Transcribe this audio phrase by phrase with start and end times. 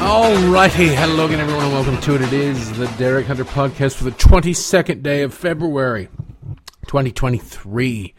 [0.00, 2.20] Alrighty, hello again, everyone, and welcome to it.
[2.20, 6.10] It is the Derek Hunter podcast for the 22nd day of February,
[6.86, 8.14] 2023.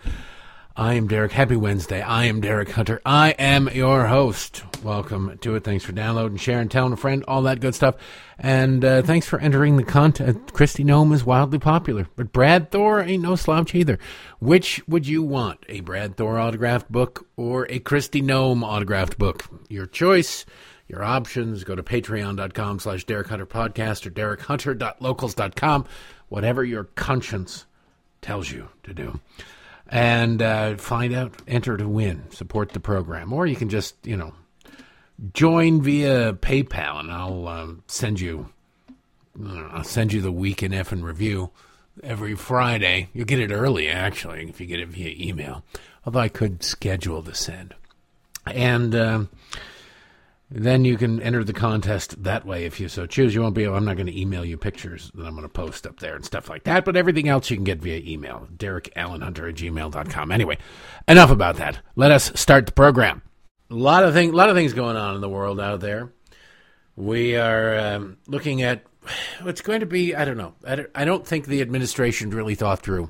[0.82, 1.32] I am Derek.
[1.32, 2.02] Happy Wednesday.
[2.02, 3.02] I am Derek Hunter.
[3.06, 4.64] I am your host.
[4.84, 5.64] Welcome to it.
[5.64, 7.98] Thanks for downloading, sharing, telling a friend, all that good stuff.
[8.40, 10.40] And uh, thanks for entering the contest.
[10.48, 14.00] Kristi Noem is wildly popular, but Brad Thor ain't no slouch either.
[14.40, 15.64] Which would you want?
[15.70, 19.44] A Brad Thor autographed book or a Kristi Noem autographed book?
[19.70, 20.48] Your choice
[20.88, 21.64] your options.
[21.64, 25.86] Go to patreon.com slash Derek Hunter Podcast or derekhunter.locals.com,
[26.30, 27.68] whatever your conscience
[28.24, 29.20] tells you to do.
[29.92, 33.34] And uh, find out, enter to win, support the program.
[33.34, 34.34] Or you can just, you know,
[35.34, 38.50] join via PayPal and I'll uh, send you,
[39.46, 41.52] I'll send you the week in F and review
[42.02, 43.10] every Friday.
[43.14, 45.66] You'll get it early, actually, if you get it via email.
[46.06, 47.76] Although I could schedule the send.
[48.46, 49.24] And, uh,
[50.54, 53.34] then you can enter the contest that way if you so choose.
[53.34, 55.88] You won't be I'm not going to email you pictures that I'm going to post
[55.88, 58.50] up there and stuff like that, but everything else you can get via email.
[58.58, 60.32] Derek Allen Hunter at gmail.com.
[60.32, 60.58] Anyway,
[61.08, 61.80] enough about that.
[61.96, 63.22] Let us start the program.
[63.70, 66.12] A lot of things, a lot of things going on in the world out there.
[66.98, 68.84] We are um, looking at
[69.44, 70.14] what's going to be.
[70.14, 70.56] I don't know.
[70.68, 73.10] I don't, I don't think the administration really thought through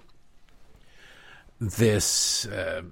[1.60, 2.84] this uh,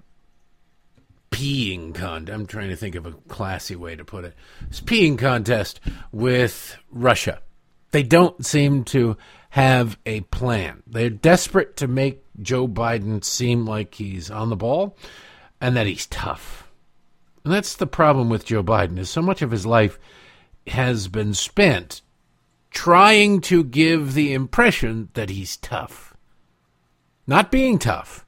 [1.40, 2.36] peeing contest.
[2.36, 4.34] I'm trying to think of a classy way to put it.
[4.68, 5.80] This peeing contest
[6.12, 7.42] with Russia.
[7.92, 9.18] They don't seem to
[9.52, 10.84] have a plan.
[10.86, 14.98] They're desperate to make Joe Biden seem like he's on the ball
[15.62, 16.70] and that he's tough.
[17.46, 19.98] And that's the problem with Joe Biden is so much of his life
[20.68, 22.02] has been spent
[22.70, 26.14] trying to give the impression that he's tough.
[27.26, 28.26] Not being tough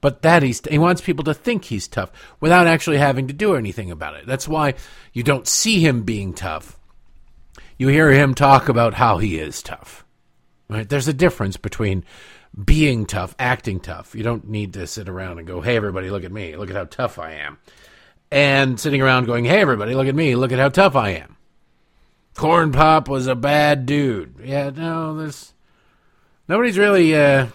[0.00, 2.10] but that he's he wants people to think he's tough
[2.40, 4.26] without actually having to do anything about it.
[4.26, 4.74] That's why
[5.12, 6.78] you don't see him being tough.
[7.76, 10.04] You hear him talk about how he is tough.
[10.68, 10.88] Right?
[10.88, 12.04] There's a difference between
[12.64, 14.14] being tough, acting tough.
[14.14, 16.56] You don't need to sit around and go, "Hey everybody, look at me.
[16.56, 17.58] Look at how tough I am."
[18.30, 20.34] And sitting around going, "Hey everybody, look at me.
[20.34, 21.36] Look at how tough I am."
[22.34, 24.36] Corn Pop was a bad dude.
[24.44, 25.52] Yeah, no, there's
[26.46, 27.46] nobody's really uh,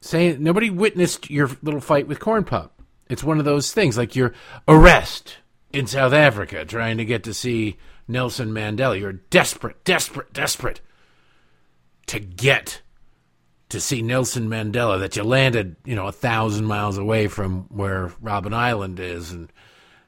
[0.00, 2.82] saying nobody witnessed your little fight with Corn Pop.
[3.08, 4.32] It's one of those things like your
[4.66, 5.38] arrest
[5.72, 7.76] in South Africa trying to get to see
[8.08, 8.98] Nelson Mandela.
[8.98, 10.80] You're desperate, desperate, desperate
[12.06, 12.82] to get
[13.68, 18.08] to see Nelson Mandela that you landed, you know, a thousand miles away from where
[18.22, 19.52] Robben Island is and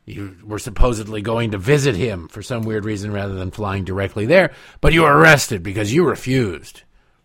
[0.05, 4.27] you were supposedly going to visit him for some weird reason rather than flying directly
[4.27, 6.83] there, but you were arrested because you refused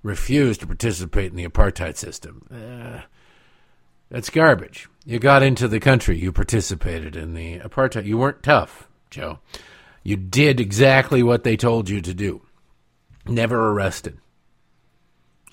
[0.07, 2.47] refused to participate in the apartheid system.
[2.51, 3.01] Uh,
[4.09, 4.87] that's garbage.
[5.05, 8.05] You got into the country, you participated in the apartheid.
[8.05, 9.39] You weren't tough, Joe.
[10.03, 12.41] You did exactly what they told you to do.
[13.25, 14.17] Never arrested.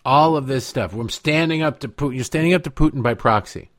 [0.04, 0.92] All of this stuff.
[0.92, 2.14] I'm standing up to Putin.
[2.16, 3.70] You're standing up to Putin by proxy.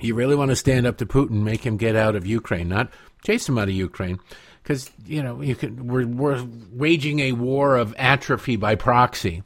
[0.00, 2.90] You really want to stand up to Putin, make him get out of Ukraine, not
[3.24, 4.20] chase him out of Ukraine
[4.68, 9.42] because you know you can we're, we're waging a war of atrophy by proxy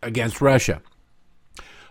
[0.00, 0.80] against Russia,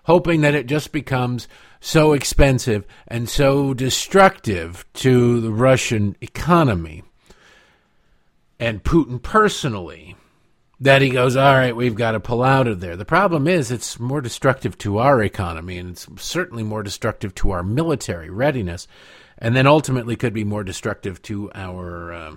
[0.06, 1.50] hoping that it just becomes
[1.81, 7.03] so expensive and so destructive to the Russian economy
[8.62, 10.16] and Putin personally
[10.80, 12.95] that he goes, all right, we've got to pull out of there.
[12.95, 17.51] The problem is it's more destructive to our economy and it's certainly more destructive to
[17.51, 18.88] our military readiness
[19.38, 22.13] and then ultimately could be more destructive to our.
[22.13, 22.35] Uh,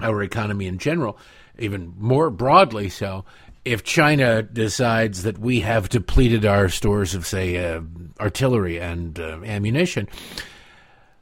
[0.00, 1.18] our economy in general,
[1.58, 3.24] even more broadly so,
[3.64, 7.82] if China decides that we have depleted our stores of, say, uh,
[8.18, 10.08] artillery and uh, ammunition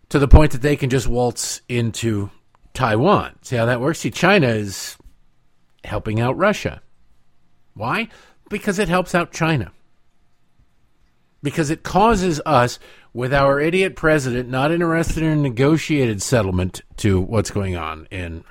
[0.09, 2.31] to the point that they can just waltz into
[2.75, 3.35] Taiwan.
[3.43, 3.99] See how that works?
[3.99, 4.97] See, China is
[5.85, 6.81] helping out Russia.
[7.75, 8.09] Why?
[8.49, 9.73] Because it helps out China.
[11.43, 12.79] Because it causes us,
[13.13, 18.45] with our idiot president not interested in a negotiated settlement to what's going on in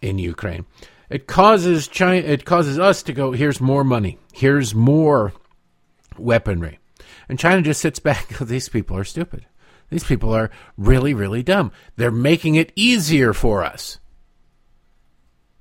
[0.00, 0.66] in Ukraine.
[1.10, 5.32] It causes China, it causes us to go, here's more money, here's more
[6.18, 6.78] weaponry.
[7.28, 9.46] And China just sits back, these people are stupid.
[9.90, 11.72] These people are really, really dumb.
[11.96, 13.98] They're making it easier for us.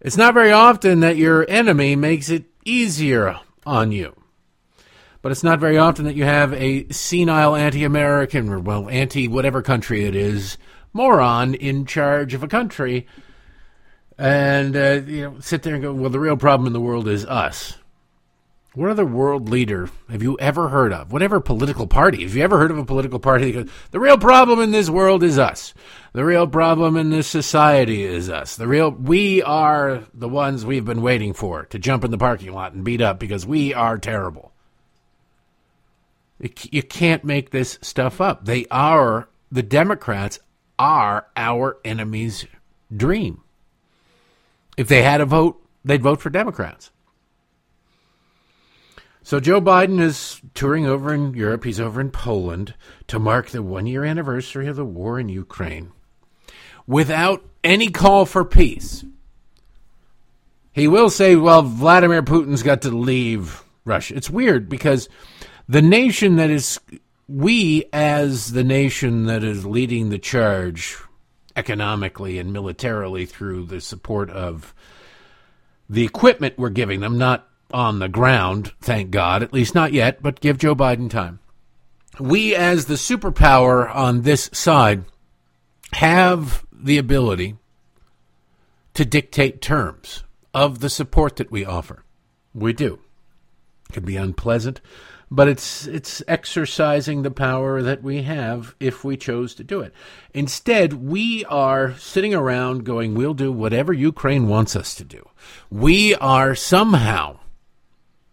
[0.02, 4.14] It's not very often that your enemy makes it easier on you.
[5.22, 9.28] But it's not very often that you have a senile anti American, or, well, anti
[9.28, 10.58] whatever country it is,
[10.94, 13.08] moron in charge of a country
[14.18, 17.08] and uh, you know sit there and go, well, the real problem in the world
[17.08, 17.78] is us.
[18.78, 21.12] What other world leader have you ever heard of?
[21.12, 22.22] Whatever political party.
[22.22, 24.88] Have you ever heard of a political party that goes, the real problem in this
[24.88, 25.74] world is us.
[26.14, 28.56] The real problem in this society is us.
[28.56, 32.54] The real, we are the ones we've been waiting for to jump in the parking
[32.54, 34.52] lot and beat up because we are terrible.
[36.40, 38.46] You can't make this stuff up.
[38.46, 40.38] They are, the Democrats
[40.78, 42.46] are our enemy's
[42.96, 43.42] dream.
[44.78, 46.92] If they had a vote, they'd vote for Democrats.
[49.24, 51.66] So Joe Biden is touring over in Europe.
[51.66, 52.76] He's over in Poland
[53.08, 55.92] to mark the one year anniversary of the war in Ukraine
[56.88, 59.04] without any call for peace.
[60.72, 64.16] He will say, well, Vladimir Putin's got to leave Russia.
[64.16, 65.10] It's weird because
[65.68, 66.80] the nation that is,
[67.28, 70.98] we as the nation that is leading the charge
[71.58, 74.74] economically and militarily through the support of
[75.90, 80.22] the equipment we're giving them, not on the ground, thank God, at least not yet,
[80.22, 81.40] but give Joe Biden time.
[82.20, 85.04] We, as the superpower on this side,
[85.94, 87.56] have the ability
[88.94, 90.24] to dictate terms
[90.54, 92.04] of the support that we offer.
[92.54, 93.00] We do.
[93.90, 94.82] It can be unpleasant,
[95.30, 99.94] but it's it's exercising the power that we have if we chose to do it.
[100.34, 105.28] Instead, we are sitting around going, "We'll do whatever Ukraine wants us to do."
[105.70, 107.40] We are somehow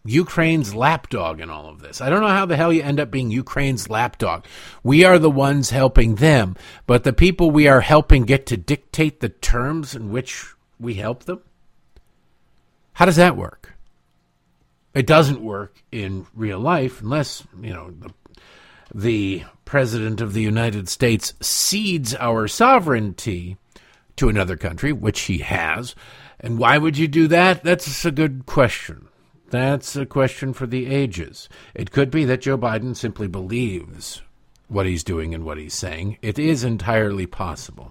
[0.05, 2.01] Ukraine's lapdog in all of this.
[2.01, 4.45] I don't know how the hell you end up being Ukraine's lapdog.
[4.83, 6.57] We are the ones helping them,
[6.87, 11.25] but the people we are helping get to dictate the terms in which we help
[11.25, 11.41] them?
[12.95, 13.74] How does that work?
[14.95, 18.15] It doesn't work in real life unless, you know, the,
[18.95, 23.57] the president of the United States cedes our sovereignty
[24.17, 25.95] to another country, which he has.
[26.39, 27.65] And why would you do that?
[27.65, 29.09] That's a good question.
[29.51, 31.49] That's a question for the ages.
[31.75, 34.23] It could be that Joe Biden simply believes
[34.69, 36.19] what he's doing and what he's saying.
[36.23, 37.91] It is entirely possible.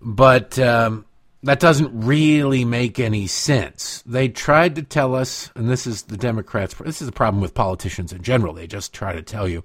[0.00, 1.06] But um,
[1.44, 4.02] that doesn't really make any sense.
[4.06, 7.54] They tried to tell us, and this is the Democrats, this is the problem with
[7.54, 8.54] politicians in general.
[8.54, 9.62] They just try to tell you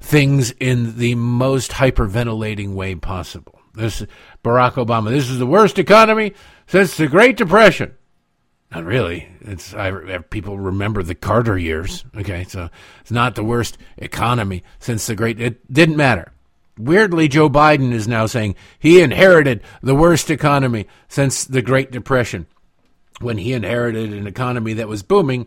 [0.00, 3.58] things in the most hyperventilating way possible.
[3.74, 4.04] This
[4.44, 6.34] Barack Obama, this is the worst economy
[6.66, 7.94] since the Great Depression.
[8.70, 9.28] Not really.
[9.40, 12.04] It's I, people remember the Carter years.
[12.16, 12.68] Okay, so
[13.00, 15.40] it's not the worst economy since the great.
[15.40, 16.32] It didn't matter.
[16.78, 22.46] Weirdly, Joe Biden is now saying he inherited the worst economy since the Great Depression,
[23.20, 25.46] when he inherited an economy that was booming,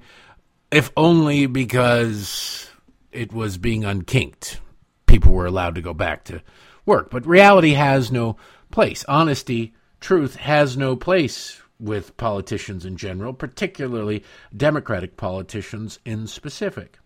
[0.71, 2.69] if only because
[3.11, 4.59] it was being unkinked.
[5.05, 6.41] People were allowed to go back to
[6.85, 8.37] work, but reality has no
[8.71, 9.05] place.
[9.07, 14.23] Honesty, truth has no place with politicians in general, particularly
[14.55, 16.97] Democratic politicians in specific.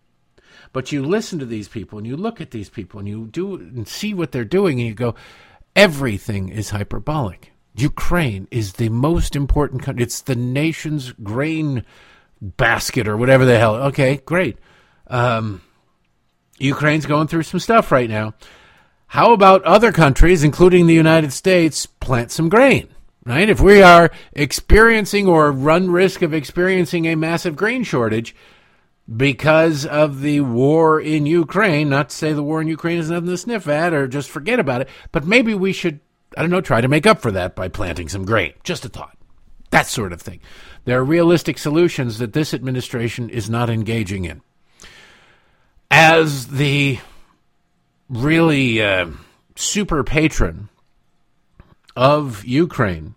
[0.76, 3.54] But you listen to these people and you look at these people and you do
[3.54, 5.14] and see what they're doing and you go,
[5.74, 7.52] everything is hyperbolic.
[7.74, 10.02] Ukraine is the most important country.
[10.02, 11.82] It's the nation's grain
[12.42, 13.76] basket or whatever the hell.
[13.84, 14.58] Okay, great.
[15.06, 15.62] Um,
[16.58, 18.34] Ukraine's going through some stuff right now.
[19.06, 22.88] How about other countries, including the United States, plant some grain?
[23.26, 23.48] right?
[23.48, 28.34] If we are experiencing or run risk of experiencing a massive grain shortage
[29.14, 33.28] because of the war in Ukraine, not to say the war in Ukraine is nothing
[33.28, 36.00] to sniff at or just forget about it, but maybe we should,
[36.36, 38.54] I don't know, try to make up for that by planting some grain.
[38.64, 39.16] Just a thought.
[39.70, 40.40] That sort of thing.
[40.84, 44.42] There are realistic solutions that this administration is not engaging in.
[45.90, 46.98] As the
[48.08, 49.10] really uh,
[49.54, 50.68] super patron
[51.94, 53.14] of Ukraine,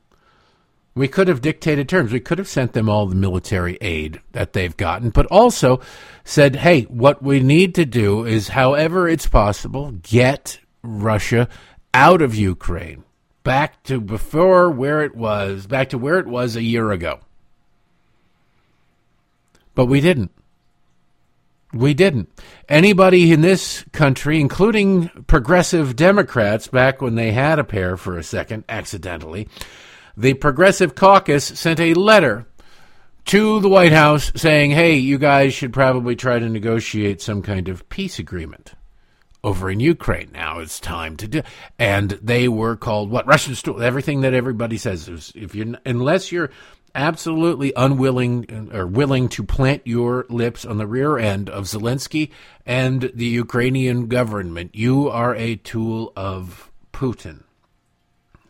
[0.99, 2.11] we could have dictated terms.
[2.11, 5.79] We could have sent them all the military aid that they've gotten, but also
[6.25, 11.47] said, hey, what we need to do is, however it's possible, get Russia
[11.93, 13.05] out of Ukraine,
[13.45, 17.21] back to before where it was, back to where it was a year ago.
[19.75, 20.31] But we didn't.
[21.71, 22.29] We didn't.
[22.67, 28.23] Anybody in this country, including progressive Democrats, back when they had a pair for a
[28.23, 29.47] second, accidentally,
[30.19, 32.45] the Progressive Caucus sent a letter
[33.23, 37.69] to the White House saying, hey, you guys should probably try to negotiate some kind
[37.69, 38.73] of peace agreement
[39.45, 40.29] over in Ukraine.
[40.33, 41.41] Now it's time to do.
[41.77, 43.81] And they were called what Russian stool.
[43.81, 46.49] Everything that everybody says is if you unless you're
[46.93, 52.31] absolutely unwilling or willing to plant your lips on the rear end of Zelensky
[52.65, 54.75] and the Ukrainian government.
[54.75, 57.43] You are a tool of Putin.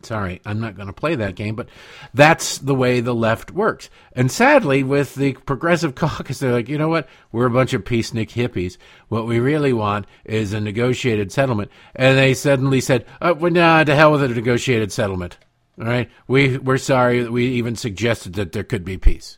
[0.02, 1.68] Sorry, I'm not going to play that game, but
[2.14, 3.90] that's the way the left works.
[4.14, 7.10] And sadly, with the progressive caucus, they're like, you know what?
[7.32, 8.78] We're a bunch of peacenik hippies.
[9.10, 11.70] What we really want is a negotiated settlement.
[11.96, 15.38] And they suddenly said, oh, well, nah, to hell with a negotiated settlement.
[15.78, 16.10] All right?
[16.28, 19.38] We, we're sorry that we even suggested that there could be peace.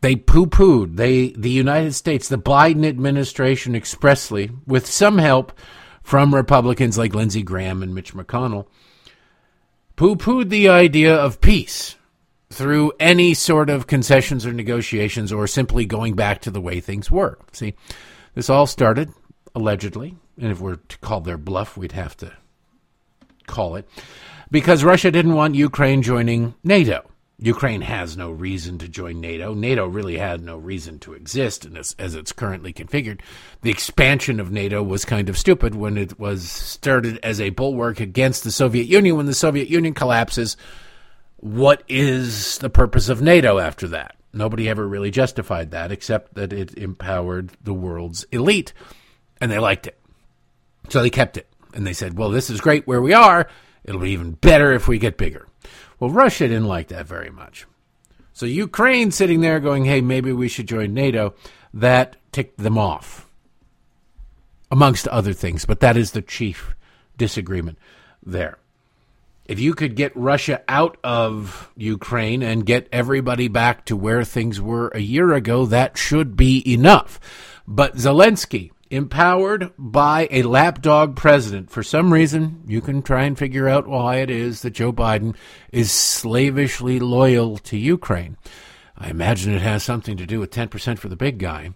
[0.00, 0.96] They poo pooed.
[0.96, 5.52] They, the United States, the Biden administration expressly, with some help
[6.08, 8.64] from Republicans like Lindsey Graham and Mitch McConnell,
[9.94, 11.96] poo pooed the idea of peace
[12.48, 17.10] through any sort of concessions or negotiations or simply going back to the way things
[17.10, 17.38] were.
[17.52, 17.74] See,
[18.34, 19.10] this all started
[19.54, 22.32] allegedly, and if we're to call their bluff, we'd have to
[23.46, 23.86] call it,
[24.50, 27.04] because Russia didn't want Ukraine joining NATO.
[27.40, 29.54] Ukraine has no reason to join NATO.
[29.54, 33.20] NATO really had no reason to exist as, as it's currently configured.
[33.62, 38.00] The expansion of NATO was kind of stupid when it was started as a bulwark
[38.00, 39.16] against the Soviet Union.
[39.16, 40.56] When the Soviet Union collapses,
[41.36, 44.16] what is the purpose of NATO after that?
[44.32, 48.72] Nobody ever really justified that except that it empowered the world's elite,
[49.40, 49.98] and they liked it.
[50.88, 51.46] So they kept it.
[51.72, 53.48] And they said, well, this is great where we are.
[53.84, 55.47] It'll be even better if we get bigger.
[56.00, 57.66] Well, Russia didn't like that very much.
[58.32, 61.34] So Ukraine sitting there going, hey, maybe we should join NATO,
[61.74, 63.26] that ticked them off,
[64.70, 65.64] amongst other things.
[65.64, 66.76] But that is the chief
[67.16, 67.78] disagreement
[68.24, 68.58] there.
[69.46, 74.60] If you could get Russia out of Ukraine and get everybody back to where things
[74.60, 77.18] were a year ago, that should be enough.
[77.66, 81.70] But Zelensky empowered by a lapdog president.
[81.70, 85.36] For some reason, you can try and figure out why it is that Joe Biden
[85.72, 88.36] is slavishly loyal to Ukraine.
[88.96, 91.70] I imagine it has something to do with 10% for the big guy.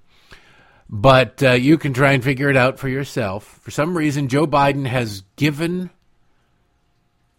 [0.88, 3.60] But uh, you can try and figure it out for yourself.
[3.62, 5.90] For some reason, Joe Biden has given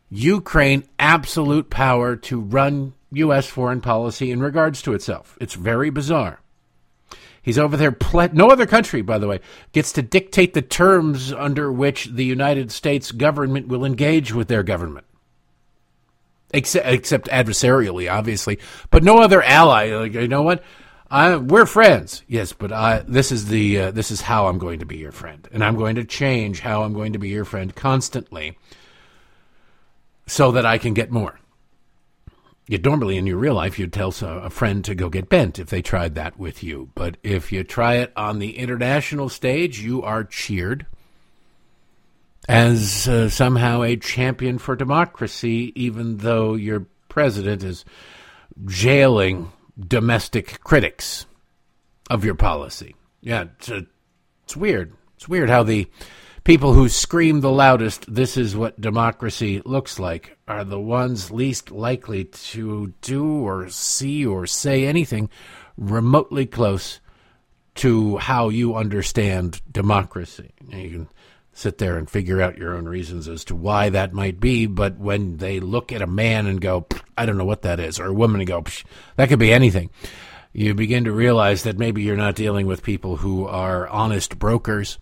[0.10, 3.48] Ukraine absolute power to run U.S.
[3.48, 5.38] foreign policy in regards to itself.
[5.42, 6.40] It's very bizarre.
[7.44, 7.92] He's over there.
[7.92, 9.42] Ple- no other country, by the way,
[9.74, 14.64] gets to dictate the terms under which the United States government will engage with their
[14.64, 15.06] government.
[16.54, 18.60] Except, except adversarially, obviously,
[18.92, 19.94] but no other ally.
[19.94, 20.64] Like, you know what?
[21.12, 24.80] I, we're friends, yes, but I, this is the uh, this is how I'm going
[24.80, 27.46] to be your friend, and I'm going to change how I'm going to be your
[27.46, 28.58] friend constantly,
[30.26, 31.40] so that I can get more.
[32.68, 35.70] You'd normally in your real life, you'd tell a friend to go get bent if
[35.70, 36.90] they tried that with you.
[36.96, 40.86] But if you try it on the international stage, you are cheered
[42.48, 47.84] as uh, somehow a champion for democracy, even though your president is
[48.66, 51.26] jailing domestic critics
[52.10, 52.96] of your policy.
[53.22, 53.86] Yeah, it's, a,
[54.44, 54.94] it's weird.
[55.16, 55.88] It's weird how the
[56.44, 61.72] people who scream the loudest, this is what democracy looks like, are the ones least
[61.72, 65.30] likely to do or see or say anything
[65.78, 67.00] remotely close
[67.76, 70.52] to how you understand democracy.
[70.70, 71.10] You can
[71.54, 74.98] sit there and figure out your own reasons as to why that might be, but
[74.98, 76.86] when they look at a man and go,
[77.18, 78.64] I don't know what that is, or a woman and go,
[79.16, 79.90] that could be anything,
[80.52, 85.00] you begin to realize that maybe you're not dealing with people who are honest brokers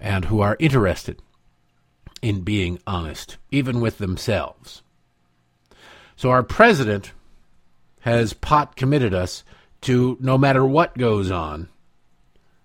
[0.00, 1.20] and who are interested
[2.22, 4.82] in being honest, even with themselves.
[6.16, 7.12] So our president
[8.00, 9.44] has pot committed us
[9.82, 11.68] to no matter what goes on,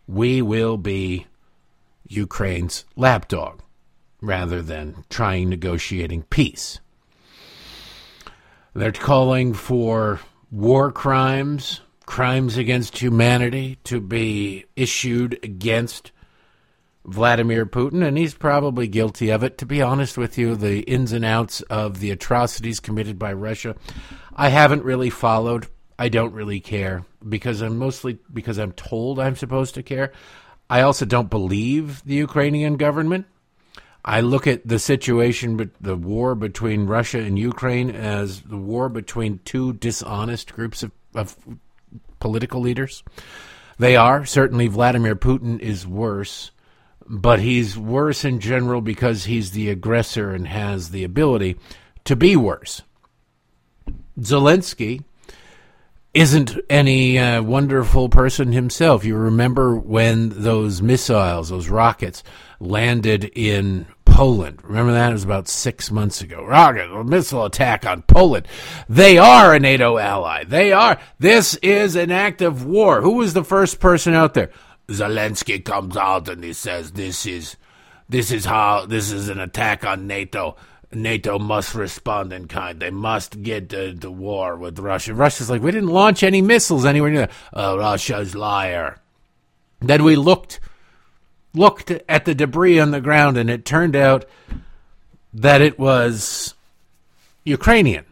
[0.07, 1.27] we will be
[2.07, 3.59] Ukraine's lapdog
[4.21, 6.79] rather than trying negotiating peace.
[8.73, 10.19] They're calling for
[10.49, 16.11] war crimes, crimes against humanity to be issued against
[17.05, 19.57] Vladimir Putin, and he's probably guilty of it.
[19.57, 23.75] To be honest with you, the ins and outs of the atrocities committed by Russia,
[24.35, 25.67] I haven't really followed.
[25.99, 30.11] I don't really care because I'm mostly because I'm told I'm supposed to care.
[30.69, 33.27] I also don't believe the Ukrainian government.
[34.05, 38.89] I look at the situation, but the war between Russia and Ukraine as the war
[38.89, 41.37] between two dishonest groups of, of
[42.19, 43.03] political leaders.
[43.77, 46.51] They are certainly Vladimir Putin is worse
[47.07, 51.57] but he's worse in general because he's the aggressor and has the ability
[52.05, 52.81] to be worse.
[54.19, 55.03] Zelensky
[56.13, 59.03] isn't any uh, wonderful person himself.
[59.03, 62.23] You remember when those missiles, those rockets,
[62.59, 64.59] landed in Poland.
[64.63, 65.09] Remember that?
[65.09, 66.45] It was about six months ago.
[66.45, 68.47] Rocket, a missile attack on Poland.
[68.87, 70.43] They are a NATO ally.
[70.43, 70.99] They are.
[71.17, 73.01] This is an act of war.
[73.01, 74.51] Who was the first person out there?
[74.93, 77.57] Zelensky comes out and he says this is
[78.09, 80.55] this is how this is an attack on NATO.
[80.91, 82.79] NATO must respond in kind.
[82.79, 85.13] They must get to, the war with Russia.
[85.13, 87.29] Russia's like, we didn't launch any missiles anywhere near.
[87.51, 88.99] Oh, Russia's liar.
[89.81, 90.59] Then we looked
[91.53, 94.25] looked at the debris on the ground, and it turned out
[95.33, 96.55] that it was
[97.43, 98.05] Ukrainian.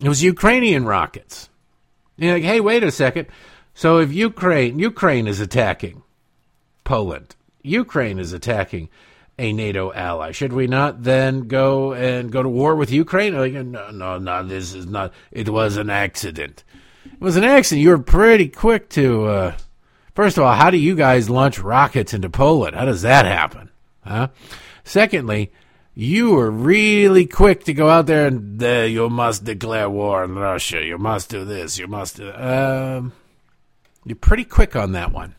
[0.00, 1.48] It was Ukrainian rockets.
[2.16, 3.28] And you're like, hey, wait a second.
[3.74, 6.02] So if Ukraine Ukraine is attacking
[6.84, 8.88] Poland, Ukraine is attacking
[9.38, 13.36] a NATO ally, should we not then go and go to war with Ukraine?
[13.36, 14.46] Like, no, no, no.
[14.46, 15.12] This is not.
[15.30, 16.64] It was an accident.
[17.04, 17.82] It was an accident.
[17.82, 19.26] You were pretty quick to.
[19.26, 19.56] Uh,
[20.14, 22.76] first of all, how do you guys launch rockets into Poland?
[22.76, 23.70] How does that happen?
[24.04, 24.28] Huh?
[24.84, 25.50] Secondly,
[25.94, 30.34] you were really quick to go out there and uh, you must declare war on
[30.34, 30.84] Russia.
[30.84, 31.78] You must do this.
[31.78, 32.16] You must.
[32.16, 33.12] Do, um,
[34.04, 35.34] you're pretty quick on that one.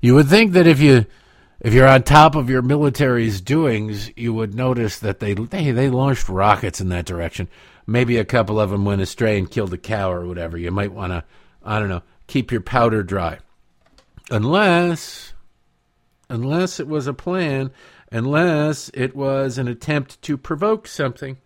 [0.00, 1.06] You would think that if you
[1.60, 5.88] if you're on top of your military's doings, you would notice that they they they
[5.88, 7.48] launched rockets in that direction.
[7.86, 10.58] Maybe a couple of them went astray and killed a cow or whatever.
[10.58, 11.24] You might want to,
[11.64, 13.38] I don't know, keep your powder dry,
[14.30, 15.32] unless
[16.28, 17.70] unless it was a plan,
[18.10, 21.38] unless it was an attempt to provoke something.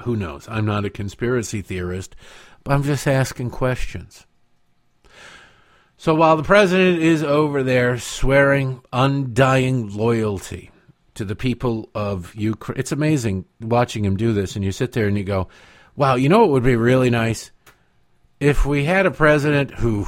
[0.00, 0.48] Who knows?
[0.48, 2.16] I'm not a conspiracy theorist,
[2.64, 4.26] but I'm just asking questions.
[5.96, 10.70] So while the president is over there swearing undying loyalty
[11.14, 14.56] to the people of Ukraine, it's amazing watching him do this.
[14.56, 15.48] And you sit there and you go,
[15.94, 17.52] wow, you know what would be really nice?
[18.40, 20.06] If we had a president who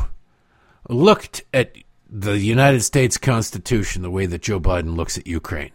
[0.88, 1.76] looked at
[2.08, 5.72] the United States Constitution the way that Joe Biden looks at Ukraine.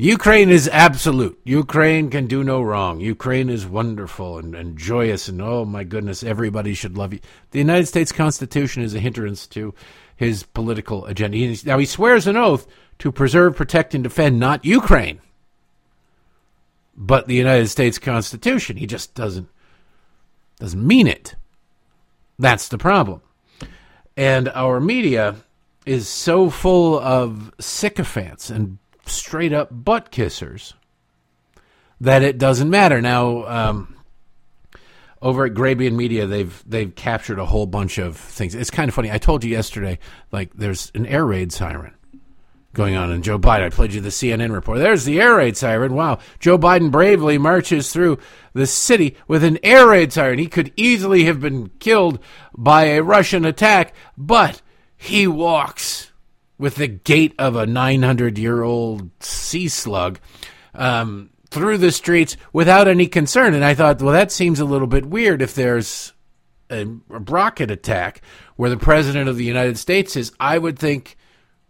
[0.00, 1.38] Ukraine is absolute.
[1.44, 3.00] Ukraine can do no wrong.
[3.00, 7.20] Ukraine is wonderful and, and joyous, and oh my goodness, everybody should love you.
[7.50, 9.74] The United States Constitution is a hindrance to
[10.16, 11.36] his political agenda.
[11.36, 12.66] He, now, he swears an oath
[13.00, 15.20] to preserve, protect, and defend not Ukraine,
[16.96, 18.78] but the United States Constitution.
[18.78, 19.50] He just doesn't
[20.58, 21.34] doesn't mean it.
[22.38, 23.20] That's the problem.
[24.16, 25.36] And our media
[25.84, 28.78] is so full of sycophants and
[29.10, 30.74] straight up butt kissers
[32.00, 33.00] that it doesn't matter.
[33.00, 33.96] Now, um,
[35.22, 38.54] over at Grabien Media, they've they've captured a whole bunch of things.
[38.54, 39.10] It's kind of funny.
[39.10, 39.98] I told you yesterday,
[40.32, 41.94] like there's an air raid siren
[42.72, 43.64] going on in Joe Biden.
[43.64, 44.78] I played you the CNN report.
[44.78, 45.94] There's the air raid siren.
[45.94, 48.18] Wow, Joe Biden bravely marches through
[48.54, 50.38] the city with an air raid siren.
[50.38, 52.18] He could easily have been killed
[52.56, 54.62] by a Russian attack, but
[54.96, 55.99] he walks
[56.60, 60.20] with the gait of a 900 year old sea slug
[60.74, 63.54] um, through the streets without any concern.
[63.54, 66.12] And I thought, well, that seems a little bit weird if there's
[66.68, 68.20] a, a rocket attack
[68.56, 70.32] where the president of the United States is.
[70.38, 71.16] I would think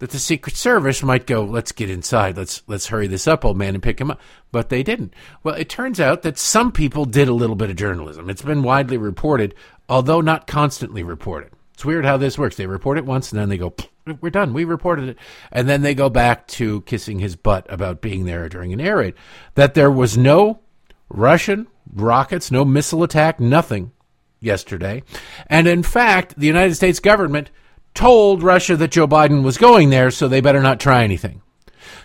[0.01, 3.57] that the Secret Service might go, let's get inside, let's let's hurry this up, old
[3.57, 4.21] man, and pick him up.
[4.51, 5.15] But they didn't.
[5.45, 8.29] Well, it turns out that some people did a little bit of journalism.
[8.29, 9.55] It's been widely reported,
[9.89, 11.53] although not constantly reported.
[11.75, 12.57] It's weird how this works.
[12.57, 13.73] They report it once and then they go,
[14.21, 14.53] we're done.
[14.53, 15.19] We reported it.
[15.51, 18.99] And then they go back to kissing his butt about being there during an air
[18.99, 19.15] raid.
[19.55, 20.61] That there was no
[21.09, 23.93] Russian rockets, no missile attack, nothing
[24.41, 25.03] yesterday.
[25.47, 27.51] And in fact, the United States government
[27.95, 31.43] told Russia that Joe Biden was going there, so they better not try anything.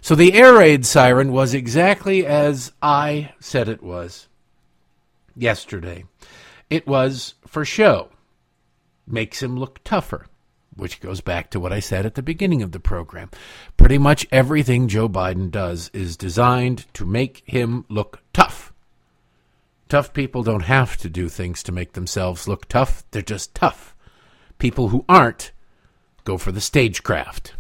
[0.02, 4.28] So the air raid siren was exactly as I said it was
[5.36, 6.06] yesterday.
[6.70, 8.10] It was for show
[9.08, 10.28] makes him look tougher,
[10.76, 13.30] which goes back to what I said at the beginning of the program.
[13.78, 18.74] Pretty much everything Joe Biden does is designed to make him look tough.
[19.88, 23.96] Tough people don't have to do things to make themselves look tough, they're just tough.
[24.58, 25.52] People who aren't
[26.24, 27.54] go for the stagecraft.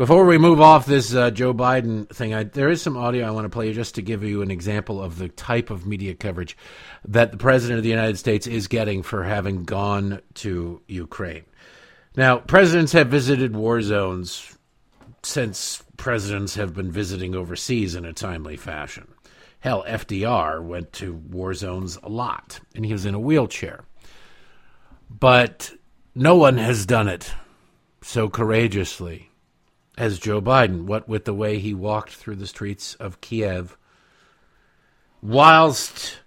[0.00, 3.32] Before we move off this uh, Joe Biden thing, I, there is some audio I
[3.32, 6.14] want to play you just to give you an example of the type of media
[6.14, 6.56] coverage
[7.04, 11.44] that the President of the United States is getting for having gone to Ukraine.
[12.16, 14.56] Now, presidents have visited war zones
[15.22, 19.08] since presidents have been visiting overseas in a timely fashion.
[19.60, 23.84] Hell, FDR went to war zones a lot, and he was in a wheelchair.
[25.10, 25.72] But
[26.14, 27.32] no one has done it
[28.02, 29.30] so courageously
[30.00, 33.76] as Joe Biden, what with the way he walked through the streets of Kiev,
[35.20, 36.20] whilst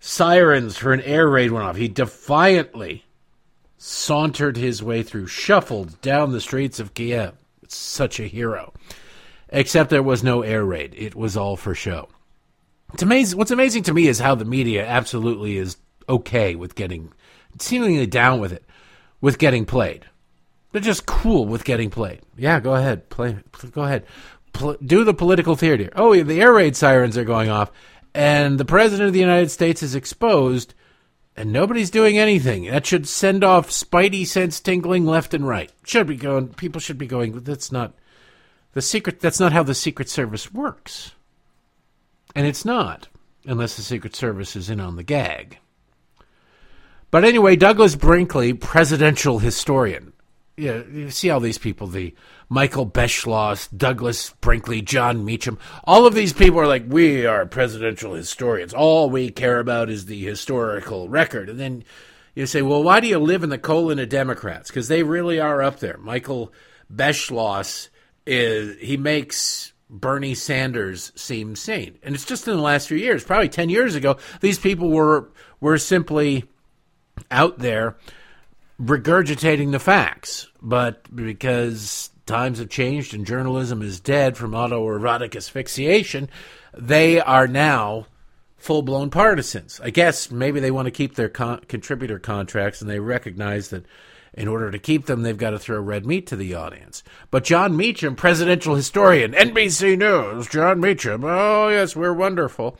[0.00, 3.05] sirens for an air raid went off, he defiantly
[3.78, 7.34] sauntered his way through, shuffled down the streets of Kiev.
[7.68, 8.72] Such a hero.
[9.48, 10.94] Except there was no air raid.
[10.96, 12.08] It was all for show.
[12.92, 13.38] It's amazing.
[13.38, 15.76] What's amazing to me is how the media absolutely is
[16.08, 17.12] okay with getting,
[17.58, 18.64] seemingly down with it,
[19.20, 20.04] with getting played.
[20.72, 22.20] They're just cool with getting played.
[22.36, 23.08] Yeah, go ahead.
[23.08, 23.38] Play.
[23.72, 24.04] Go ahead.
[24.52, 25.90] pl- do the political theater.
[25.96, 27.72] Oh, the air raid sirens are going off,
[28.14, 30.74] and the president of the United States is exposed,
[31.36, 32.64] and nobody's doing anything.
[32.64, 35.70] That should send off spidey sense tingling left and right.
[35.84, 36.48] Should be going.
[36.48, 37.40] People should be going.
[37.40, 37.94] That's not
[38.72, 39.20] the secret.
[39.20, 41.12] That's not how the Secret Service works,
[42.34, 43.08] and it's not
[43.44, 45.58] unless the Secret Service is in on the gag.
[47.10, 50.12] But anyway, Douglas Brinkley, presidential historian.
[50.58, 52.14] Yeah, you see all these people, the
[52.48, 55.58] Michael Beschloss, Douglas Brinkley, Jon Meacham.
[55.84, 58.72] All of these people are like, we are presidential historians.
[58.72, 61.50] All we care about is the historical record.
[61.50, 61.84] And then
[62.34, 64.70] you say, well, why do you live in the colon of Democrats?
[64.70, 65.98] Because they really are up there.
[65.98, 66.54] Michael
[66.90, 67.90] Beschloss
[68.26, 73.22] is he makes Bernie Sanders seem sane, and it's just in the last few years.
[73.22, 76.44] Probably ten years ago, these people were were simply
[77.30, 77.96] out there
[78.80, 86.28] regurgitating the facts, but because times have changed and journalism is dead from autoerotic asphyxiation,
[86.74, 88.06] they are now
[88.56, 89.80] full blown partisans.
[89.82, 93.86] I guess maybe they want to keep their con- contributor contracts and they recognize that
[94.34, 97.02] in order to keep them, they've got to throw red meat to the audience.
[97.30, 102.78] But Jon Meacham, presidential historian, NBC News, Jon Meacham, oh, yes, we're wonderful.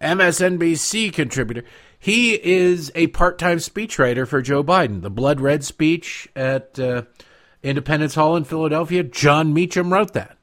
[0.00, 1.64] MSNBC contributor.
[2.00, 5.02] He is a part time speechwriter for Joe Biden.
[5.02, 6.78] The blood red speech at.
[6.78, 7.02] Uh,
[7.62, 10.38] Independence Hall in Philadelphia, Jon Meacham wrote that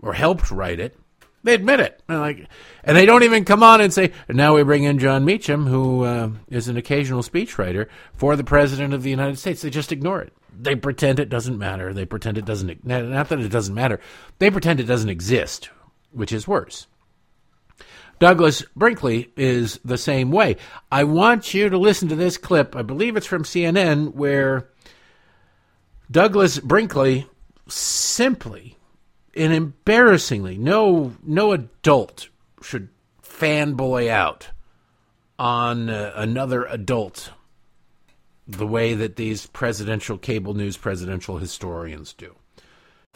[0.00, 0.96] or helped write it.
[1.42, 2.02] They admit it.
[2.08, 2.48] And like,
[2.84, 6.04] and they don't even come on and say, now we bring in Jon Meacham, who
[6.04, 9.62] uh, is an occasional speechwriter for the President of the United States.
[9.62, 10.32] They just ignore it.
[10.60, 11.94] They pretend it doesn't matter.
[11.94, 14.00] They pretend it doesn't, not that it doesn't matter,
[14.38, 15.70] they pretend it doesn't exist,
[16.10, 16.88] which is worse.
[18.18, 20.56] Douglas Brinkley is the same way.
[20.90, 22.74] I want you to listen to this clip.
[22.74, 24.68] I believe it's from CNN, where
[26.10, 27.26] Douglas Brinkley
[27.68, 28.76] simply
[29.36, 32.28] and embarrassingly, no no adult
[32.62, 32.88] should
[33.22, 34.48] fanboy out
[35.38, 37.30] on uh, another adult
[38.48, 42.34] the way that these presidential cable news presidential historians do.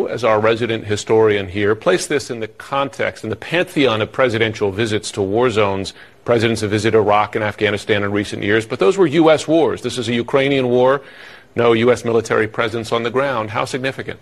[0.07, 4.71] As our resident historian here, place this in the context, in the pantheon of presidential
[4.71, 5.95] visits to war zones.
[6.25, 9.49] Presidents have visited Iraq and Afghanistan in recent years, but those were U.S.
[9.49, 9.83] wars.
[9.83, 11.03] This is a Ukrainian war
[11.55, 12.05] no U.S.
[12.05, 13.51] military presence on the ground.
[13.51, 14.21] How significant?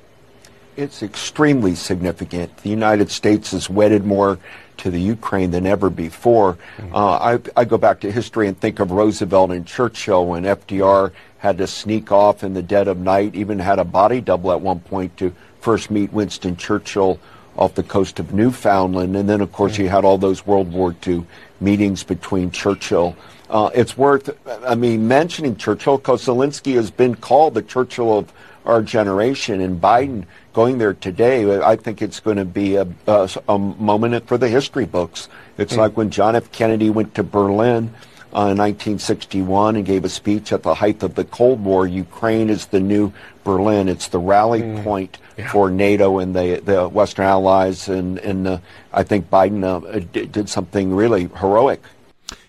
[0.76, 2.56] It's extremely significant.
[2.58, 4.38] The United States is wedded more
[4.78, 6.54] to the Ukraine than ever before.
[6.78, 6.94] Mm-hmm.
[6.94, 11.12] Uh, I, I, go back to history and think of Roosevelt and Churchill when FDR
[11.38, 14.60] had to sneak off in the dead of night, even had a body double at
[14.60, 17.18] one point to first meet Winston Churchill
[17.56, 19.16] off the coast of Newfoundland.
[19.16, 21.24] And then, of course, you had all those World War II
[21.60, 23.16] meetings between Churchill
[23.50, 24.30] uh, it's worth,
[24.64, 28.32] I mean, mentioning Churchill because Zelensky has been called the Churchill of
[28.64, 33.28] our generation, and Biden going there today, I think it's going to be a, a,
[33.48, 35.28] a moment for the history books.
[35.58, 36.52] It's mm like when John F.
[36.52, 37.92] Kennedy went to Berlin
[38.32, 41.86] uh, in 1961 and gave a speech at the height of the Cold War.
[41.86, 43.88] Ukraine is the new Berlin.
[43.88, 44.84] It's the rally mm.
[44.84, 45.50] point yeah.
[45.50, 48.58] for NATO and the, the Western allies, and, and uh,
[48.92, 51.82] I think Biden uh, did something really heroic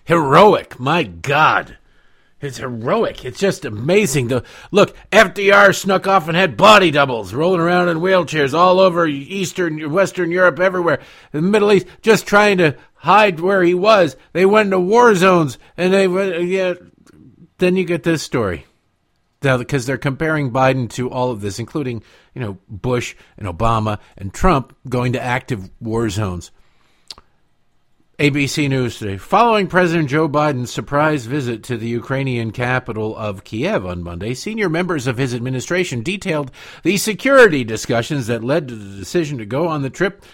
[0.04, 0.78] heroic.
[0.78, 1.78] My God.
[2.40, 3.24] It's heroic.
[3.24, 4.28] It's just amazing.
[4.30, 9.06] To, look, FDR snuck off and had body doubles rolling around in wheelchairs all over
[9.06, 11.00] Eastern, Western Europe, everywhere.
[11.30, 14.16] The Middle East, just trying to hide where he was.
[14.32, 16.74] They went into war zones and they went, yeah.
[17.58, 18.66] Then you get this story.
[19.42, 22.02] Now, because they're comparing Biden to all of this, including,
[22.34, 26.50] you know, Bush and Obama and Trump going to active war zones.
[28.18, 29.16] ABC News today.
[29.16, 34.68] Following President Joe Biden's surprise visit to the Ukrainian capital of Kiev on Monday, senior
[34.68, 36.52] members of his administration detailed
[36.84, 40.24] the security discussions that led to the decision to go on the trip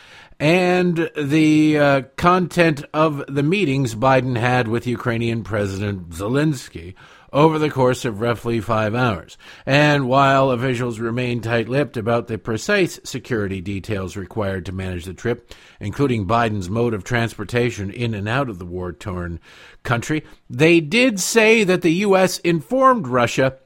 [0.40, 6.94] and the uh, content of the meetings Biden had with Ukrainian President Zelensky
[7.32, 9.36] over the course of roughly five hours.
[9.66, 15.14] And while officials remain tight lipped about the precise security details required to manage the
[15.14, 19.40] trip, including Biden's mode of transportation in and out of the war torn
[19.82, 22.38] country, they did say that the U.S.
[22.40, 23.58] informed Russia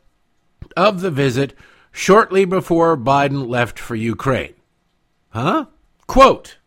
[0.77, 1.55] of the visit
[1.90, 4.55] shortly before Biden left for Ukraine.
[5.31, 5.66] Huh?
[6.07, 6.59] Quote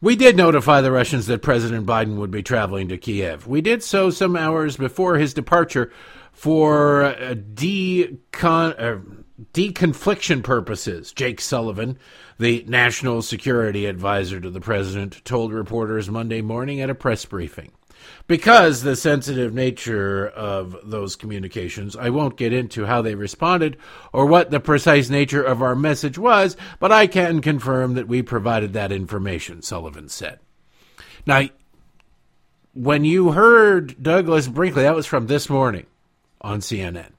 [0.00, 3.46] we did notify the Russians that President Biden would be traveling to Kiev.
[3.46, 5.90] We did so some hours before his departure
[6.32, 7.34] for uh, uh,
[9.52, 11.98] deconfliction purposes, Jake Sullivan,
[12.38, 17.70] the national security advisor to the president told reporters Monday morning at a press briefing.
[18.26, 23.76] Because the sensitive nature of those communications, I won't get into how they responded
[24.14, 28.22] or what the precise nature of our message was, but I can confirm that we
[28.22, 30.38] provided that information, Sullivan said.
[31.26, 31.48] Now,
[32.72, 35.86] when you heard Douglas Brinkley, that was from this morning
[36.40, 37.10] on CNN,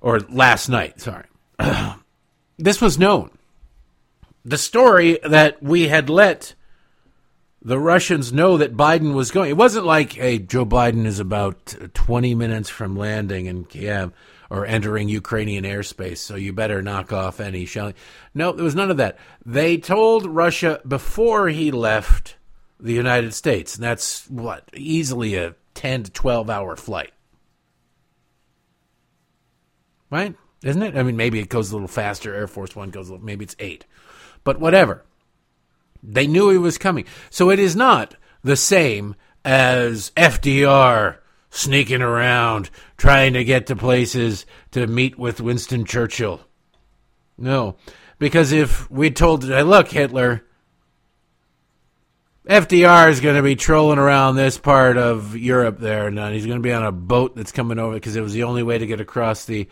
[0.00, 1.26] or last night, sorry.
[2.58, 3.30] this was known.
[4.44, 6.54] The story that we had let
[7.64, 9.50] the Russians know that Biden was going.
[9.50, 14.12] It wasn't like, hey, Joe Biden is about 20 minutes from landing in Kiev
[14.50, 17.94] or entering Ukrainian airspace, so you better knock off any shelling.
[18.34, 19.16] No, there was none of that.
[19.46, 22.36] They told Russia before he left
[22.78, 27.12] the United States, and that's what, easily a 10 to 12 hour flight.
[30.10, 30.34] Right?
[30.62, 30.96] Isn't it?
[30.96, 32.34] I mean, maybe it goes a little faster.
[32.34, 33.86] Air Force One goes, a little, maybe it's eight.
[34.44, 35.04] But whatever.
[36.02, 37.04] They knew he was coming.
[37.30, 41.18] So it is not the same as FDR
[41.50, 46.40] sneaking around trying to get to places to meet with Winston Churchill.
[47.36, 47.76] No,
[48.18, 50.44] because if we told, hey, look, Hitler,
[52.48, 56.58] FDR is going to be trolling around this part of Europe there, and he's going
[56.58, 58.86] to be on a boat that's coming over because it was the only way to
[58.86, 59.68] get across the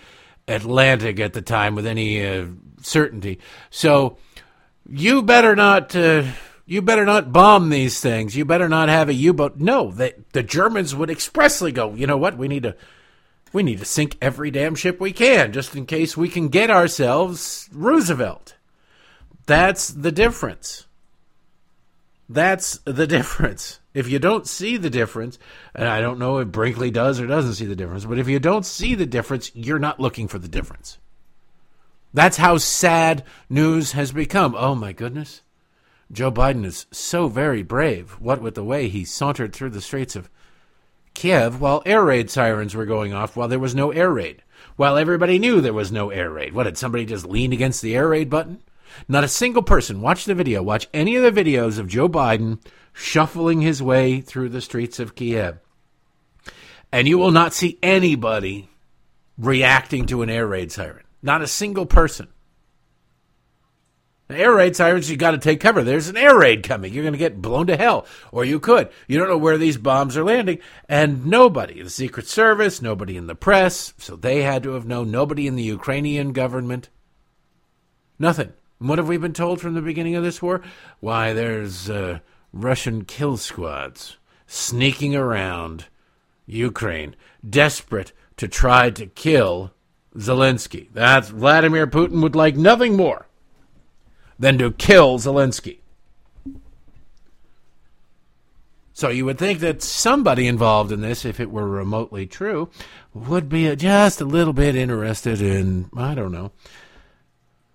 [0.47, 2.47] Atlantic at the time with any uh,
[2.83, 3.41] certainty.
[3.71, 4.19] So
[4.91, 6.25] you better not uh,
[6.67, 8.37] you better not bomb these things.
[8.37, 9.57] You better not have a U-boat.
[9.57, 12.37] No, the Germans would expressly go, you know what?
[12.37, 12.77] We need to
[13.53, 16.71] we need to sink every damn ship we can just in case we can get
[16.71, 18.57] ourselves Roosevelt.
[19.47, 20.87] That's the difference.
[22.29, 23.81] That's the difference.
[23.93, 25.37] If you don't see the difference,
[25.75, 28.39] and I don't know if Brinkley does or doesn't see the difference, but if you
[28.39, 30.99] don't see the difference, you're not looking for the difference.
[32.13, 34.55] That's how sad news has become.
[34.57, 35.43] Oh my goodness.
[36.13, 38.13] Joe Biden is so very brave.
[38.21, 40.29] What with the way he sauntered through the streets of
[41.15, 44.43] Kiev while air raid sirens were going off while there was no air raid.
[44.77, 46.53] While everybody knew there was no air raid.
[46.53, 48.61] What, did somebody just lean against the air raid button?
[49.09, 50.01] Not a single person.
[50.01, 50.63] Watch the video.
[50.63, 52.59] Watch any of the videos of Joe Biden
[52.93, 55.59] shuffling his way through the streets of Kiev.
[56.91, 58.69] And you will not see anybody
[59.39, 61.05] reacting to an air raid siren.
[61.23, 62.29] Not a single person.
[64.31, 65.83] The air raid sirens, you got to take cover.
[65.83, 66.93] There's an air raid coming.
[66.93, 68.89] You're going to get blown to hell, or you could.
[69.09, 73.27] You don't know where these bombs are landing, and nobody, the Secret Service, nobody in
[73.27, 75.11] the press, so they had to have known.
[75.11, 76.91] Nobody in the Ukrainian government.
[78.21, 78.53] Nothing.
[78.79, 80.63] what have we been told from the beginning of this war?
[81.01, 82.21] Why, there's uh,
[82.53, 85.87] Russian kill squads sneaking around
[86.47, 87.17] Ukraine,
[87.49, 89.73] desperate to try to kill
[90.17, 90.89] Zelensky.
[90.93, 93.27] That's Vladimir Putin would like nothing more
[94.39, 95.79] than to kill Zelensky.
[98.93, 102.69] So you would think that somebody involved in this, if it were remotely true,
[103.15, 106.53] would be just a little bit interested in, I don't know,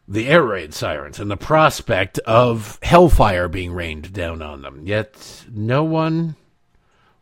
[0.08, 4.82] the air raid sirens and the prospect of hellfire being rained down on them.
[4.86, 6.36] Yet no one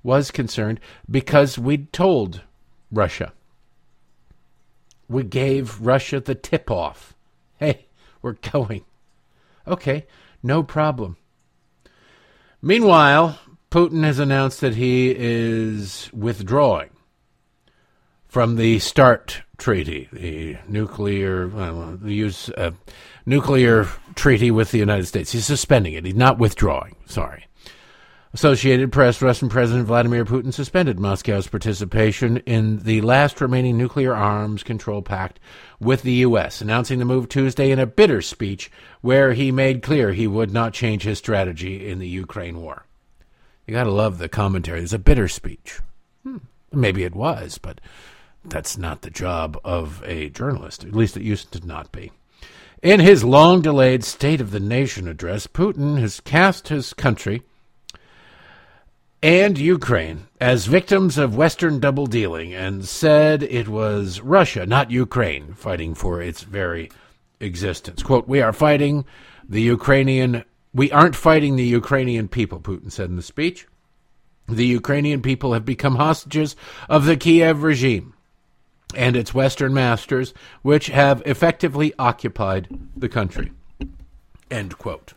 [0.01, 2.41] was concerned because we'd told
[2.91, 3.31] Russia
[5.13, 7.15] we gave Russia the tip off.
[7.57, 7.87] Hey,
[8.21, 8.83] we're going.
[9.67, 10.07] Okay,
[10.41, 11.17] no problem.
[12.61, 13.39] Meanwhile,
[13.71, 16.89] Putin has announced that he is withdrawing
[18.27, 21.47] from the START treaty, the nuclear
[22.03, 22.71] use uh,
[23.25, 25.31] nuclear treaty with the United States.
[25.31, 26.05] He's suspending it.
[26.05, 26.95] He's not withdrawing.
[27.05, 27.45] Sorry.
[28.35, 34.63] Associated Press, Russian President Vladimir Putin suspended Moscow's participation in the last remaining nuclear arms
[34.63, 35.39] control pact
[35.79, 40.13] with the U.S., announcing the move Tuesday in a bitter speech where he made clear
[40.13, 42.87] he would not change his strategy in the Ukraine war.
[43.67, 44.81] You got to love the commentary.
[44.81, 45.79] It's a bitter speech.
[46.23, 46.37] Hmm.
[46.71, 47.79] Maybe it was, but
[48.43, 50.83] that's not the job of a journalist.
[50.83, 52.11] At least it used to not be.
[52.81, 57.43] In his long delayed State of the Nation address, Putin has cast his country
[59.23, 65.53] and Ukraine as victims of Western double dealing and said it was Russia, not Ukraine,
[65.53, 66.91] fighting for its very
[67.39, 68.03] existence.
[68.03, 69.05] Quote, We are fighting
[69.47, 73.65] the Ukrainian, we aren't fighting the Ukrainian people, Putin said in the speech.
[74.49, 76.57] The Ukrainian people have become hostages
[76.89, 78.13] of the Kiev regime
[78.93, 80.33] and its Western masters,
[80.63, 83.53] which have effectively occupied the country.
[84.51, 85.13] End quote.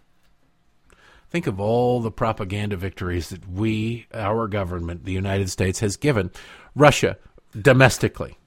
[1.29, 6.31] Think of all the propaganda victories that we, our government, the United States, has given
[6.75, 7.19] Russia
[7.61, 8.39] domestically.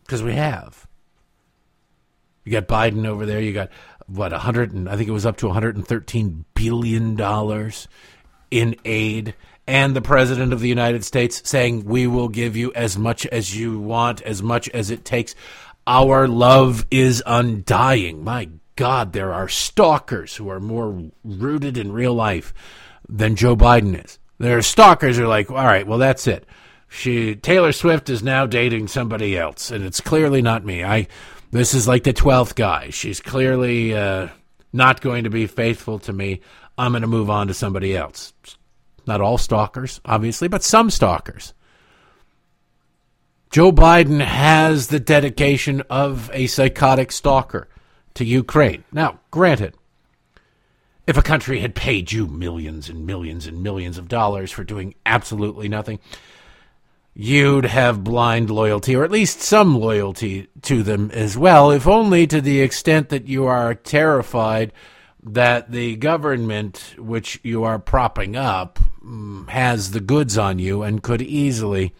[0.00, 0.86] Because we have.
[2.44, 3.40] You got Biden over there.
[3.40, 3.70] You got
[4.06, 7.88] what 100 and I think it was up to 113 billion dollars
[8.50, 9.34] in aid
[9.66, 13.56] and the president of the United States saying we will give you as much as
[13.56, 15.34] you want, as much as it takes.
[15.86, 18.24] Our love is undying.
[18.24, 22.54] My God, there are stalkers who are more rooted in real life
[23.08, 24.18] than Joe Biden is.
[24.38, 26.46] There are stalkers who are like, all right, well, that's it.
[26.88, 30.84] She Taylor Swift is now dating somebody else, and it's clearly not me.
[30.84, 31.08] I
[31.50, 32.90] this is like the twelfth guy.
[32.90, 34.28] She's clearly uh,
[34.74, 36.40] not going to be faithful to me.
[36.76, 38.34] I'm going to move on to somebody else.
[39.06, 41.54] Not all stalkers, obviously, but some stalkers.
[43.50, 47.68] Joe Biden has the dedication of a psychotic stalker
[48.14, 48.84] to Ukraine.
[48.92, 49.74] Now, granted,
[51.06, 54.94] if a country had paid you millions and millions and millions of dollars for doing
[55.04, 55.98] absolutely nothing,
[57.14, 62.26] you'd have blind loyalty, or at least some loyalty to them as well, if only
[62.26, 64.72] to the extent that you are terrified
[65.24, 71.02] that the government which you are propping up mm, has the goods on you and
[71.02, 71.94] could easily,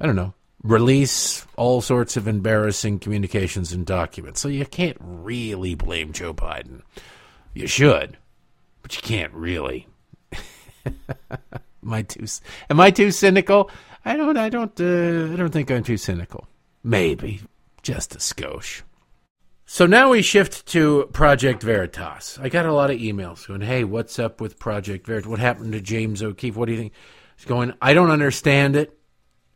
[0.00, 4.40] I don't know, release all sorts of embarrassing communications and documents.
[4.40, 6.82] So you can't really blame Joe Biden.
[7.54, 8.16] You should,
[8.82, 9.86] but you can't really.
[10.86, 12.26] am I too
[12.68, 13.70] am I too cynical?
[14.04, 16.46] I don't I don't uh, I don't think I'm too cynical.
[16.82, 17.40] Maybe
[17.82, 18.82] just a skosh.
[19.66, 22.38] So now we shift to Project Veritas.
[22.40, 25.28] I got a lot of emails going, "Hey, what's up with Project Veritas?
[25.28, 26.56] What happened to James O'Keefe?
[26.56, 26.92] What do you think?"
[27.36, 28.99] He's going, "I don't understand it.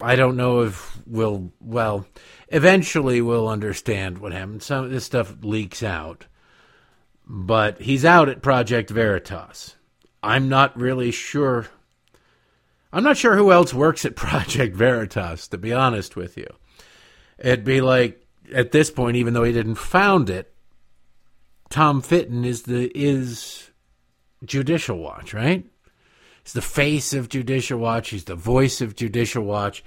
[0.05, 2.07] I don't know if we'll well,
[2.49, 4.63] eventually we'll understand what happened.
[4.63, 6.27] Some of this stuff leaks out,
[7.27, 9.77] but he's out at Project Veritas.
[10.23, 11.69] I'm not really sure.
[12.93, 15.49] I'm not sure who else works at Project Veritas.
[15.49, 16.49] To be honest with you,
[17.39, 20.53] it'd be like at this point, even though he didn't found it,
[21.71, 23.71] Tom Fitton is the is
[24.45, 25.65] Judicial Watch, right?
[26.45, 28.11] He's the face of Judicial Watch.
[28.11, 29.83] He's the voice of Judicial Watch.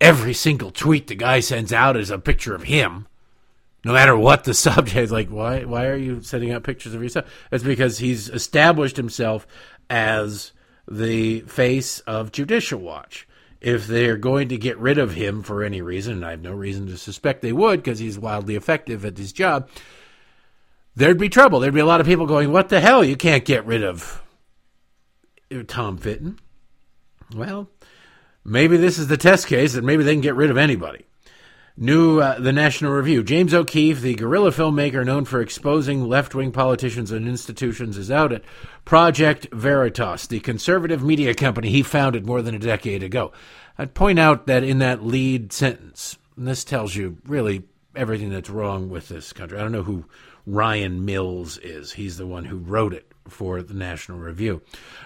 [0.00, 3.08] Every single tweet the guy sends out is a picture of him,
[3.84, 5.10] no matter what the subject.
[5.10, 5.64] Like, why?
[5.64, 7.26] Why are you sending out pictures of yourself?
[7.50, 9.46] It's because he's established himself
[9.90, 10.52] as
[10.88, 13.26] the face of Judicial Watch
[13.60, 16.52] if they're going to get rid of him for any reason, and I have no
[16.52, 19.68] reason to suspect they would because he's wildly effective at his job,
[20.94, 21.58] there'd be trouble.
[21.58, 23.02] There'd be a lot of people going, What the hell?
[23.02, 24.22] You can't get rid of
[25.66, 26.38] Tom Fitton.
[27.34, 27.68] Well,
[28.44, 31.04] maybe this is the test case, that maybe they can get rid of anybody.
[31.78, 33.22] New, uh, the National Review.
[33.22, 38.32] James O'Keefe, the guerrilla filmmaker known for exposing left wing politicians and institutions, is out
[38.32, 38.42] at
[38.86, 43.30] Project Veritas, the conservative media company he founded more than a decade ago.
[43.76, 48.88] I'd point out that in that lead sentence, this tells you really everything that's wrong
[48.88, 49.58] with this country.
[49.58, 50.06] I don't know who
[50.46, 51.92] Ryan Mills is.
[51.92, 54.62] He's the one who wrote it for the National Review.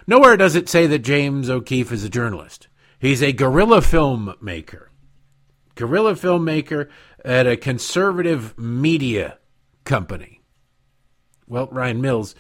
[0.06, 2.68] Nowhere does it say that James O'Keefe is a journalist.
[2.98, 4.90] He's a guerrilla filmmaker
[5.80, 6.88] guerrilla filmmaker
[7.24, 9.38] at a conservative media
[9.84, 10.42] company.
[11.46, 12.34] Well, Ryan Mills,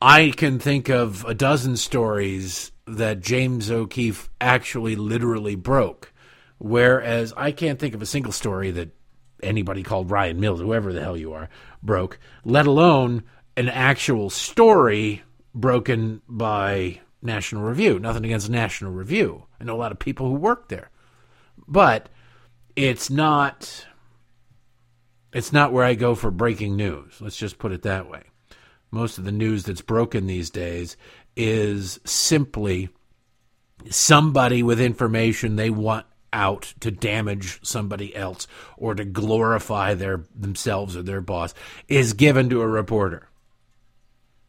[0.00, 6.12] I can think of a dozen stories that James O'Keefe actually literally broke,
[6.58, 8.90] whereas I can't think of a single story that
[9.42, 11.48] anybody called Ryan Mills, whoever the hell you are,
[11.82, 13.24] broke, let alone
[13.56, 15.22] an actual story
[15.54, 17.98] broken by National Review.
[17.98, 19.44] Nothing against National Review.
[19.60, 20.90] I know a lot of people who work there.
[21.68, 22.08] But
[22.74, 23.86] it's not
[25.32, 27.18] it's not where I go for breaking news.
[27.20, 28.24] Let's just put it that way.
[28.90, 30.96] Most of the news that's broken these days
[31.36, 32.90] is simply
[33.88, 40.96] somebody with information they want out to damage somebody else or to glorify their themselves
[40.96, 41.54] or their boss
[41.88, 43.28] is given to a reporter.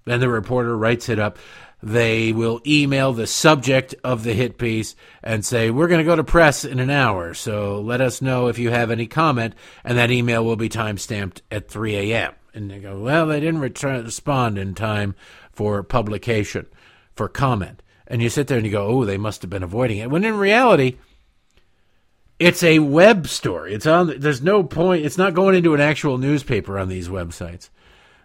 [0.06, 1.38] Then the reporter writes it up
[1.84, 6.16] they will email the subject of the hit piece and say, We're going to go
[6.16, 9.54] to press in an hour, so let us know if you have any comment.
[9.84, 12.34] And that email will be time stamped at 3 a.m.
[12.54, 15.14] And they go, Well, they didn't return, respond in time
[15.52, 16.68] for publication,
[17.16, 17.84] for comment.
[18.08, 20.10] And you sit there and you go, Oh, they must have been avoiding it.
[20.10, 20.96] When in reality,
[22.40, 23.74] it's a web story.
[23.74, 24.22] It's on.
[24.22, 25.06] There's no point.
[25.06, 27.70] It's not going into an actual newspaper on these websites.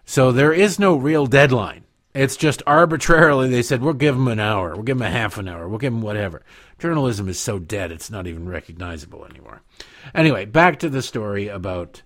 [0.09, 1.85] So there is no real deadline
[2.15, 5.39] it's just arbitrarily they said we'll give them an hour, we'll give them a half
[5.39, 6.43] an hour, we'll give them whatever.
[6.79, 9.63] Journalism is so dead it's not even recognizable anymore.
[10.15, 12.03] Anyway, back to the story about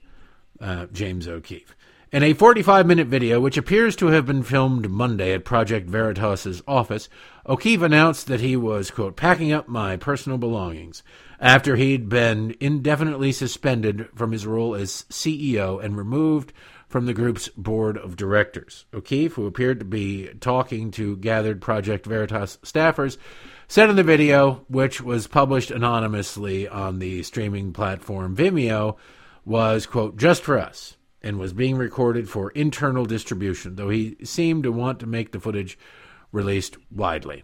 [0.61, 1.74] uh, James O'Keefe.
[2.11, 6.62] In a 45 minute video, which appears to have been filmed Monday at Project Veritas's
[6.68, 7.09] office,
[7.46, 11.03] O'Keefe announced that he was, quote, packing up my personal belongings
[11.40, 16.53] after he'd been indefinitely suspended from his role as CEO and removed
[16.93, 18.84] from the group's board of directors.
[18.93, 23.16] O'Keefe, who appeared to be talking to gathered Project Veritas staffers,
[23.66, 28.97] said in the video, which was published anonymously on the streaming platform Vimeo,
[29.47, 34.64] was, quote, just for us and was being recorded for internal distribution, though he seemed
[34.64, 35.78] to want to make the footage
[36.30, 37.43] released widely.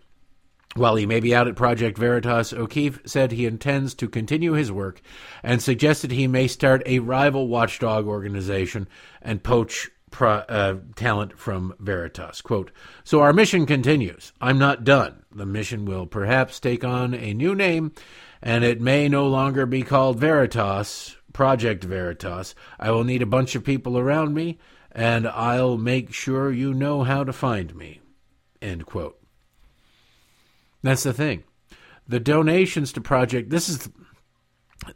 [0.74, 4.70] While he may be out at Project Veritas, O'Keefe said he intends to continue his
[4.70, 5.00] work
[5.42, 8.86] and suggested he may start a rival watchdog organization
[9.22, 12.40] and poach pro, uh, talent from Veritas.
[12.40, 12.70] Quote,
[13.04, 14.32] So our mission continues.
[14.40, 15.24] I'm not done.
[15.34, 17.92] The mission will perhaps take on a new name,
[18.42, 22.54] and it may no longer be called Veritas, Project Veritas.
[22.78, 24.58] I will need a bunch of people around me,
[24.92, 28.00] and I'll make sure you know how to find me.
[28.60, 29.17] End quote.
[30.83, 31.45] That's the thing.
[32.07, 33.89] The donations to Project this is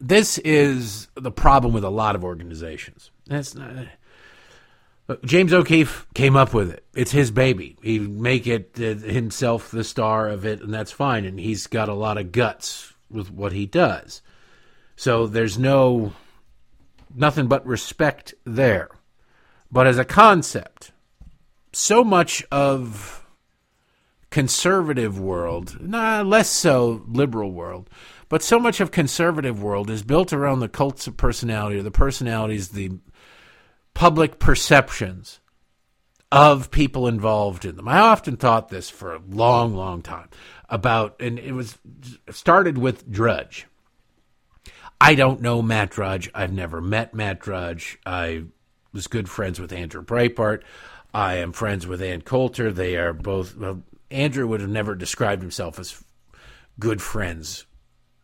[0.00, 3.10] this is the problem with a lot of organizations.
[3.26, 3.88] That's not,
[5.24, 6.84] James O'Keefe came up with it.
[6.94, 7.76] It's his baby.
[7.82, 11.24] He make it uh, himself the star of it, and that's fine.
[11.24, 14.22] And he's got a lot of guts with what he does.
[14.96, 16.12] So there's no
[17.14, 18.88] nothing but respect there.
[19.70, 20.92] But as a concept,
[21.72, 23.21] so much of
[24.32, 27.88] conservative world, nah, less so liberal world,
[28.30, 31.90] but so much of conservative world is built around the cults of personality or the
[31.90, 32.90] personalities, the
[33.94, 35.38] public perceptions
[36.32, 37.86] of people involved in them.
[37.86, 40.30] I often thought this for a long, long time
[40.70, 41.76] about, and it was
[42.30, 43.66] started with Drudge.
[44.98, 46.30] I don't know Matt Drudge.
[46.34, 47.98] I've never met Matt Drudge.
[48.06, 48.44] I
[48.94, 50.62] was good friends with Andrew Breitbart.
[51.12, 52.72] I am friends with Ann Coulter.
[52.72, 53.54] They are both.
[54.12, 56.02] Andrew would have never described himself as
[56.78, 57.66] good friends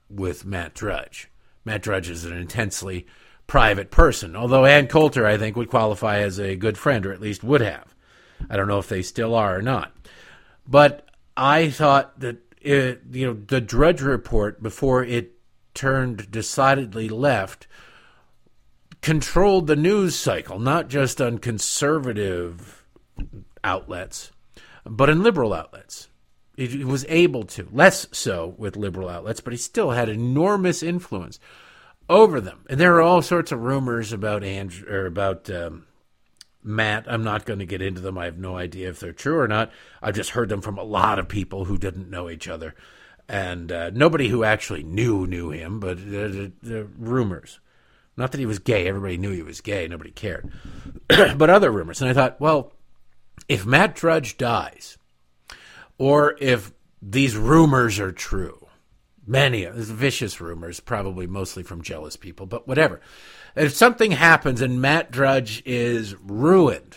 [0.08, 1.30] with Matt Drudge.
[1.64, 3.06] Matt Drudge is an intensely
[3.46, 7.20] private person, although Ann Coulter, I think, would qualify as a good friend, or at
[7.20, 7.94] least would have.
[8.48, 9.92] I don't know if they still are or not.
[10.66, 15.32] But I thought that, it, you know, the Drudge Report, before it
[15.74, 17.66] turned decidedly left,
[19.00, 22.84] controlled the news cycle, not just on conservative
[23.64, 24.30] outlets,
[24.88, 26.08] but in liberal outlets.
[26.56, 31.38] He was able to, less so with liberal outlets, but he still had enormous influence
[32.08, 32.64] over them.
[32.68, 35.86] And there are all sorts of rumors about Andrew or about um,
[36.62, 37.04] Matt.
[37.06, 38.18] I'm not going to get into them.
[38.18, 39.70] I have no idea if they're true or not.
[40.02, 42.74] I've just heard them from a lot of people who didn't know each other,
[43.28, 45.80] and uh, nobody who actually knew knew him.
[45.80, 47.60] But the, the rumors.
[48.16, 48.88] Not that he was gay.
[48.88, 49.86] Everybody knew he was gay.
[49.86, 50.50] Nobody cared.
[51.08, 52.00] but other rumors.
[52.00, 52.72] And I thought, well,
[53.48, 54.98] if Matt Drudge dies,
[55.98, 56.72] or if
[57.02, 58.66] these rumors are true,
[59.26, 63.00] many of these vicious rumors, probably mostly from jealous people, but whatever.
[63.54, 66.96] If something happens and Matt Drudge is ruined,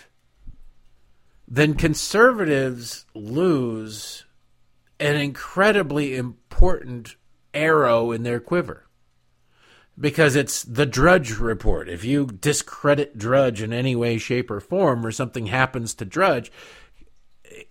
[1.47, 4.25] then conservatives lose
[4.99, 7.15] an incredibly important
[7.53, 8.85] arrow in their quiver.
[9.99, 11.89] Because it's the Drudge Report.
[11.89, 16.51] If you discredit Drudge in any way, shape, or form, or something happens to Drudge,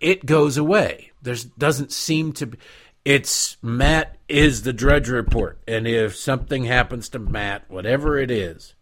[0.00, 1.12] it goes away.
[1.22, 2.58] There doesn't seem to be
[3.04, 8.74] it's Matt is the Drudge Report, and if something happens to Matt, whatever it is,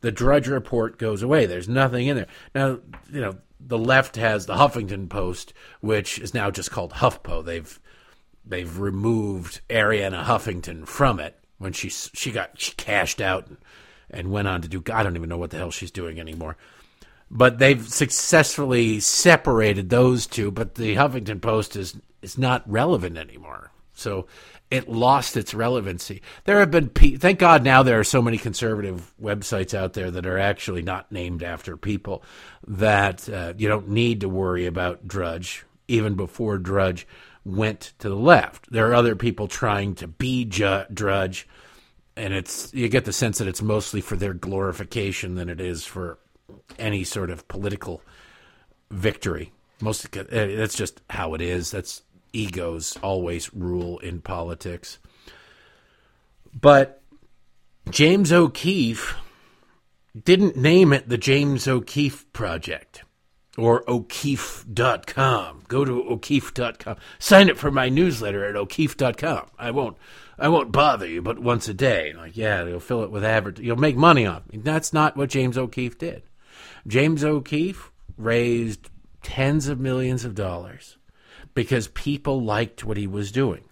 [0.00, 1.46] the Drudge Report goes away.
[1.46, 2.26] There's nothing in there.
[2.54, 2.78] Now,
[3.10, 7.44] you know, the left has the Huffington Post, which is now just called HuffPo.
[7.44, 7.80] They've
[8.44, 13.58] they've removed Arianna Huffington from it when she she got she cashed out and,
[14.10, 16.56] and went on to do I don't even know what the hell she's doing anymore.
[17.30, 20.50] But they've successfully separated those two.
[20.50, 23.70] But the Huffington Post is is not relevant anymore.
[23.92, 24.26] So
[24.70, 26.22] it lost its relevancy.
[26.44, 30.26] There have been, thank God now there are so many conservative websites out there that
[30.26, 32.22] are actually not named after people
[32.66, 37.06] that uh, you don't need to worry about Drudge, even before Drudge
[37.48, 38.70] went to the left.
[38.70, 41.48] There are other people trying to be ju- Drudge,
[42.16, 45.84] and it's you get the sense that it's mostly for their glorification than it is
[45.84, 46.18] for
[46.78, 48.02] any sort of political
[48.90, 49.52] victory.
[49.80, 51.70] Most uh, that's just how it is.
[51.70, 54.98] That's egos always rule in politics.
[56.58, 57.00] But
[57.90, 59.16] James O'Keefe
[60.24, 63.04] didn't name it the James O'Keefe Project
[63.58, 65.64] or O'Keefe.com.
[65.66, 66.96] Go to O'Keefe.com.
[67.18, 69.46] Sign up for my newsletter at O'Keefe.com.
[69.58, 69.96] I won't
[70.38, 72.12] I won't bother you but once a day.
[72.16, 74.64] Like, yeah, you'll fill it with advert you'll make money on it.
[74.64, 76.22] That's not what James O'Keefe did.
[76.86, 78.90] James O'Keefe raised
[79.22, 80.96] tens of millions of dollars
[81.52, 83.64] because people liked what he was doing.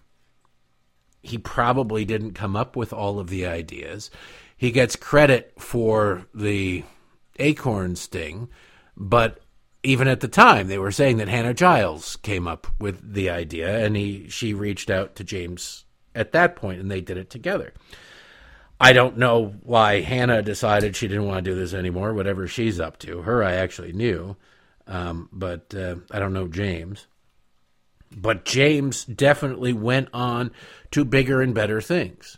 [1.21, 4.11] He probably didn't come up with all of the ideas.
[4.57, 6.83] He gets credit for the
[7.39, 8.49] acorn sting,
[8.95, 9.39] but
[9.87, 13.85] even at the time they were saying that Hannah Giles came up with the idea
[13.85, 17.73] and he she reached out to James at that point and they did it together.
[18.81, 22.81] I don't know why Hannah decided she didn't want to do this anymore, whatever she's
[22.81, 23.21] up to.
[23.21, 24.35] Her, I actually knew,
[24.87, 27.07] um, but uh, I don't know James.
[28.11, 30.51] But James definitely went on
[30.91, 32.37] to bigger and better things,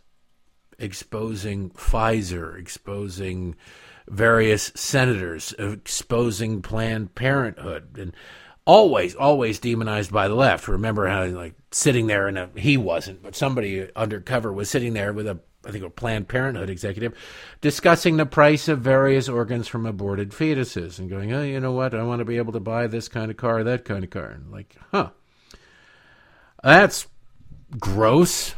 [0.77, 3.55] exposing Pfizer, exposing
[4.09, 8.13] various senators, exposing Planned Parenthood, and
[8.65, 10.67] always, always demonized by the left.
[10.67, 15.27] Remember how like sitting there and he wasn't, but somebody undercover was sitting there with
[15.27, 17.17] a I think a Planned Parenthood executive
[17.59, 21.93] discussing the price of various organs from aborted fetuses and going, oh, you know what?
[21.93, 24.27] I want to be able to buy this kind of car, that kind of car.
[24.27, 25.09] And like, huh.
[26.63, 27.07] That's
[27.77, 28.55] gross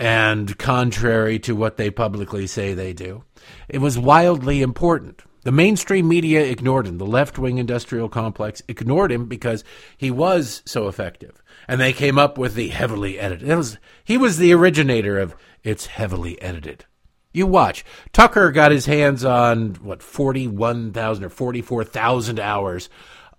[0.00, 3.22] and contrary to what they publicly say they do.
[3.68, 5.22] It was wildly important.
[5.42, 6.96] The mainstream media ignored him.
[6.96, 9.62] The left wing industrial complex ignored him because
[9.98, 11.42] he was so effective.
[11.68, 13.54] And they came up with the heavily edited.
[13.54, 16.86] Was, he was the originator of it's heavily edited.
[17.34, 17.84] You watch.
[18.12, 22.88] Tucker got his hands on, what, 41,000 or 44,000 hours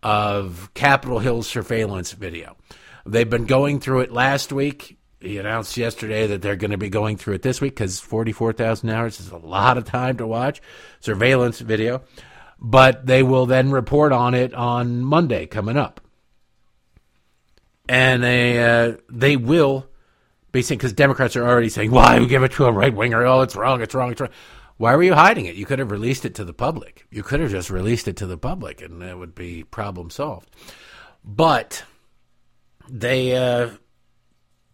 [0.03, 2.55] of Capitol Hill surveillance video.
[3.03, 4.99] They've been going through it last week.
[5.22, 8.89] He announced yesterday that they're going to be going through it this week because 44,000
[8.89, 10.61] hours is a lot of time to watch
[10.99, 12.01] surveillance video.
[12.59, 16.01] But they will then report on it on Monday coming up.
[17.88, 19.88] And they, uh, they will
[20.51, 23.26] be saying, because Democrats are already saying, why we give it to a right winger?
[23.26, 24.32] Oh, it's wrong, it's wrong, it's wrong.
[24.78, 25.55] Why were you hiding it?
[25.55, 27.05] You could have released it to the public.
[27.11, 30.49] You could have just released it to the public and it would be problem solved.
[31.24, 31.84] But
[32.89, 33.72] they uh,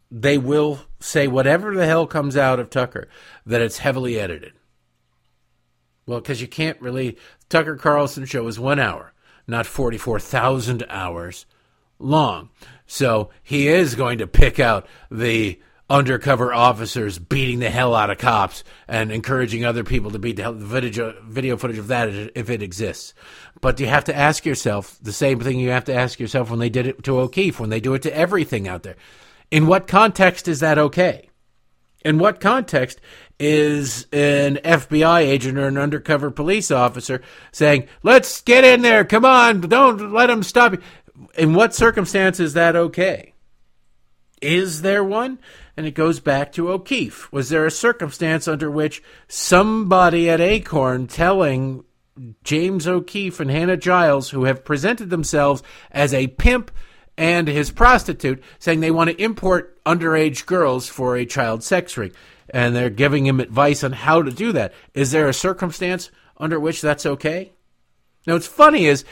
[0.09, 3.07] they will say whatever the hell comes out of Tucker
[3.45, 4.53] that it's heavily edited.
[6.05, 7.17] Well, because you can't really.
[7.49, 9.13] Tucker Carlson show is one hour,
[9.47, 11.45] not forty four thousand hours
[11.99, 12.49] long.
[12.85, 18.17] So he is going to pick out the undercover officers beating the hell out of
[18.17, 22.09] cops and encouraging other people to beat the, hell, the video, video footage of that
[22.35, 23.13] if it exists.
[23.61, 26.59] But you have to ask yourself the same thing you have to ask yourself when
[26.59, 28.97] they did it to O'Keefe, when they do it to everything out there.
[29.51, 31.29] In what context is that okay?
[32.03, 33.01] In what context
[33.39, 37.21] is an FBI agent or an undercover police officer
[37.51, 40.81] saying, let's get in there, come on, don't let them stop you?
[41.37, 43.33] In what circumstance is that okay?
[44.41, 45.39] Is there one?
[45.75, 47.31] And it goes back to O'Keefe.
[47.31, 51.83] Was there a circumstance under which somebody at Acorn telling
[52.43, 56.71] James O'Keefe and Hannah Giles, who have presented themselves as a pimp
[57.17, 62.11] and his prostitute, saying they want to import underage girls for a child sex ring,
[62.49, 64.73] and they're giving him advice on how to do that.
[64.93, 67.53] Is there a circumstance under which that's okay?
[68.25, 69.05] Now, what's funny is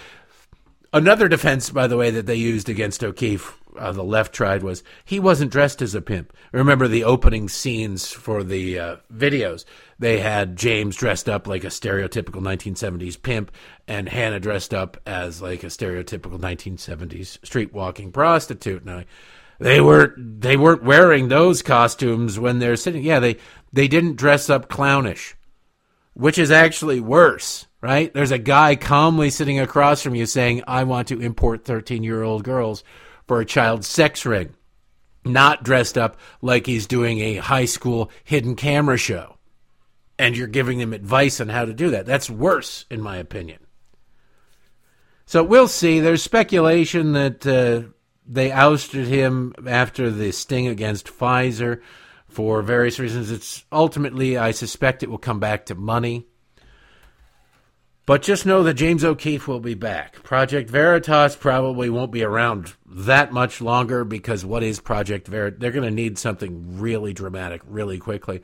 [0.93, 4.84] another defense, by the way, that they used against O'Keefe uh, the left tried was
[5.03, 6.34] he wasn't dressed as a pimp.
[6.51, 9.65] Remember the opening scenes for the uh, videos?
[9.99, 13.51] They had James dressed up like a stereotypical 1970s pimp,
[13.88, 18.86] and Hannah dressed up as like a stereotypical 1970s street walking prostitute.
[18.86, 19.03] Now,
[19.59, 23.03] they weren't they weren't wearing those costumes when they're sitting.
[23.03, 23.38] Yeah, they
[23.71, 25.36] they didn't dress up clownish,
[26.13, 28.11] which is actually worse right?
[28.15, 32.23] There's a guy calmly sitting across from you saying, I want to import 13 year
[32.23, 32.84] old girls
[33.28, 34.55] for a child sex ring,
[35.23, 39.38] not dressed up like he's doing a high school hidden camera show.
[40.17, 42.05] And you're giving them advice on how to do that.
[42.05, 43.59] That's worse, in my opinion.
[45.26, 45.99] So we'll see.
[45.99, 47.89] There's speculation that uh,
[48.28, 51.82] they ousted him after the sting against Pfizer
[52.28, 53.32] for various reasons.
[53.32, 56.28] It's ultimately, I suspect, it will come back to money.
[58.05, 60.21] But just know that James O'Keefe will be back.
[60.21, 65.59] Project Veritas probably won't be around that much longer because what is Project Veritas?
[65.59, 68.41] They're going to need something really dramatic really quickly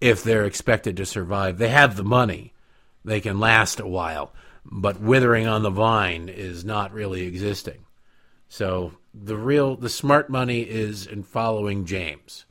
[0.00, 1.58] if they're expected to survive.
[1.58, 2.52] They have the money,
[3.04, 4.32] they can last a while,
[4.64, 7.86] but withering on the vine is not really existing.
[8.48, 12.44] So the real, the smart money is in following James.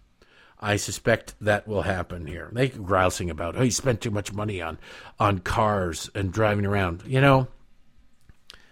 [0.65, 2.49] I suspect that will happen here.
[2.51, 4.79] They grousing about, oh, he spent too much money on
[5.19, 7.03] on cars and driving around.
[7.05, 7.47] You know,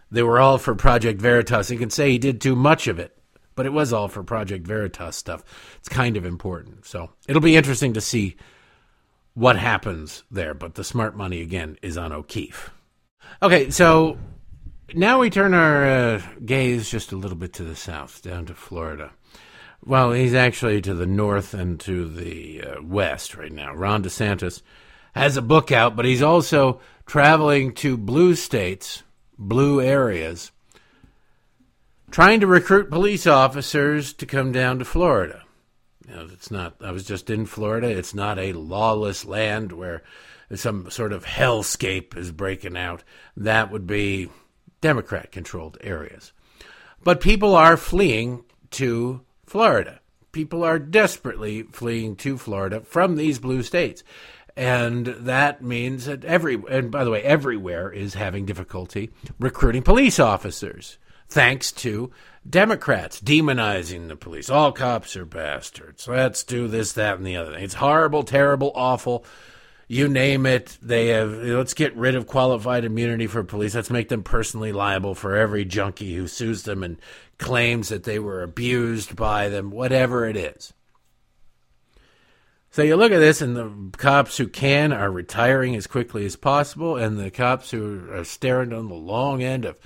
[0.09, 1.69] they were all for Project Veritas.
[1.69, 3.15] You can say he did too much of it,
[3.53, 5.43] but it was all for Project Veritas stuff.
[5.77, 6.87] It's kind of important.
[6.87, 8.37] So it'll be interesting to see
[9.35, 10.55] what happens there.
[10.55, 12.71] But the smart money again is on O'Keefe.
[13.39, 14.17] Okay, so
[14.95, 18.55] now we turn our uh, gaze just a little bit to the south, down to
[18.55, 19.11] Florida.
[19.85, 23.73] Well, he's actually to the north and to the uh, west right now.
[23.73, 24.61] Ron DeSantis
[25.13, 29.03] has a book out, but he's also traveling to blue states,
[29.37, 30.51] blue areas,
[32.11, 35.43] trying to recruit police officers to come down to Florida.
[36.07, 36.75] It's not.
[36.81, 37.87] I was just in Florida.
[37.87, 40.03] It's not a lawless land where
[40.53, 43.03] some sort of hellscape is breaking out.
[43.35, 44.29] That would be
[44.81, 46.31] Democrat-controlled areas.
[47.03, 49.21] But people are fleeing to
[49.53, 49.99] Florida.
[50.31, 54.03] People are desperately fleeing to Florida from these blue states.
[54.57, 60.19] And that means that every, and by the way, everywhere is having difficulty recruiting police
[60.19, 60.97] officers
[61.29, 62.09] thanks to
[62.49, 64.49] Democrats demonizing the police.
[64.49, 66.07] All cops are bastards.
[66.07, 67.63] Let's do this, that, and the other thing.
[67.63, 69.23] It's horrible, terrible, awful.
[69.87, 70.77] You name it.
[70.81, 71.31] They have.
[71.31, 73.75] Let's get rid of qualified immunity for police.
[73.75, 76.97] Let's make them personally liable for every junkie who sues them and
[77.37, 80.73] claims that they were abused by them, whatever it is.
[82.71, 86.35] So you look at this, and the cops who can are retiring as quickly as
[86.35, 89.77] possible, and the cops who are staring on the long end of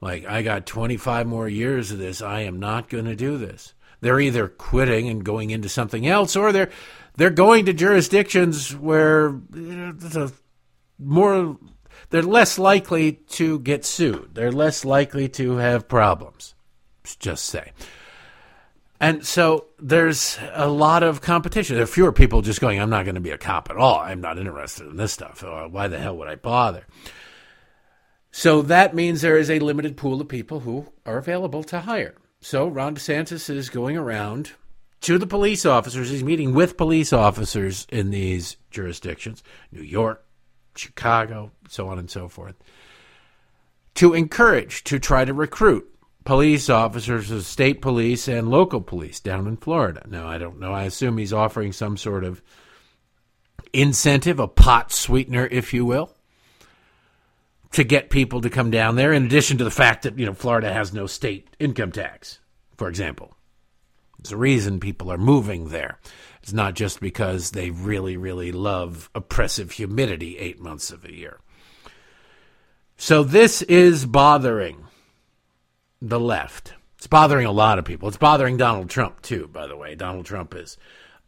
[0.00, 2.20] like, I got 25 more years of this.
[2.20, 3.72] I am not going to do this.
[4.00, 6.70] They're either quitting and going into something else, or they're
[7.16, 10.30] they're going to jurisdictions where you know,
[10.98, 11.56] more
[12.10, 14.30] they're less likely to get sued.
[14.34, 16.54] They're less likely to have problems.
[17.18, 17.72] Just say.
[18.98, 21.76] And so there's a lot of competition.
[21.76, 23.98] There are fewer people just going, I'm not going to be a cop at all.
[23.98, 25.44] I'm not interested in this stuff.
[25.44, 26.86] Uh, why the hell would I bother?
[28.30, 32.14] So that means there is a limited pool of people who are available to hire.
[32.40, 34.52] So Ron DeSantis is going around
[35.02, 36.10] to the police officers.
[36.10, 39.42] He's meeting with police officers in these jurisdictions
[39.72, 40.24] New York,
[40.74, 42.56] Chicago, so on and so forth
[43.96, 45.90] to encourage, to try to recruit
[46.24, 50.02] police officers of state police and local police down in Florida.
[50.08, 50.72] Now, I don't know.
[50.72, 52.42] I assume he's offering some sort of
[53.72, 56.10] incentive, a pot sweetener, if you will,
[57.72, 60.34] to get people to come down there, in addition to the fact that, you know,
[60.34, 62.38] Florida has no state income tax,
[62.76, 63.35] for example.
[64.26, 66.00] There's a reason people are moving there.
[66.42, 71.38] It's not just because they really, really love oppressive humidity eight months of the year.
[72.96, 74.88] So this is bothering
[76.02, 76.74] the left.
[76.98, 78.08] It's bothering a lot of people.
[78.08, 79.94] It's bothering Donald Trump, too, by the way.
[79.94, 80.76] Donald Trump is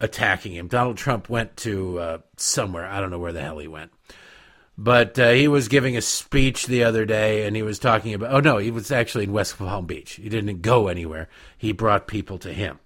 [0.01, 0.67] attacking him.
[0.67, 2.85] Donald Trump went to uh, somewhere.
[2.85, 3.93] I don't know where the hell he went.
[4.81, 8.33] But uh, he was giving a speech the other day and he was talking about,
[8.33, 10.13] oh no, he was actually in West Palm Beach.
[10.13, 11.29] He didn't go anywhere.
[11.59, 12.79] He brought people to him.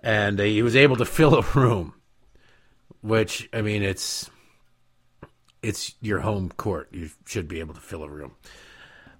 [0.00, 1.94] And uh, he was able to fill a room,
[3.00, 4.30] which, I mean, it's.
[5.60, 6.90] It's your home court.
[6.92, 8.32] You should be able to fill a room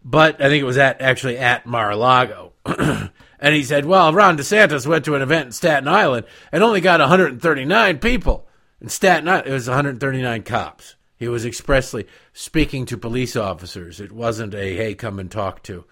[0.04, 2.52] but I think it was at actually at Mar-a-Lago.
[2.66, 6.80] and he said, "Well, Ron DeSantis went to an event in Staten Island and only
[6.80, 8.46] got 139 people.
[8.80, 10.96] In Staten Island, it was 139 cops.
[11.16, 14.00] He was expressly speaking to police officers.
[14.00, 15.84] It wasn't a hey, come and talk to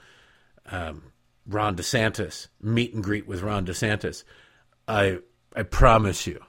[0.70, 1.12] um,
[1.46, 4.24] Ron DeSantis, meet and greet with Ron DeSantis.
[4.88, 5.18] I
[5.54, 6.40] I promise you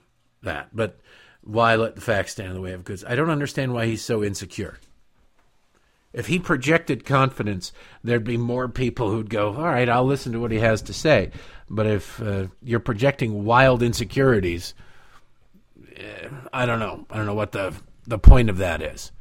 [0.41, 0.69] that.
[0.73, 0.99] But
[1.43, 3.03] why let the facts stand in the way of goods?
[3.05, 4.79] I don't understand why he's so insecure.
[6.13, 10.39] If he projected confidence, there'd be more people who'd go, all right, I'll listen to
[10.39, 11.31] what he has to say.
[11.69, 14.75] But if uh, you're projecting wild insecurities,
[15.95, 17.07] eh, I don't know.
[17.09, 17.73] I don't know what the
[18.05, 19.11] the point of that is.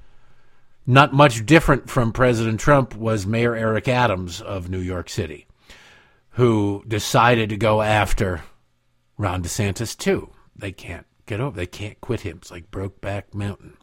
[0.86, 5.46] Not much different from President Trump was Mayor Eric Adams of New York City,
[6.30, 8.42] who decided to go after
[9.16, 10.30] Ron DeSantis too.
[10.56, 11.56] They can't get over.
[11.56, 12.38] They can't quit him.
[12.38, 13.76] It's like Brokeback Mountain.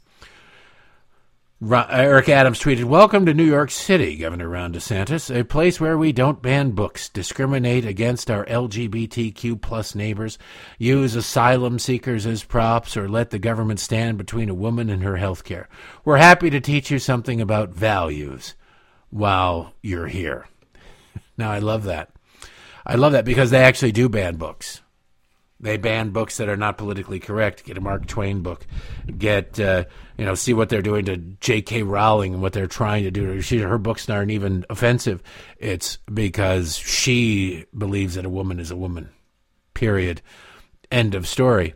[1.61, 6.13] Eric Adams tweeted, Welcome to New York City, Governor Ron DeSantis, a place where we
[6.13, 10.37] don't ban books, discriminate against our LGBTQ plus neighbors,
[10.77, 15.17] use asylum seekers as props, or let the government stand between a woman and her
[15.17, 15.67] health care.
[16.05, 18.55] We're happy to teach you something about values
[19.09, 20.47] while you're here.
[21.37, 22.09] Now, I love that.
[22.85, 24.81] I love that because they actually do ban books.
[25.61, 27.65] They ban books that are not politically correct.
[27.65, 28.65] Get a Mark Twain book.
[29.17, 29.83] Get uh,
[30.17, 31.83] you know, see what they're doing to J.K.
[31.83, 33.41] Rowling and what they're trying to do.
[33.41, 35.21] She, her books aren't even offensive.
[35.57, 39.09] It's because she believes that a woman is a woman.
[39.73, 40.21] Period.
[40.91, 41.75] End of story.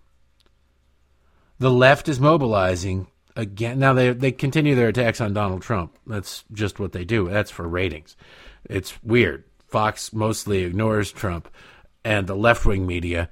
[1.59, 3.79] the left is mobilizing again.
[3.79, 5.97] Now they they continue their attacks on Donald Trump.
[6.05, 7.29] That's just what they do.
[7.29, 8.15] That's for ratings.
[8.65, 9.43] It's weird.
[9.67, 11.49] Fox mostly ignores Trump,
[12.03, 13.29] and the left wing media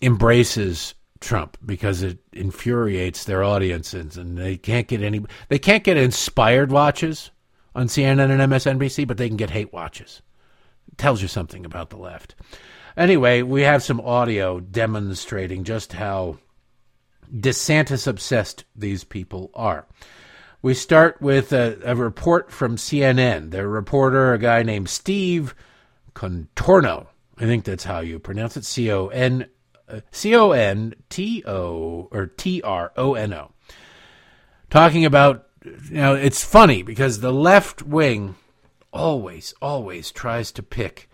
[0.00, 5.24] embraces Trump because it infuriates their audiences, and they can't get any.
[5.48, 7.30] They can't get inspired watches
[7.74, 10.22] on CNN and MSNBC, but they can get hate watches.
[10.88, 12.34] It tells you something about the left.
[12.96, 16.38] Anyway, we have some audio demonstrating just how
[17.32, 19.86] DeSantis obsessed these people are.
[20.62, 23.50] We start with a, a, report from CNN.
[23.50, 25.54] Their reporter, a guy named Steve
[26.14, 29.46] Contorno, I think that's how you pronounce it, C O N
[29.88, 33.52] uh, C O N T O or T R O N O,
[34.70, 38.36] talking about, you know, it's funny because the left wing
[38.92, 41.10] always, always tries to pick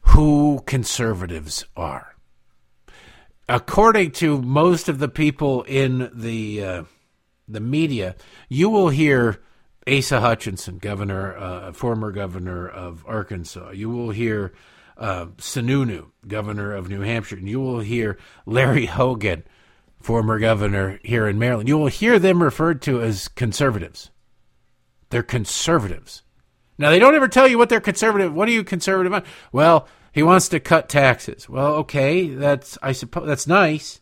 [0.00, 2.15] who conservatives are.
[3.48, 6.82] According to most of the people in the uh,
[7.46, 8.16] the media,
[8.48, 9.40] you will hear
[9.88, 13.70] Asa Hutchinson, governor, uh, former governor of Arkansas.
[13.70, 14.52] You will hear
[14.96, 19.44] uh, Sununu, governor of New Hampshire, and you will hear Larry Hogan,
[20.00, 21.68] former governor here in Maryland.
[21.68, 24.10] You will hear them referred to as conservatives.
[25.10, 26.22] They're conservatives.
[26.78, 28.34] Now they don't ever tell you what they're conservative.
[28.34, 29.22] What are you conservative on?
[29.52, 29.86] Well,
[30.16, 31.46] he wants to cut taxes.
[31.46, 34.00] Well, okay, that's I suppose that's nice,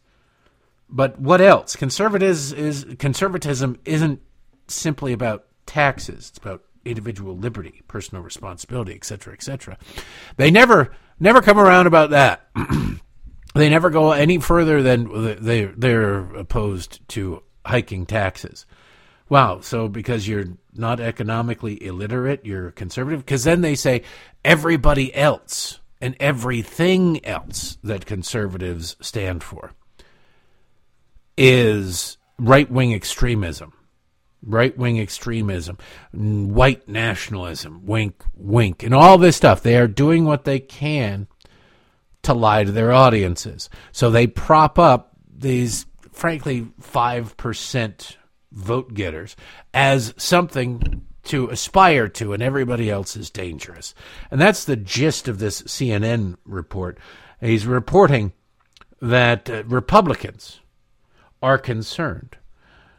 [0.89, 1.75] but what else?
[1.75, 4.21] Conservatives is conservatism isn't
[4.69, 6.29] simply about taxes.
[6.29, 9.77] It's about individual liberty, personal responsibility, etc., etc.
[10.37, 12.49] They never never come around about that.
[13.57, 18.67] they never go any further than they they're opposed to hiking taxes.
[19.29, 23.25] Wow, so because you're not economically illiterate, you're conservative?
[23.27, 24.03] Because then they say
[24.45, 29.73] everybody else and everything else that conservatives stand for
[31.39, 33.73] is right wing extremism
[34.47, 35.79] right wing extremism,
[36.13, 39.63] white nationalism, wink, wink, and all this stuff.
[39.63, 41.29] They are doing what they can
[42.25, 43.71] to lie to their audiences.
[43.91, 48.17] So they prop up these, frankly, 5%
[48.53, 49.35] vote getters
[49.73, 53.95] as something to aspire to, and everybody else is dangerous.
[54.31, 56.99] And that's the gist of this CNN report.
[57.41, 58.33] He's reporting
[59.01, 60.61] that uh, Republicans
[61.43, 62.37] are concerned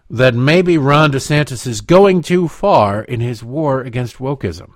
[0.10, 4.74] that maybe Ron DeSantis is going too far in his war against wokeism.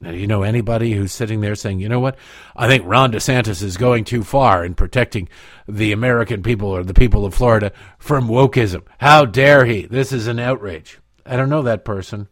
[0.00, 2.16] Now, you know anybody who's sitting there saying, you know what?
[2.54, 5.28] I think Ron DeSantis is going too far in protecting
[5.66, 8.82] the American people or the people of Florida from wokeism.
[8.98, 9.86] How dare he?
[9.86, 10.98] This is an outrage.
[11.26, 12.28] I don't know that person,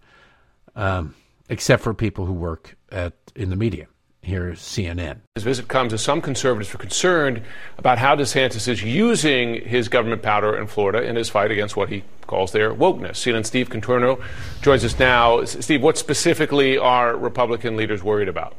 [0.76, 1.14] um,
[1.48, 3.88] except for people who work at in the media.
[4.22, 5.18] Here's CNN.
[5.36, 7.42] His visit comes as some conservatives are concerned
[7.78, 11.90] about how DeSantis is using his government power in Florida in his fight against what
[11.90, 13.12] he calls their wokeness.
[13.12, 14.20] CNN Steve Contorno
[14.62, 15.44] joins us now.
[15.44, 18.56] Steve, what specifically are Republican leaders worried about?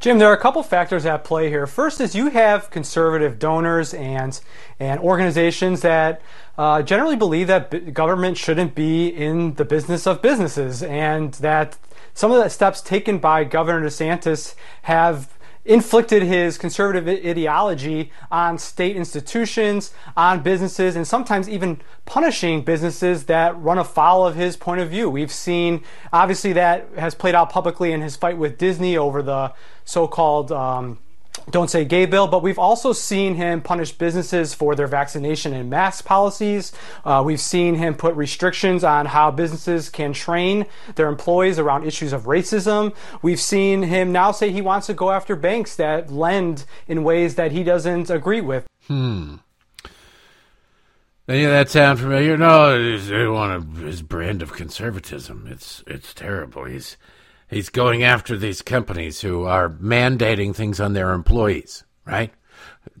[0.00, 1.66] Jim, there are a couple factors at play here.
[1.66, 4.40] First is you have conservative donors and
[4.78, 6.22] and organizations that
[6.56, 11.78] uh, generally believe that government shouldn't be in the business of businesses, and that
[12.14, 18.96] some of the steps taken by Governor DeSantis have inflicted his conservative ideology on state
[18.96, 24.88] institutions, on businesses, and sometimes even punishing businesses that run afoul of his point of
[24.88, 25.10] view.
[25.10, 29.52] We've seen, obviously, that has played out publicly in his fight with Disney over the
[29.88, 30.52] so called.
[30.52, 30.98] Um,
[31.50, 35.70] don't Say Gay bill, but we've also seen him punish businesses for their vaccination and
[35.70, 36.72] mask policies.
[37.06, 40.66] Uh, we've seen him put restrictions on how businesses can train
[40.96, 42.94] their employees around issues of racism.
[43.22, 47.36] We've seen him now say he wants to go after banks that lend in ways
[47.36, 48.66] that he doesn't agree with.
[48.88, 49.36] Hmm.
[51.26, 52.36] Any of that sound familiar?
[52.36, 55.46] No, one of his brand of conservatism.
[55.50, 56.64] It's it's terrible.
[56.64, 56.98] He's
[57.48, 62.32] He's going after these companies who are mandating things on their employees, right?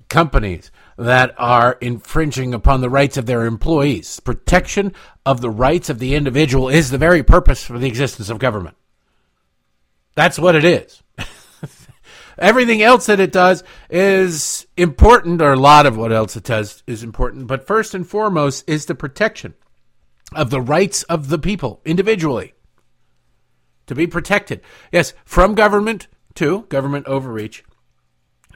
[0.08, 4.20] Companies that are infringing upon the rights of their employees.
[4.20, 4.94] Protection
[5.26, 8.76] of the rights of the individual is the very purpose for the existence of government.
[10.14, 11.02] That's what it is.
[12.38, 16.82] Everything else that it does is important, or a lot of what else it does
[16.86, 17.46] is important.
[17.48, 19.54] But first and foremost is the protection
[20.34, 22.54] of the rights of the people individually
[23.88, 24.60] to be protected.
[24.92, 27.64] Yes, from government, too, government overreach,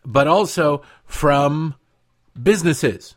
[0.04, 1.74] but also from
[2.40, 3.16] businesses.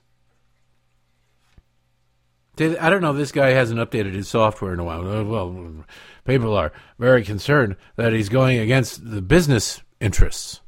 [2.57, 3.13] I don't know.
[3.13, 5.07] This guy hasn't updated his software in a while.
[5.07, 5.85] Uh, well,
[6.23, 10.61] people are very concerned that he's going against the business interests.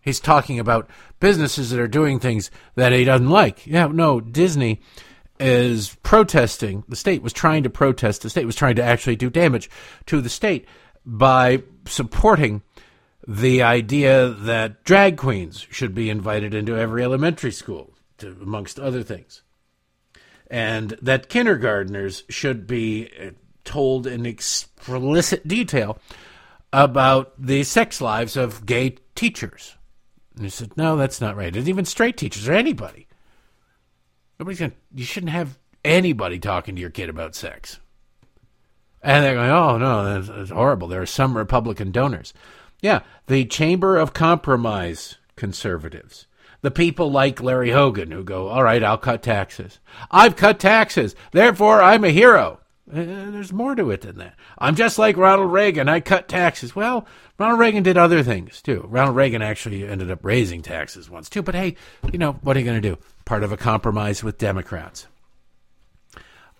[0.00, 0.88] He's talking about
[1.20, 3.66] businesses that are doing things that he doesn't like.
[3.66, 4.80] Yeah, no, Disney
[5.38, 6.84] is protesting.
[6.88, 8.22] The state was trying to protest.
[8.22, 9.68] The state was trying to actually do damage
[10.06, 10.66] to the state
[11.04, 12.62] by supporting
[13.26, 19.02] the idea that drag queens should be invited into every elementary school, to, amongst other
[19.02, 19.42] things,
[20.48, 23.30] and that kindergarteners should be uh,
[23.64, 25.98] told in explicit detail
[26.72, 29.76] about the sex lives of gay teachers.
[30.34, 31.54] And he said, no, that's not right.
[31.54, 33.06] And even straight teachers or anybody.
[34.38, 37.78] Nobody's going you shouldn't have anybody talking to your kid about sex.
[39.02, 40.88] And they're going, oh, no, that's, that's horrible.
[40.88, 42.32] There are some Republican donors.
[42.80, 46.26] Yeah, the Chamber of Compromise conservatives.
[46.60, 49.80] The people like Larry Hogan who go, all right, I'll cut taxes.
[50.10, 51.16] I've cut taxes.
[51.32, 52.60] Therefore, I'm a hero.
[52.90, 54.34] Uh, there's more to it than that.
[54.58, 55.88] I'm just like Ronald Reagan.
[55.88, 56.76] I cut taxes.
[56.76, 57.06] Well,
[57.38, 58.84] Ronald Reagan did other things too.
[58.88, 61.42] Ronald Reagan actually ended up raising taxes once too.
[61.42, 61.76] But hey,
[62.12, 62.98] you know, what are you going to do?
[63.24, 65.06] Part of a compromise with Democrats.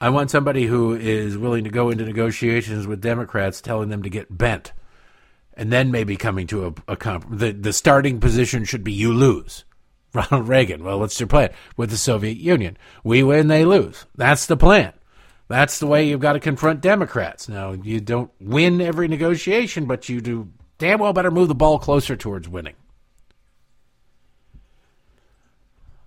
[0.03, 4.11] I want somebody who is willing to go into negotiations with Democrats, telling them to
[4.11, 4.73] get bent,
[5.55, 7.27] and then maybe coming to a, a comp.
[7.31, 9.65] The, the starting position should be you lose.
[10.13, 10.83] Ronald Reagan.
[10.83, 12.77] Well, what's your plan with the Soviet Union?
[13.05, 14.05] We win, they lose.
[14.17, 14.93] That's the plan.
[15.47, 17.49] That's the way you've got to confront Democrats.
[17.49, 20.49] Now, you don't win every negotiation, but you do
[20.79, 22.75] damn well better move the ball closer towards winning.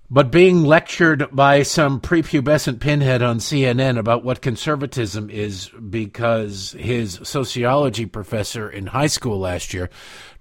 [0.10, 7.20] But being lectured by some prepubescent pinhead on CNN about what conservatism is because his
[7.24, 9.90] sociology professor in high school last year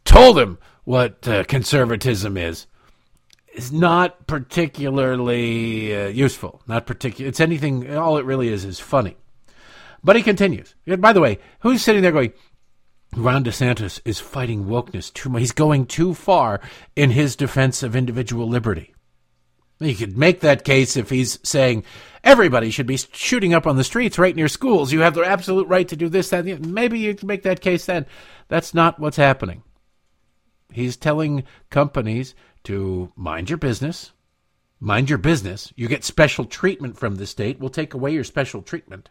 [0.04, 2.66] told him what uh, conservatism is
[3.54, 6.60] is not particularly uh, useful.
[6.66, 7.28] Not particular.
[7.28, 7.94] It's anything.
[7.96, 9.16] All it really is is funny.
[10.02, 10.74] But he continues.
[10.86, 12.32] By the way, who's sitting there going?
[13.16, 15.40] Ron DeSantis is fighting wokeness too much.
[15.40, 16.60] He's going too far
[16.96, 18.93] in his defense of individual liberty.
[19.84, 21.84] You could make that case if he's saying
[22.22, 24.92] everybody should be shooting up on the streets right near schools.
[24.92, 26.44] You have the absolute right to do this, that.
[26.44, 28.06] Maybe you can make that case then.
[28.48, 29.62] That's not what's happening.
[30.72, 34.12] He's telling companies to mind your business.
[34.80, 35.72] Mind your business.
[35.76, 37.60] You get special treatment from the state.
[37.60, 39.10] We'll take away your special treatment.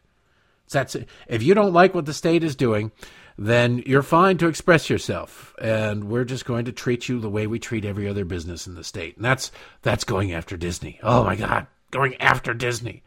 [0.69, 1.07] That's it.
[1.27, 2.91] If you don't like what the state is doing,
[3.37, 7.47] then you're fine to express yourself, and we're just going to treat you the way
[7.47, 9.15] we treat every other business in the state.
[9.15, 10.99] And that's that's going after Disney.
[11.01, 13.03] Oh my God, going after Disney.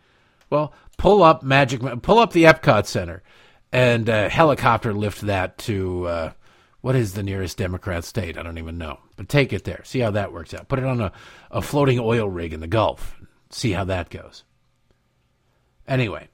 [0.51, 3.23] Well, pull up Magic, pull up the Epcot Center,
[3.73, 6.33] and uh, helicopter lift that to uh,
[6.81, 8.39] what is the nearest Democrat state?
[8.39, 9.01] I don't even know.
[9.17, 9.83] But take it there.
[9.85, 10.69] See how that works out.
[10.69, 11.13] Put it on a,
[11.51, 13.17] a floating oil rig in the Gulf.
[13.51, 14.45] See how that goes.
[15.89, 16.29] Anyway,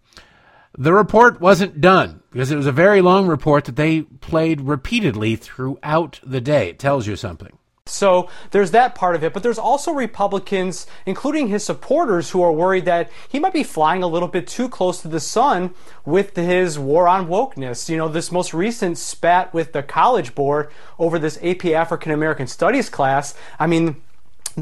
[0.76, 5.36] the report wasn't done because it was a very long report that they played repeatedly
[5.36, 6.70] throughout the day.
[6.70, 7.58] It tells you something.
[7.84, 12.52] So there's that part of it, but there's also Republicans, including his supporters, who are
[12.52, 16.36] worried that he might be flying a little bit too close to the sun with
[16.36, 17.88] his war on wokeness.
[17.88, 22.46] You know, this most recent spat with the College Board over this AP African American
[22.46, 23.34] Studies class.
[23.58, 24.00] I mean,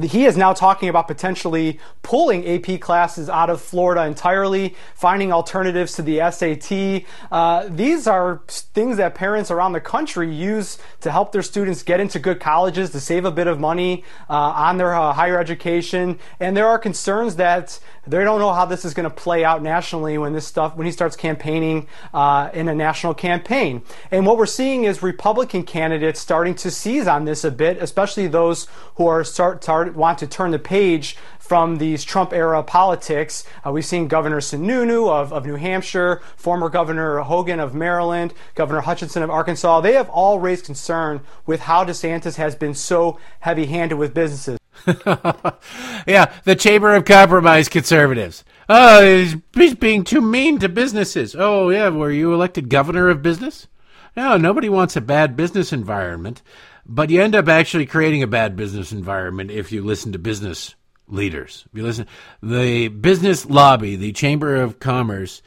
[0.02, 5.94] he is now talking about potentially pulling AP classes out of Florida entirely, finding alternatives
[5.94, 7.04] to the SAT.
[7.32, 11.98] Uh, these are things that parents around the country use to help their students get
[11.98, 16.18] into good colleges, to save a bit of money uh, on their uh, higher education.
[16.38, 17.80] And there are concerns that
[18.10, 20.86] they don't know how this is going to play out nationally when this stuff when
[20.86, 23.82] he starts campaigning uh, in a national campaign.
[24.10, 28.26] And what we're seeing is Republican candidates starting to seize on this a bit, especially
[28.26, 31.16] those who are start, start want to turn the page
[31.50, 33.42] from these Trump era politics.
[33.66, 38.82] Uh, we've seen Governor Sununu of, of New Hampshire, former Governor Hogan of Maryland, Governor
[38.82, 39.80] Hutchinson of Arkansas.
[39.80, 44.59] They have all raised concern with how DeSantis has been so heavy handed with businesses.
[46.06, 48.44] yeah, the Chamber of Compromise conservatives.
[48.68, 51.34] Oh, he's, he's being too mean to businesses.
[51.36, 53.66] Oh, yeah, were you elected governor of business?
[54.16, 56.42] No, nobody wants a bad business environment,
[56.86, 60.74] but you end up actually creating a bad business environment if you listen to business
[61.08, 61.66] leaders.
[61.72, 62.06] If you listen,
[62.42, 65.42] the business lobby, the Chamber of Commerce,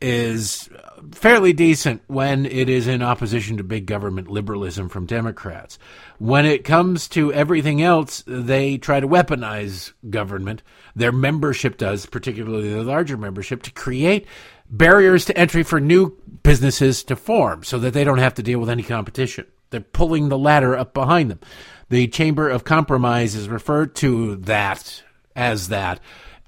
[0.00, 0.68] is
[1.12, 5.78] fairly decent when it is in opposition to big government liberalism from Democrats.
[6.18, 10.62] When it comes to everything else, they try to weaponize government.
[10.94, 14.26] Their membership does, particularly the larger membership, to create
[14.70, 18.58] barriers to entry for new businesses to form so that they don't have to deal
[18.58, 19.46] with any competition.
[19.70, 21.40] They're pulling the ladder up behind them.
[21.88, 25.02] The Chamber of Compromise is referred to that
[25.36, 26.00] as that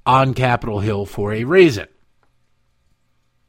[0.04, 1.88] on Capitol Hill for a reason.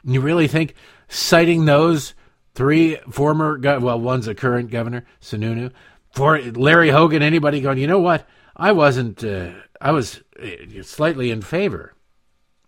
[0.03, 0.73] You really think
[1.07, 2.13] citing those
[2.53, 5.71] three former, well, one's a current governor, Sununu,
[6.11, 8.27] for Larry Hogan, anybody going, you know what?
[8.55, 11.93] I wasn't, uh, I was uh, slightly in favor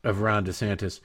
[0.04, 1.00] of Ron DeSantis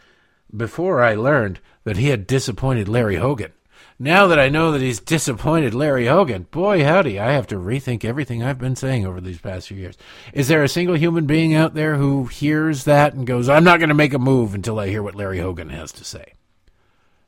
[0.54, 3.52] before I learned that he had disappointed Larry Hogan.
[3.98, 8.04] Now that I know that he's disappointed Larry Hogan, boy howdy, I have to rethink
[8.04, 9.96] everything I've been saying over these past few years.
[10.32, 13.78] Is there a single human being out there who hears that and goes, I'm not
[13.78, 16.34] going to make a move until I hear what Larry Hogan has to say?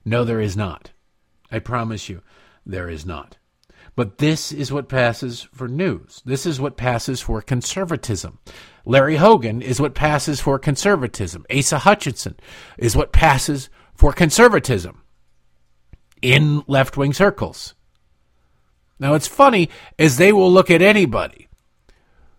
[0.07, 0.93] No, there is not.
[1.51, 2.23] I promise you,
[2.65, 3.39] there is not.
[3.97, 6.23] But this is what passes for news.
[6.25, 8.39] This is what passes for conservatism.
[8.85, 11.45] Larry Hogan is what passes for conservatism.
[11.55, 12.37] Asa Hutchinson
[12.79, 15.03] is what passes for conservatism
[16.23, 17.75] in left wing circles.
[19.01, 21.49] Now, it's funny as they will look at anybody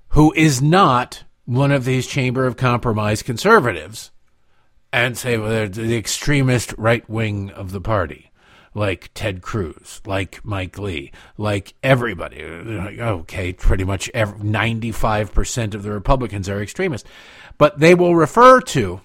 [0.10, 4.12] who is not one of these Chamber of Compromise conservatives
[4.92, 8.28] and say, well, they're the extremist right wing of the party
[8.78, 12.44] like Ted Cruz, like Mike Lee, like everybody.
[12.44, 17.10] okay, pretty much 95% of the Republicans are extremists.
[17.58, 19.02] But they will refer to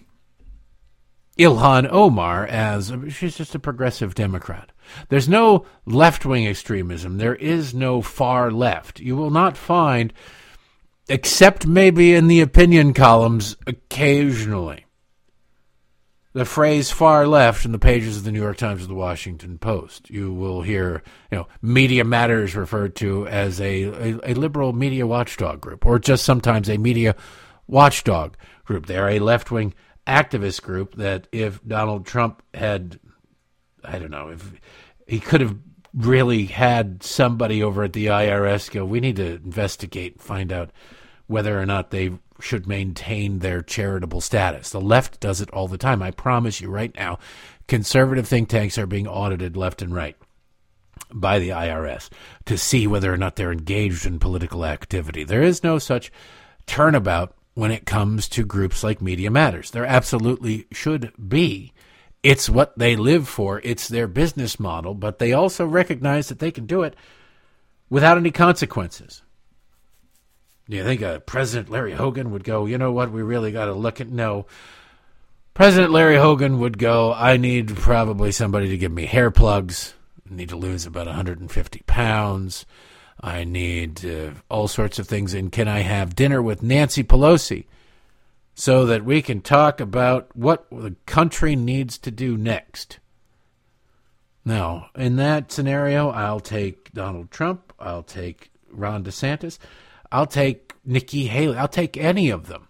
[1.38, 4.72] Ilhan Omar as she's just a progressive Democrat.
[5.08, 7.16] There's no left wing extremism.
[7.16, 9.00] There is no far left.
[9.00, 10.12] You will not find,
[11.08, 14.84] except maybe in the opinion columns occasionally
[16.32, 19.58] the phrase far left in the pages of the New York Times or the Washington
[19.58, 20.08] Post.
[20.08, 25.06] You will hear, you know, Media Matters referred to as a, a, a, liberal media
[25.06, 27.14] watchdog group, or just sometimes a media
[27.66, 28.86] watchdog group.
[28.86, 29.74] They are a left wing
[30.06, 32.98] activist group that if Donald Trump had,
[33.84, 34.52] I don't know, if
[35.06, 35.56] he could have
[35.94, 40.70] really had somebody over at the IRS go, we need to investigate find out
[41.26, 42.10] whether or not they
[42.42, 44.70] should maintain their charitable status.
[44.70, 46.02] The left does it all the time.
[46.02, 47.18] I promise you right now,
[47.68, 50.16] conservative think tanks are being audited left and right
[51.12, 52.10] by the IRS
[52.46, 55.24] to see whether or not they're engaged in political activity.
[55.24, 56.12] There is no such
[56.66, 59.70] turnabout when it comes to groups like Media Matters.
[59.70, 61.72] There absolutely should be.
[62.22, 66.52] It's what they live for, it's their business model, but they also recognize that they
[66.52, 66.94] can do it
[67.90, 69.22] without any consequences.
[70.68, 73.66] Do you think uh, President Larry Hogan would go, you know what, we really got
[73.66, 74.08] to look at?
[74.08, 74.46] No.
[75.54, 79.94] President Larry Hogan would go, I need probably somebody to give me hair plugs.
[80.30, 82.64] I need to lose about 150 pounds.
[83.20, 85.34] I need uh, all sorts of things.
[85.34, 87.66] And can I have dinner with Nancy Pelosi
[88.54, 92.98] so that we can talk about what the country needs to do next?
[94.44, 97.72] Now, in that scenario, I'll take Donald Trump.
[97.78, 99.58] I'll take Ron DeSantis.
[100.12, 101.56] I'll take Nikki Haley.
[101.56, 102.68] I'll take any of them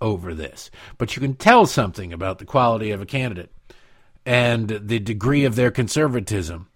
[0.00, 0.70] over this.
[0.98, 3.50] But you can tell something about the quality of a candidate
[4.26, 6.68] and the degree of their conservatism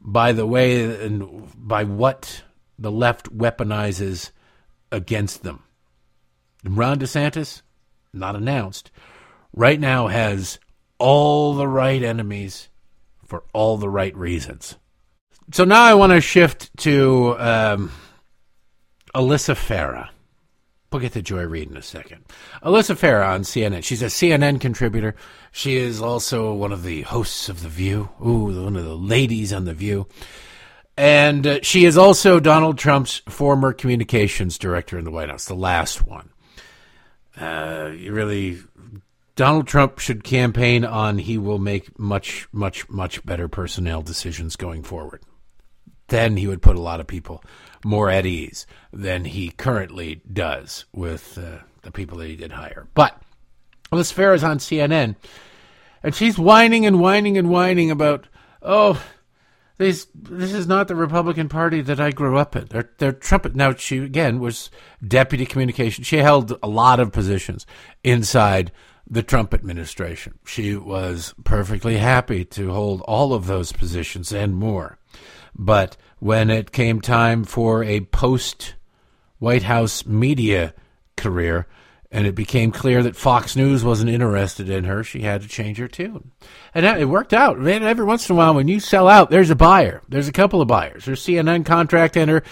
[0.00, 2.44] by the way and by what
[2.78, 4.30] the left weaponizes
[4.92, 5.64] against them.
[6.64, 7.62] Ron DeSantis,
[8.12, 8.90] not announced,
[9.52, 10.58] right now has
[10.98, 12.68] all the right enemies
[13.24, 14.76] for all the right reasons.
[15.52, 17.92] So now I want to shift to um,
[19.16, 20.10] Alyssa Farah.
[20.92, 22.26] We'll get to Joy Reid in a second.
[22.62, 23.82] Alyssa Farah on CNN.
[23.82, 25.16] She's a CNN contributor.
[25.52, 28.10] She is also one of the hosts of The View.
[28.24, 30.06] Ooh, one of the ladies on The View.
[30.98, 35.54] And uh, she is also Donald Trump's former communications director in the White House, the
[35.54, 36.28] last one.
[37.40, 38.58] Uh, really,
[39.34, 44.82] Donald Trump should campaign on he will make much, much, much better personnel decisions going
[44.82, 45.22] forward.
[46.08, 47.42] Then he would put a lot of people
[47.86, 52.88] more at ease than he currently does with uh, the people that he did hire.
[52.94, 53.20] But
[53.92, 55.16] Liz Fair is on CNN,
[56.02, 58.28] and she's whining and whining and whining about,
[58.60, 59.02] oh,
[59.78, 62.66] this this is not the Republican Party that I grew up in.
[62.66, 63.54] They're they're Trump.
[63.54, 64.70] Now she again was
[65.06, 66.02] deputy communication.
[66.02, 67.66] She held a lot of positions
[68.02, 68.72] inside
[69.08, 70.38] the Trump administration.
[70.46, 74.98] She was perfectly happy to hold all of those positions and more.
[75.58, 78.74] But when it came time for a post
[79.38, 80.74] White House media
[81.16, 81.66] career,
[82.12, 85.78] and it became clear that Fox News wasn't interested in her, she had to change
[85.78, 86.30] her tune.
[86.72, 87.58] And it worked out.
[87.58, 90.02] Man, every once in a while, when you sell out, there's a buyer.
[90.08, 91.06] There's a couple of buyers.
[91.06, 92.42] Her CNN contract and her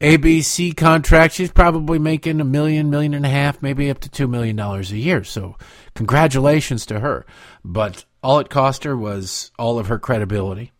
[0.00, 1.34] ABC contract.
[1.34, 4.92] She's probably making a million, million and a half, maybe up to two million dollars
[4.92, 5.24] a year.
[5.24, 5.56] So,
[5.94, 7.26] congratulations to her.
[7.64, 10.72] But all it cost her was all of her credibility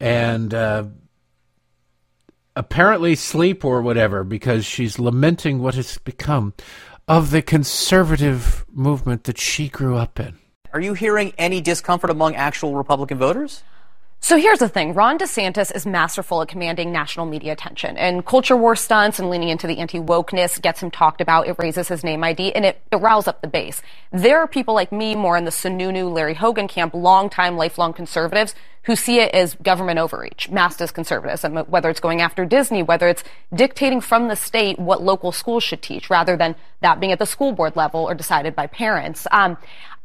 [0.00, 0.84] and uh,
[2.54, 6.54] apparently sleep or whatever because she's lamenting what has become
[7.08, 10.38] of the conservative movement that she grew up in.
[10.72, 13.62] Are you hearing any discomfort among actual Republican voters?
[14.20, 17.96] So here's the thing Ron DeSantis is masterful at commanding national media attention.
[17.96, 21.46] And culture war stunts and leaning into the anti wokeness gets him talked about.
[21.46, 23.82] It raises his name ID and it, it riles up the base.
[24.10, 28.54] There are people like me, more in the Sununu, Larry Hogan camp, longtime, lifelong conservatives
[28.82, 33.08] who see it as government overreach, masked as conservatism, whether it's going after Disney, whether
[33.08, 37.18] it's dictating from the state what local schools should teach, rather than that being at
[37.18, 39.26] the school board level or decided by parents.
[39.32, 39.56] Um,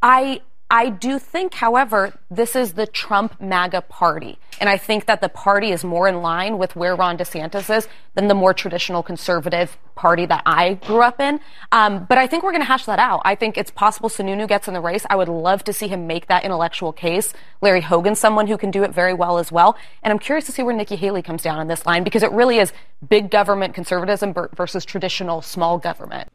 [0.01, 0.41] I
[0.73, 4.39] I do think, however, this is the Trump MAGA party.
[4.61, 7.89] And I think that the party is more in line with where Ron DeSantis is
[8.15, 11.41] than the more traditional conservative party that I grew up in.
[11.73, 13.21] Um, but I think we're going to hash that out.
[13.25, 15.05] I think it's possible Sununu gets in the race.
[15.09, 17.33] I would love to see him make that intellectual case.
[17.59, 19.75] Larry Hogan's someone who can do it very well as well.
[20.03, 22.31] And I'm curious to see where Nikki Haley comes down on this line because it
[22.31, 22.71] really is
[23.09, 26.29] big government conservatism versus traditional small government.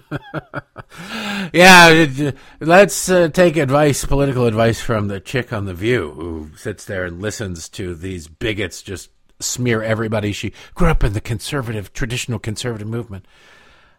[1.52, 6.84] yeah, let's uh, take advice, political advice from the chick on The View who sits
[6.84, 10.32] there and listens to these bigots just smear everybody.
[10.32, 13.26] She grew up in the conservative, traditional conservative movement.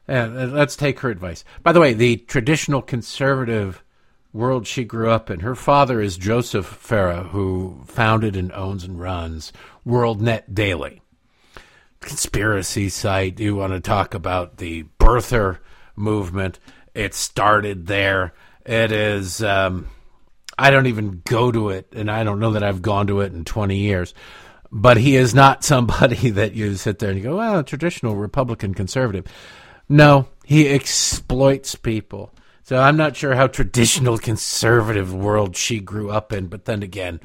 [0.08, 1.46] Uh, let's take her advice.
[1.62, 3.84] By the way, the traditional conservative
[4.34, 9.00] world she grew up in, her father is Joseph Farah, who founded and owns and
[9.00, 9.54] runs
[9.88, 11.00] WorldNetDaily.
[12.00, 13.39] Conspiracy site.
[13.39, 15.60] You want to talk about the birther
[15.96, 16.60] movement.
[16.94, 18.34] It started there.
[18.66, 19.44] It is.
[19.44, 19.89] Um,
[20.58, 23.34] I don't even go to it, and I don't know that I've gone to it
[23.34, 24.14] in 20 years.
[24.72, 28.74] But he is not somebody that you sit there and you go, well, traditional Republican
[28.74, 29.26] conservative.
[29.89, 32.34] No, he exploits people.
[32.64, 37.20] So I'm not sure how traditional conservative world she grew up in, but then again,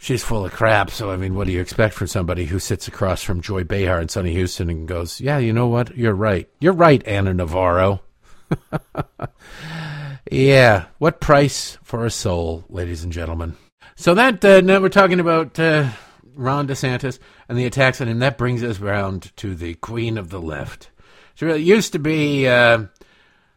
[0.00, 0.90] she's full of crap.
[0.90, 4.00] So I mean, what do you expect from somebody who sits across from Joy Behar
[4.00, 5.96] and Sunny Hostin and goes, "Yeah, you know what?
[5.96, 6.48] You're right.
[6.58, 8.02] You're right, Anna Navarro."
[10.30, 13.56] yeah, what price for a soul, ladies and gentlemen?
[13.94, 15.90] So that uh, now we're talking about uh,
[16.34, 18.18] Ron DeSantis and the attacks on him.
[18.18, 20.90] That brings us around to the queen of the left.
[21.34, 22.48] She really used to be.
[22.48, 22.86] Uh,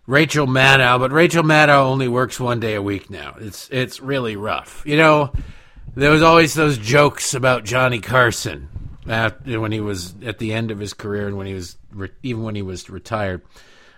[0.05, 3.37] Rachel Maddow, but Rachel Maddow only works one day a week now.
[3.39, 4.83] It's it's really rough.
[4.85, 5.31] You know,
[5.95, 8.69] there was always those jokes about Johnny Carson
[9.05, 12.43] when he was at the end of his career and when he was re- even
[12.43, 13.41] when he was retired.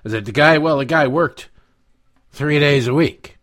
[0.03, 0.57] Is that the guy?
[0.57, 1.49] Well, the guy worked
[2.31, 3.37] three days a week.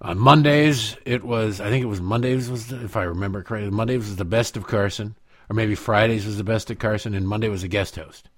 [0.00, 3.70] On Mondays, it was I think it was Mondays was the, if I remember correctly.
[3.70, 5.16] Mondays was the best of Carson,
[5.48, 8.28] or maybe Fridays was the best of Carson, and Monday was a guest host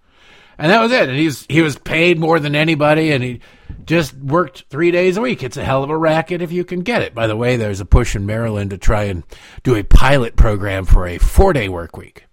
[0.59, 1.09] and that was it.
[1.09, 3.41] And he's he was paid more than anybody, and he
[3.87, 5.43] just worked three days a week.
[5.43, 7.15] It's a hell of a racket if you can get it.
[7.15, 9.23] By the way, there's a push in Maryland to try and
[9.63, 12.25] do a pilot program for a four day work week,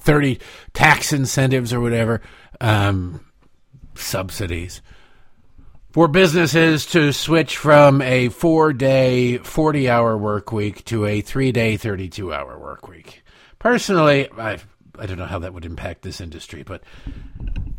[0.00, 0.40] thirty
[0.74, 2.20] tax incentives or whatever,
[2.60, 3.24] um,
[3.94, 4.82] subsidies
[5.92, 11.50] for businesses to switch from a four day, 40 hour work week to a three
[11.50, 13.22] day, 32 hour work week.
[13.58, 14.66] Personally, I've
[14.98, 16.82] I don't know how that would impact this industry, but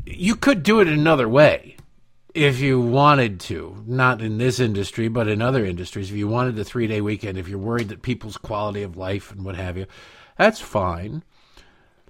[0.06, 1.76] you could do it another way
[2.40, 3.84] if you wanted to.
[3.86, 6.10] Not in this industry, but in other industries.
[6.10, 9.32] If you wanted a three day weekend, if you're worried that people's quality of life
[9.32, 9.86] and what have you,
[10.38, 11.24] that's fine.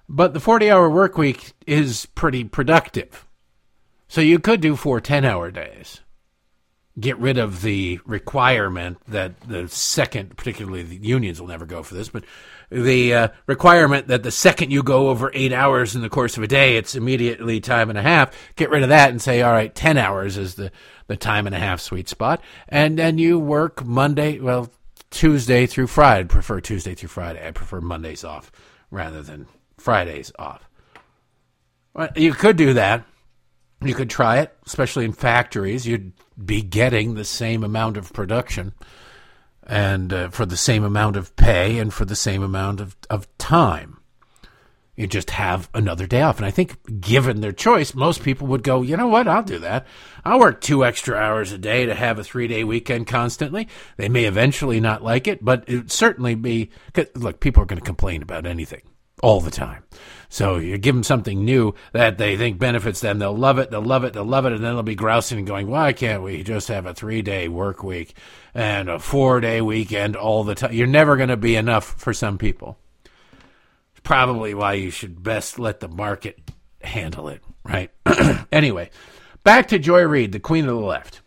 [0.08, 3.28] But the 40 hour work week is pretty productive.
[4.08, 6.02] So you could do four 10 hour days.
[7.00, 11.94] Get rid of the requirement that the second, particularly the unions will never go for
[11.94, 12.24] this, but
[12.70, 16.44] the uh, requirement that the second you go over eight hours in the course of
[16.44, 18.36] a day, it's immediately time and a half.
[18.56, 20.72] Get rid of that and say, all right, 10 hours is the,
[21.08, 22.42] the time and a half sweet spot.
[22.68, 24.70] And then you work Monday, well,
[25.10, 26.22] Tuesday through Friday.
[26.22, 27.46] I prefer Tuesday through Friday.
[27.46, 28.52] I prefer Mondays off
[28.92, 29.48] rather than
[29.78, 30.68] Fridays off.
[31.94, 33.04] Well, you could do that.
[33.82, 35.88] You could try it, especially in factories.
[35.88, 36.12] You'd
[36.44, 38.74] be getting the same amount of production
[39.64, 43.28] and uh, for the same amount of pay and for the same amount of, of
[43.38, 44.00] time.
[44.96, 46.38] You just have another day off.
[46.38, 49.60] And I think, given their choice, most people would go, you know what, I'll do
[49.60, 49.88] that.
[50.26, 53.70] I'll work two extra hours a day to have a three day weekend constantly.
[53.96, 56.72] They may eventually not like it, but it would certainly be.
[57.16, 58.82] Look, people are going to complain about anything
[59.24, 59.84] all the time.
[60.32, 63.18] So you give them something new that they think benefits them.
[63.18, 63.72] They'll love it.
[63.72, 64.14] They'll love it.
[64.14, 64.54] They'll love it.
[64.54, 67.48] And then they'll be grousing and going, why can't we just have a three day
[67.48, 68.14] work week
[68.54, 70.72] and a four day weekend all the time?
[70.72, 72.78] You're never going to be enough for some people.
[74.04, 76.40] Probably why you should best let the market
[76.82, 77.92] handle it, right?
[78.52, 78.92] anyway,
[79.44, 81.22] back to Joy Reid, the queen of the left.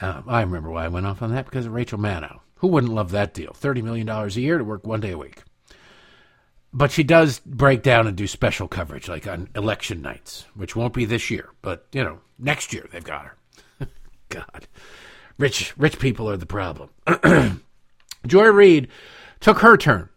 [0.00, 2.40] Uh, I remember why I went off on that because of Rachel Maddow.
[2.56, 3.52] Who wouldn't love that deal?
[3.52, 5.42] $30 million a year to work one day a week.
[6.76, 10.92] But she does break down and do special coverage, like on election nights, which won't
[10.92, 13.88] be this year, but you know, next year they've got her.
[14.28, 14.68] God,
[15.38, 16.90] rich rich people are the problem.
[18.26, 18.88] Joy Reid
[19.40, 20.10] took her turn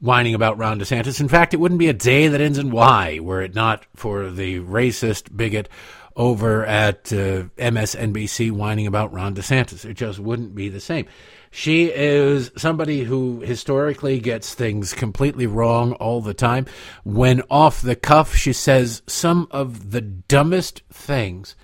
[0.00, 1.20] whining about Ron DeSantis.
[1.20, 4.30] In fact, it wouldn't be a day that ends in Y were it not for
[4.30, 5.68] the racist bigot
[6.16, 9.84] over at uh, MSNBC whining about Ron DeSantis.
[9.84, 11.06] It just wouldn't be the same.
[11.50, 16.66] She is somebody who historically gets things completely wrong all the time.
[17.04, 21.56] When off the cuff, she says some of the dumbest things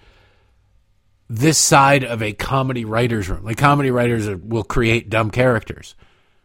[1.29, 3.45] this side of a comedy writer's room.
[3.45, 5.95] Like comedy writers will create dumb characters.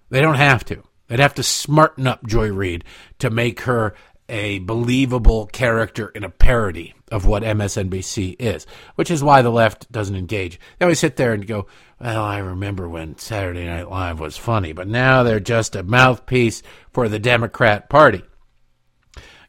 [0.10, 0.84] They don't have to.
[1.08, 2.84] They'd have to smarten up Joy Reid
[3.20, 3.96] to make her
[4.30, 8.66] a believable character in a parody of what MSNBC is,
[8.96, 10.58] which is why the left doesn't engage.
[10.80, 11.68] They always sit there and go,
[12.02, 16.64] Well, I remember when Saturday Night Live was funny, but now they're just a mouthpiece
[16.92, 18.24] for the Democrat Party.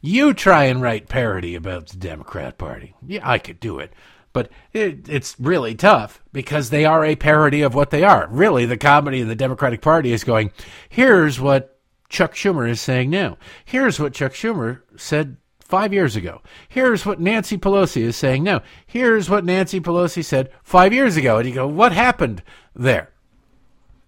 [0.01, 2.93] You try and write parody about the Democrat Party.
[3.07, 3.91] Yeah, I could do it.
[4.33, 8.27] But it, it's really tough because they are a parody of what they are.
[8.29, 10.51] Really, the comedy of the Democratic Party is going,
[10.89, 13.39] here's what Chuck Schumer is saying now.
[13.65, 15.37] Here's what Chuck Schumer said
[15.73, 16.39] five years ago.
[16.69, 18.61] Here's what Nancy Pelosi is saying now.
[18.85, 21.39] Here's what Nancy Pelosi said five years ago.
[21.39, 22.43] And you go, what happened
[22.75, 23.09] there?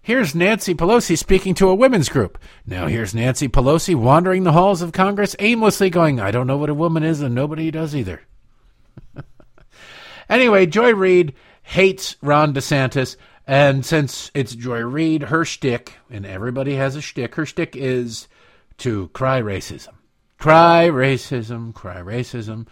[0.00, 2.38] Here's Nancy Pelosi speaking to a women's group.
[2.66, 6.70] Now here's Nancy Pelosi wandering the halls of Congress aimlessly going, I don't know what
[6.70, 8.20] a woman is, and nobody does either.
[10.28, 11.34] anyway, Joy Reid
[11.64, 13.16] hates Ron DeSantis.
[13.44, 18.28] And since it's Joy Reid, her shtick, and everybody has a shtick, her shtick is
[18.78, 19.95] to cry racism.
[20.38, 22.66] Cry racism, cry racism,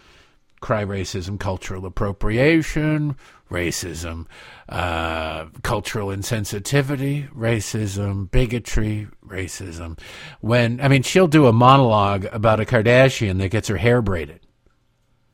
[0.61, 3.15] cry racism, cultural appropriation,
[3.49, 4.27] racism,
[4.69, 9.99] uh, cultural insensitivity, racism, bigotry, racism.
[10.41, 14.41] When, I mean, she'll do a monologue about a Kardashian that gets her hair braided.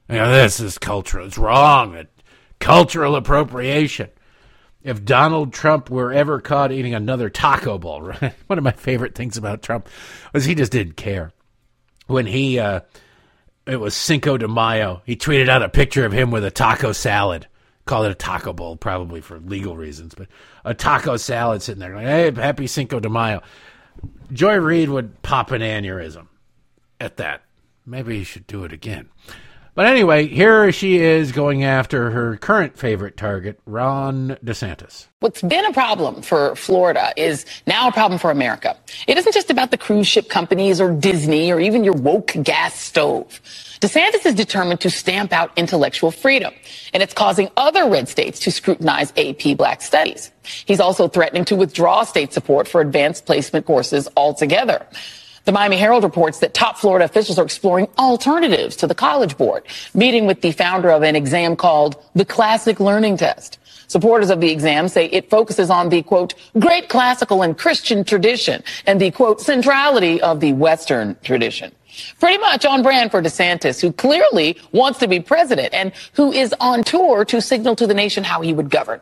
[0.10, 1.28] You know, this is cultural.
[1.28, 2.06] It's wrong.
[2.60, 4.10] Cultural appropriation
[4.84, 8.34] if Donald Trump were ever caught eating another taco ball, right?
[8.48, 9.88] One of my favorite things about Trump
[10.34, 11.32] was he just didn't care.
[12.12, 12.82] When he, uh,
[13.66, 16.92] it was Cinco de Mayo, he tweeted out a picture of him with a taco
[16.92, 17.48] salad.
[17.86, 20.28] Called it a taco bowl, probably for legal reasons, but
[20.64, 23.42] a taco salad sitting there, hey, happy Cinco de Mayo.
[24.32, 26.28] Joy Reid would pop an aneurysm
[27.00, 27.42] at that.
[27.86, 29.10] Maybe he should do it again.
[29.74, 35.08] But anyway, here she is going after her current favorite target, Ron DeSantis.
[35.22, 38.76] What's been a problem for Florida is now a problem for America.
[39.08, 42.76] It isn't just about the cruise ship companies or Disney or even your woke gas
[42.76, 43.40] stove.
[43.80, 46.54] DeSantis is determined to stamp out intellectual freedom,
[46.94, 50.32] and it's causing other red states to scrutinize AP black studies.
[50.66, 54.86] He's also threatening to withdraw state support for advanced placement courses altogether.
[55.44, 59.64] The Miami Herald reports that top Florida officials are exploring alternatives to the College Board,
[59.96, 63.58] meeting with the founder of an exam called the Classic Learning Test.
[63.88, 68.64] Supporters of the exam say it focuses on the quote, great classical and Christian tradition
[68.86, 71.72] and the quote, centrality of the Western tradition.
[72.20, 76.54] Pretty much on brand for DeSantis, who clearly wants to be president and who is
[76.60, 79.02] on tour to signal to the nation how he would govern.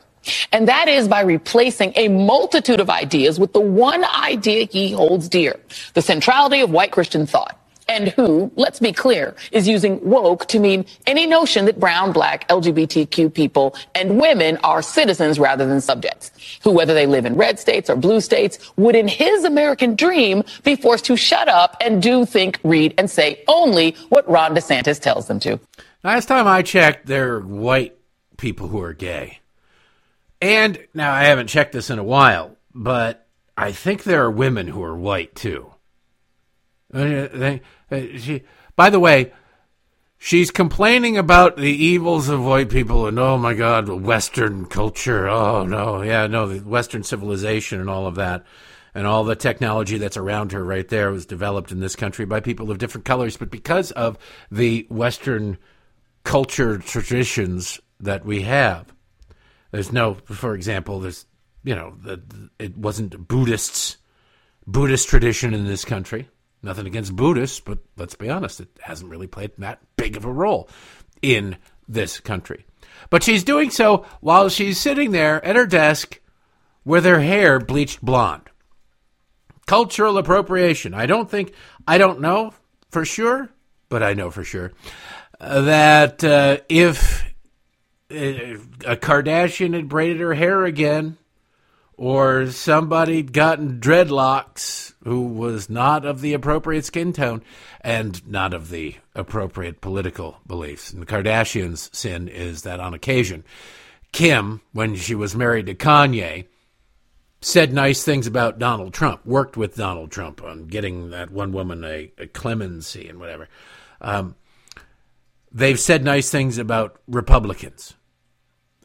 [0.52, 5.30] And that is by replacing a multitude of ideas with the one idea he holds
[5.30, 5.60] dear,
[5.94, 7.56] the centrality of white Christian thought.
[7.88, 12.48] And who, let's be clear, is using woke to mean any notion that brown, black,
[12.48, 16.30] LGBTQ people and women are citizens rather than subjects,
[16.62, 20.44] who, whether they live in red states or blue states, would in his American dream
[20.64, 25.00] be forced to shut up and do, think, read, and say only what Ron DeSantis
[25.00, 25.60] tells them to.
[26.04, 27.98] Last time I checked, they're white
[28.38, 29.40] people who are gay.
[30.42, 34.68] And now I haven't checked this in a while, but I think there are women
[34.68, 35.74] who are white too.
[36.94, 37.60] Uh,
[37.92, 38.40] uh,
[38.76, 39.34] by the way,
[40.18, 45.28] she's complaining about the evils of white people and oh my God, Western culture.
[45.28, 48.46] Oh no, yeah, no, the Western civilization and all of that,
[48.96, 52.40] and all the technology that's around her right there was developed in this country by
[52.40, 54.18] people of different colors, but because of
[54.50, 55.58] the Western
[56.24, 58.94] culture traditions that we have
[59.72, 61.26] there's no, for example, there's,
[61.64, 62.22] you know, the,
[62.58, 63.98] it wasn't Buddhists,
[64.66, 66.28] Buddhist tradition in this country.
[66.62, 70.32] Nothing against Buddhists, but let's be honest, it hasn't really played that big of a
[70.32, 70.70] role
[71.22, 72.66] in this country.
[73.10, 76.20] But she's doing so while she's sitting there at her desk
[76.84, 78.50] with her hair bleached blonde.
[79.68, 80.94] Cultural appropriation.
[80.94, 81.54] I don't think,
[81.88, 82.54] I don't know
[82.90, 83.50] for sure,
[83.88, 84.74] but I know for sure
[85.40, 87.24] uh, that uh, if
[88.10, 91.18] a Kardashian had braided her hair again,
[91.98, 97.42] or somebody gotten dreadlocks who was not of the appropriate skin tone
[97.82, 100.92] and not of the appropriate political beliefs.
[100.92, 103.44] And the Kardashians' sin is that on occasion,
[104.12, 106.46] Kim, when she was married to Kanye,
[107.42, 111.84] said nice things about Donald Trump, worked with Donald Trump on getting that one woman
[111.86, 113.48] a, a clemency and whatever.
[114.02, 114.36] Um,
[115.52, 117.94] they've said nice things about Republicans.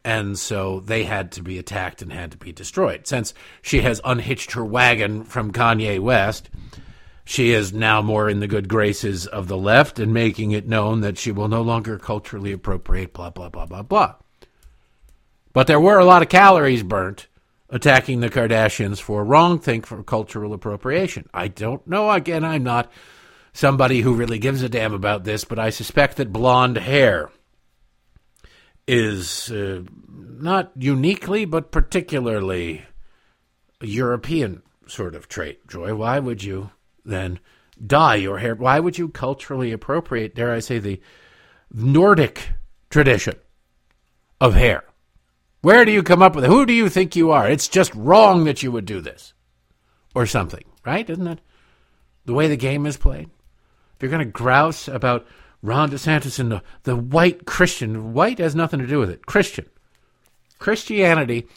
[0.05, 3.07] And so they had to be attacked and had to be destroyed.
[3.07, 3.33] Since
[3.63, 6.47] she has unhitched her wagon from Kanye West,
[7.25, 11.01] she is now more in the good graces of the left and making it known
[11.01, 14.13] that she will no longer culturally appropriate, blah, blah, blah, blah, blah.
[15.53, 17.25] But there were a lot of calories burnt
[17.71, 21.27] attacking the Kardashians for wrong think for cultural appropriation.
[21.33, 22.11] I don't know.
[22.11, 22.91] Again, I'm not
[23.53, 27.31] somebody who really gives a damn about this, but I suspect that blonde hair
[28.87, 32.85] is uh, not uniquely, but particularly
[33.81, 35.67] a European sort of trait.
[35.67, 36.71] Joy, why would you
[37.03, 37.39] then
[37.85, 38.55] dye your hair?
[38.55, 41.01] Why would you culturally appropriate, dare I say, the
[41.71, 42.49] Nordic
[42.89, 43.35] tradition
[44.39, 44.83] of hair?
[45.61, 46.49] Where do you come up with it?
[46.49, 47.49] Who do you think you are?
[47.49, 49.33] It's just wrong that you would do this.
[50.13, 51.09] Or something, right?
[51.09, 51.41] Isn't that
[52.23, 53.29] the way the game is played?
[53.95, 55.27] If you're going to grouse about
[55.65, 59.25] Ron DeSantis and the, the white Christian, white has nothing to do with it.
[59.25, 59.65] Christian.
[60.59, 61.47] Christianity,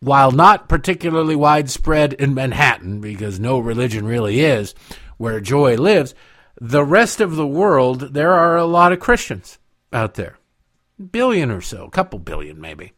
[0.00, 4.74] while not particularly widespread in Manhattan, because no religion really is
[5.16, 6.14] where Joy lives,
[6.60, 9.58] the rest of the world, there are a lot of Christians
[9.92, 10.38] out there.
[11.10, 12.92] Billion or so, couple billion maybe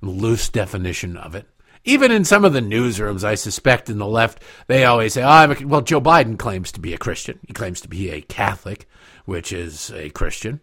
[0.00, 1.46] loose definition of it.
[1.84, 5.54] Even in some of the newsrooms, I suspect in the left, they always say, oh,
[5.64, 7.40] well, Joe Biden claims to be a Christian.
[7.46, 8.88] He claims to be a Catholic,
[9.24, 10.60] which is a Christian.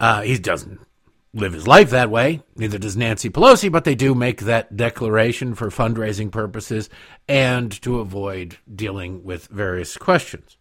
[0.00, 0.80] Uh, he doesn't
[1.34, 2.42] live his life that way.
[2.56, 6.88] Neither does Nancy Pelosi, but they do make that declaration for fundraising purposes
[7.28, 10.56] and to avoid dealing with various questions.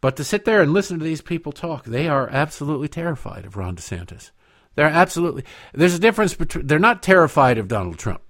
[0.00, 3.56] But to sit there and listen to these people talk, they are absolutely terrified of
[3.56, 4.30] Ron DeSantis.
[4.74, 5.44] They're absolutely.
[5.72, 6.66] There's a difference between.
[6.66, 8.20] They're not terrified of Donald Trump.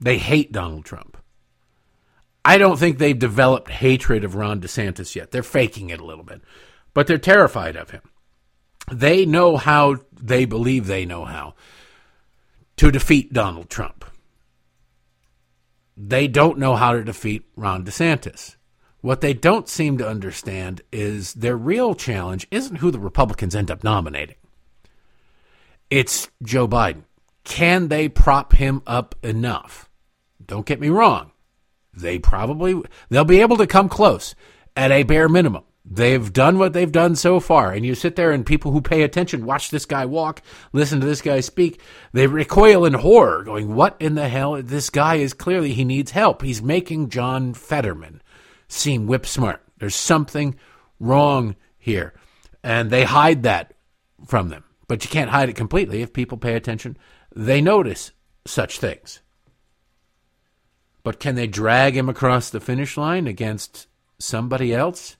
[0.00, 1.13] They hate Donald Trump.
[2.44, 5.30] I don't think they've developed hatred of Ron DeSantis yet.
[5.30, 6.42] They're faking it a little bit,
[6.92, 8.02] but they're terrified of him.
[8.92, 11.54] They know how, they believe they know how
[12.76, 14.04] to defeat Donald Trump.
[15.96, 18.56] They don't know how to defeat Ron DeSantis.
[19.00, 23.70] What they don't seem to understand is their real challenge isn't who the Republicans end
[23.70, 24.36] up nominating.
[25.90, 27.04] It's Joe Biden.
[27.44, 29.88] Can they prop him up enough?
[30.44, 31.30] Don't get me wrong.
[31.96, 34.34] They probably they'll be able to come close
[34.76, 35.64] at a bare minimum.
[35.84, 39.02] They've done what they've done so far, and you sit there and people who pay
[39.02, 40.40] attention watch this guy walk,
[40.72, 41.80] listen to this guy speak.
[42.12, 44.62] They recoil in horror, going, "What in the hell?
[44.62, 46.40] This guy is clearly he needs help.
[46.40, 48.22] He's making John Fetterman
[48.66, 49.62] seem whip smart.
[49.78, 50.54] There's something
[50.98, 52.14] wrong here,"
[52.62, 53.74] and they hide that
[54.26, 54.64] from them.
[54.88, 56.00] But you can't hide it completely.
[56.00, 56.96] If people pay attention,
[57.36, 58.12] they notice
[58.46, 59.20] such things.
[61.04, 63.86] But can they drag him across the finish line against
[64.18, 65.16] somebody else?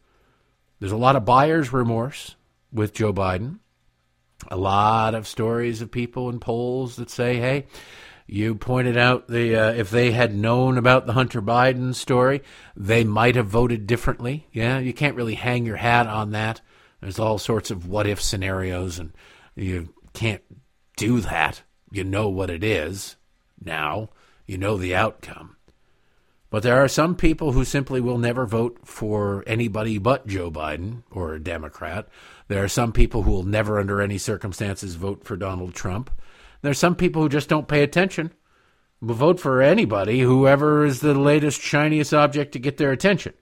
[0.81, 2.35] There's a lot of buyer's remorse
[2.73, 3.61] with Joe Biden.
[4.48, 7.66] A lot of stories of people in polls that say, hey,
[8.27, 12.43] you pointed out the uh, if they had known about the Hunter Biden story,
[12.74, 14.47] they might have voted differently.
[14.52, 16.61] Yeah, you can't really hang your hat on that.
[17.01, 19.12] There's all sorts of what if scenarios and
[19.55, 20.43] you can't
[20.97, 21.62] do that.
[21.90, 23.16] You know what it is
[23.62, 24.09] now,
[24.47, 25.54] you know the outcome.
[26.55, 31.03] But there are some people who simply will never vote for anybody but Joe Biden
[31.11, 32.07] or a Democrat.
[32.47, 36.13] There are some people who will never, under any circumstances, vote for Donald Trump.
[36.63, 38.31] There are some people who just don't pay attention,
[39.01, 43.33] will vote for anybody, whoever is the latest, shiniest object to get their attention.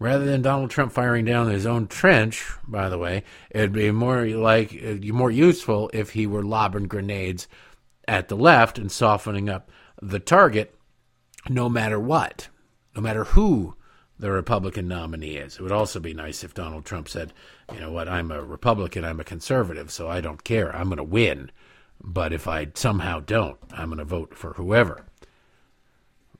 [0.00, 3.22] Rather than Donald Trump firing down his own trench, by the way,
[3.52, 7.46] it'd be more like uh, more useful if he were lobbing grenades
[8.08, 9.70] at the left and softening up
[10.02, 10.74] the target,
[11.50, 12.48] no matter what,
[12.94, 13.74] no matter who
[14.18, 15.54] the Republican nominee is.
[15.54, 17.32] It would also be nice if Donald Trump said,
[17.72, 18.08] "You know what?
[18.08, 19.04] I'm a Republican.
[19.04, 20.74] I'm a conservative, so I don't care.
[20.74, 21.50] I'm going to win.
[22.02, 25.06] But if I somehow don't, I'm going to vote for whoever."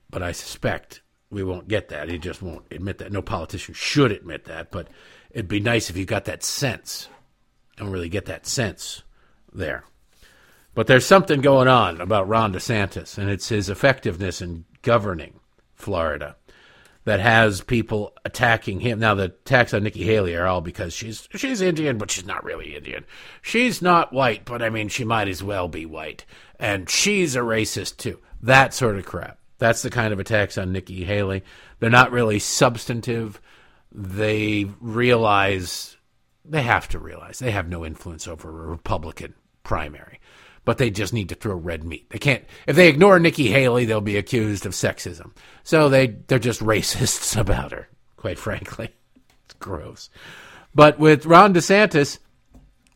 [0.09, 2.09] But I suspect we won't get that.
[2.09, 3.11] He just won't admit that.
[3.11, 4.87] No politician should admit that, but
[5.31, 7.07] it'd be nice if you got that sense.
[7.77, 9.03] I don't really get that sense
[9.53, 9.83] there.
[10.73, 15.39] But there's something going on about Ron DeSantis, and it's his effectiveness in governing
[15.75, 16.35] Florida.
[17.05, 18.99] that has people attacking him.
[18.99, 22.43] Now the attacks on Nikki Haley are all because she's she's Indian, but she's not
[22.43, 23.05] really Indian.
[23.41, 26.25] She's not white, but I mean she might as well be white,
[26.59, 28.19] and she's a racist too.
[28.41, 29.39] That sort of crap.
[29.57, 31.43] That's the kind of attacks on Nikki Haley.
[31.79, 33.41] They're not really substantive.
[33.91, 35.97] They realize
[36.45, 39.33] they have to realize they have no influence over a Republican
[39.63, 40.19] primary,
[40.65, 42.09] but they just need to throw red meat.
[42.09, 45.31] They can't if they ignore Nikki Haley, they'll be accused of sexism.
[45.63, 48.89] So they they're just racists about her, quite frankly.
[49.45, 50.09] It's gross.
[50.75, 52.19] But with Ron DeSantis,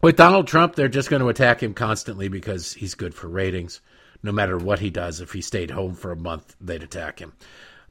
[0.02, 3.82] with Donald Trump, they're just going to attack him constantly because he's good for ratings
[4.24, 5.20] no matter what he does.
[5.20, 7.34] If he stayed home for a month, they'd attack him.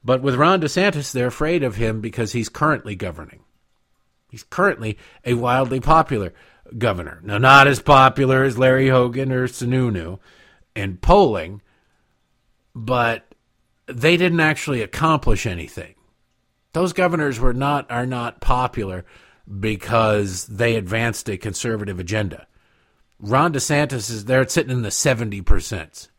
[0.03, 3.41] But with Ron DeSantis, they're afraid of him because he's currently governing.
[4.29, 6.33] He's currently a wildly popular
[6.77, 7.19] governor.
[7.23, 10.19] Now, not as popular as Larry Hogan or Sununu
[10.75, 11.61] in polling,
[12.75, 13.33] but
[13.87, 15.95] they didn't actually accomplish anything.
[16.73, 19.05] Those governors were not are not popular
[19.59, 22.47] because they advanced a conservative agenda.
[23.19, 26.09] Ron DeSantis is there sitting in the 70%.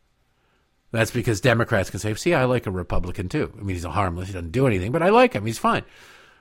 [0.92, 3.52] That's because Democrats can say, see, I like a Republican too.
[3.54, 5.44] I mean, he's a harmless, he doesn't do anything, but I like him.
[5.44, 5.82] He's fine.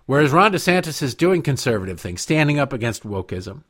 [0.06, 3.64] Whereas Ron DeSantis is doing conservative things, standing up against wokeism.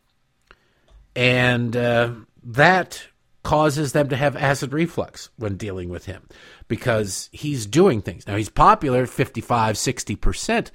[1.15, 2.11] And uh,
[2.43, 3.03] that
[3.43, 6.27] causes them to have acid reflux when dealing with him
[6.67, 8.25] because he's doing things.
[8.25, 10.71] Now, he's popular 55, 60%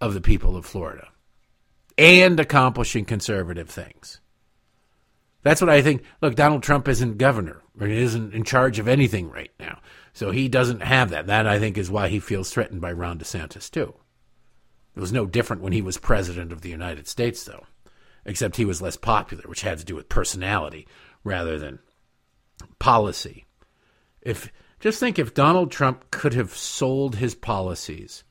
[0.00, 1.08] of the people of Florida
[1.98, 4.20] and accomplishing conservative things.
[5.42, 6.02] That's what I think.
[6.22, 9.80] Look, Donald Trump isn't governor or he isn't in charge of anything right now.
[10.12, 11.26] So he doesn't have that.
[11.26, 13.94] That, I think, is why he feels threatened by Ron DeSantis, too.
[14.96, 17.64] It was no different when he was president of the United States, though,
[18.24, 20.86] except he was less popular, which had to do with personality
[21.22, 21.78] rather than
[22.78, 23.44] policy.
[24.20, 28.24] If just think if Donald Trump could have sold his policies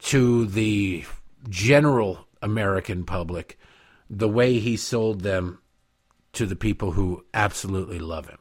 [0.00, 1.04] to the
[1.48, 3.58] general American public
[4.10, 5.60] the way he sold them
[6.32, 8.38] to the people who absolutely love him.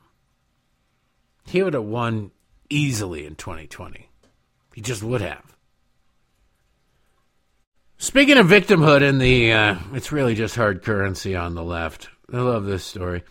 [1.46, 2.32] He would have won
[2.70, 4.10] easily in 2020.
[4.74, 5.53] He just would have.
[8.04, 12.10] Speaking of victimhood in the, uh, it's really just hard currency on the left.
[12.34, 13.24] I love this story.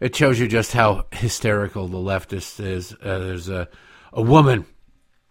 [0.00, 2.92] It shows you just how hysterical the leftist is.
[2.92, 3.68] Uh, there's a,
[4.12, 4.66] a woman.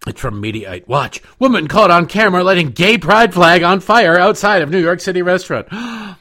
[0.08, 0.88] It's from Mediaite.
[0.88, 1.22] Watch.
[1.38, 5.22] Woman caught on camera lighting gay pride flag on fire outside of New York City
[5.22, 5.68] restaurant.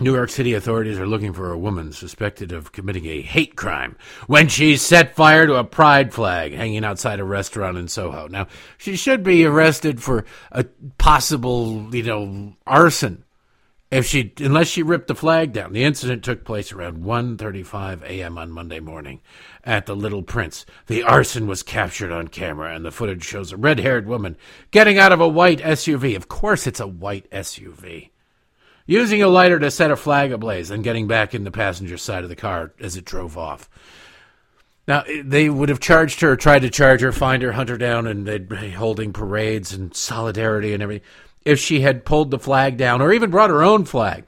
[0.00, 3.96] New York City authorities are looking for a woman suspected of committing a hate crime
[4.26, 8.26] when she set fire to a pride flag hanging outside a restaurant in Soho.
[8.26, 8.48] Now,
[8.78, 10.64] she should be arrested for a
[10.96, 13.24] possible, you know, arson
[13.92, 15.74] if she unless she ripped the flag down.
[15.74, 18.38] The incident took place around 1:35 a.m.
[18.38, 19.20] on Monday morning
[19.62, 20.64] at the Little Prince.
[20.86, 24.38] The arson was captured on camera and the footage shows a red-haired woman
[24.70, 26.16] getting out of a white SUV.
[26.16, 28.11] Of course it's a white SUV
[28.92, 32.22] using a lighter to set a flag ablaze and getting back in the passenger side
[32.22, 33.68] of the car as it drove off.
[34.86, 38.06] Now, they would have charged her, tried to charge her, find her, hunt her down,
[38.06, 41.06] and they'd be holding parades and solidarity and everything.
[41.44, 44.24] If she had pulled the flag down or even brought her own flag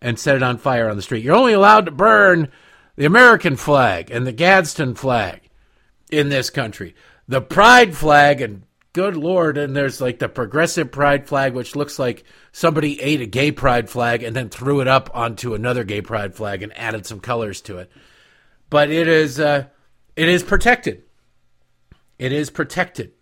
[0.00, 2.50] and set it on fire on the street, you're only allowed to burn
[2.96, 5.40] the American flag and the Gadsden flag
[6.10, 6.94] in this country.
[7.26, 8.62] The pride flag and
[8.92, 13.26] good lord and there's like the progressive pride flag which looks like somebody ate a
[13.26, 17.06] gay pride flag and then threw it up onto another gay pride flag and added
[17.06, 17.90] some colors to it.
[18.70, 19.66] But it is uh,
[20.16, 21.04] it is protected.
[22.18, 23.12] It is protected.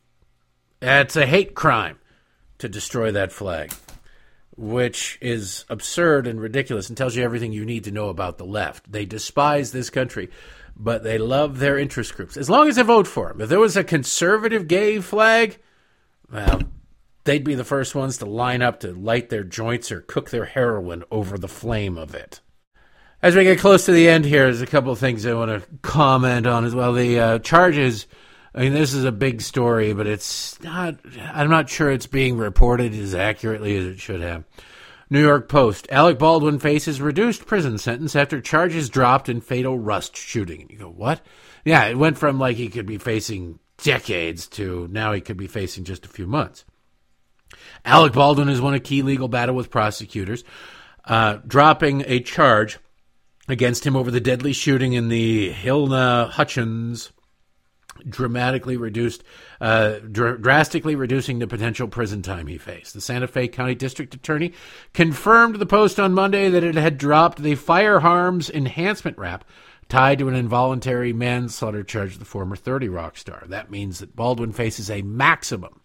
[0.81, 1.99] It's a hate crime
[2.59, 3.73] to destroy that flag
[4.57, 8.47] which is absurd and ridiculous and tells you everything you need to know about the
[8.47, 8.91] left.
[8.91, 10.31] They despise this country
[10.77, 13.41] but they love their interest groups as long as they vote for them.
[13.41, 15.59] If there was a conservative gay flag,
[16.31, 16.63] well,
[17.25, 20.45] they'd be the first ones to line up to light their joints or cook their
[20.45, 22.41] heroin over the flame of it.
[23.23, 25.51] As we get close to the end here, there's a couple of things I want
[25.51, 26.93] to comment on as well.
[26.93, 28.07] The uh, charges.
[28.55, 30.97] I mean, this is a big story, but it's not.
[31.33, 34.45] I'm not sure it's being reported as accurately as it should have.
[35.09, 35.87] New York Post.
[35.91, 40.63] Alec Baldwin faces reduced prison sentence after charges dropped in fatal Rust shooting.
[40.63, 41.21] And you go, what?
[41.65, 45.47] Yeah, it went from like he could be facing decades to now he could be
[45.47, 46.65] facing just a few months.
[47.85, 50.43] Alec Baldwin has won a key legal battle with prosecutors,
[51.05, 52.79] uh, dropping a charge
[53.49, 57.13] against him over the deadly shooting in the Halyna Hutchins
[58.09, 59.23] dramatically reduced,
[59.61, 62.95] uh, dr- drastically reducing the potential prison time he faced.
[62.95, 64.53] The Santa Fe County District Attorney
[64.93, 69.45] confirmed the Post on Monday that it had dropped the firearms enhancement rap
[69.89, 73.45] tied to an involuntary manslaughter charge of the former 30 Rock star.
[73.47, 75.81] That means that Baldwin faces a maximum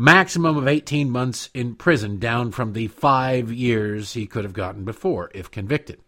[0.00, 4.82] maximum of 18 months in prison, down from the five years he could have gotten
[4.82, 6.00] before if convicted.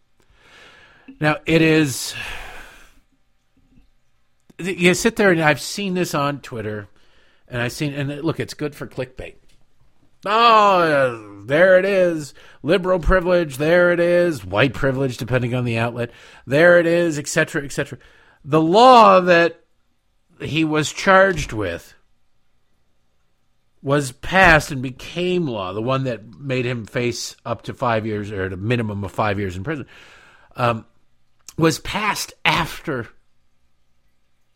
[1.21, 2.15] Now, it is.
[4.63, 6.89] You sit there, and I've seen this on Twitter,
[7.49, 9.35] and I've seen, and look, it's good for clickbait.
[10.25, 12.33] Oh, there it is.
[12.63, 14.45] Liberal privilege, there it is.
[14.45, 16.11] White privilege, depending on the outlet.
[16.47, 17.99] There it is, etc., etc.
[18.45, 19.65] The law that
[20.41, 21.95] he was charged with
[23.83, 28.31] was passed and became law, the one that made him face up to five years
[28.31, 29.87] or a minimum of five years in prison,
[30.55, 30.87] um,
[31.59, 33.09] was passed after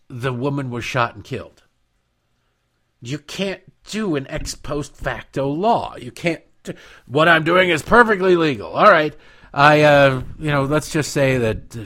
[0.09, 1.63] the woman was shot and killed.
[3.01, 5.97] You can't do an ex post facto law.
[5.97, 6.43] You can't.
[7.07, 8.73] What I'm doing is perfectly legal.
[8.73, 9.15] All right.
[9.55, 11.85] I, uh, you know, let's just say that, uh,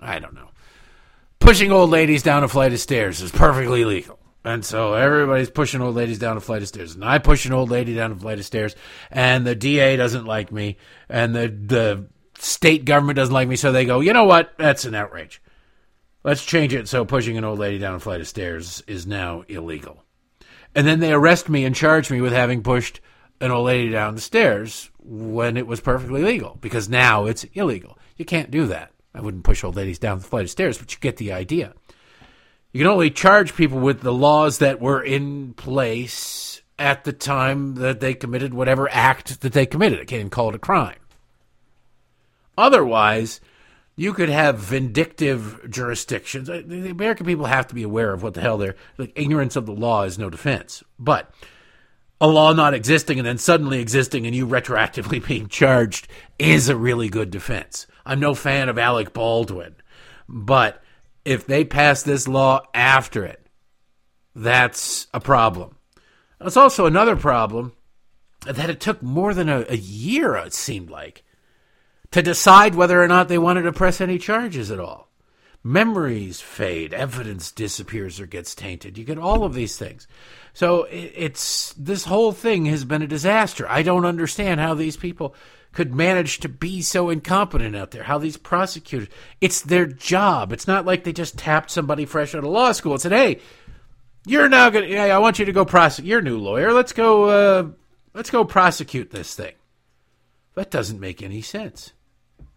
[0.00, 0.48] I don't know.
[1.40, 4.18] Pushing old ladies down a flight of stairs is perfectly legal.
[4.44, 6.94] And so everybody's pushing old ladies down a flight of stairs.
[6.94, 8.74] And I push an old lady down a flight of stairs,
[9.10, 10.78] and the DA doesn't like me,
[11.10, 12.06] and the, the
[12.38, 14.54] state government doesn't like me, so they go, you know what?
[14.56, 15.42] That's an outrage.
[16.22, 19.44] Let's change it so pushing an old lady down a flight of stairs is now
[19.48, 20.04] illegal.
[20.74, 23.00] And then they arrest me and charge me with having pushed
[23.40, 27.98] an old lady down the stairs when it was perfectly legal, because now it's illegal.
[28.16, 28.92] You can't do that.
[29.14, 31.72] I wouldn't push old ladies down the flight of stairs, but you get the idea.
[32.72, 37.76] You can only charge people with the laws that were in place at the time
[37.76, 40.00] that they committed whatever act that they committed.
[40.00, 40.98] I can't even call it a crime.
[42.56, 43.40] Otherwise,
[44.00, 46.48] you could have vindictive jurisdictions.
[46.48, 49.12] Uh, the American people have to be aware of what the hell they're like.
[49.14, 50.82] Ignorance of the law is no defense.
[50.98, 51.30] But
[52.18, 56.08] a law not existing and then suddenly existing and you retroactively being charged
[56.38, 57.86] is a really good defense.
[58.06, 59.76] I'm no fan of Alec Baldwin,
[60.26, 60.82] but
[61.26, 63.46] if they pass this law after it,
[64.34, 65.76] that's a problem.
[66.40, 67.74] It's also another problem
[68.46, 71.22] that it took more than a, a, year, it seemed like,
[72.12, 75.08] to decide whether or not they wanted to press any charges at all.
[75.62, 78.96] Memories fade, evidence disappears or gets tainted.
[78.96, 80.08] You get all of these things.
[80.54, 83.68] So it's this whole thing has been a disaster.
[83.68, 85.34] I don't understand how these people
[85.72, 88.02] could manage to be so incompetent out there.
[88.02, 89.08] How these prosecutors,
[89.40, 90.52] it's their job.
[90.52, 93.40] It's not like they just tapped somebody fresh out of law school and said, "Hey,
[94.26, 94.88] you're now going.
[94.88, 96.08] to I want you to go prosecute.
[96.08, 96.72] You're a new lawyer.
[96.72, 97.24] Let's go.
[97.24, 97.68] Uh,
[98.14, 99.54] let's go prosecute this thing."
[100.54, 101.92] That doesn't make any sense.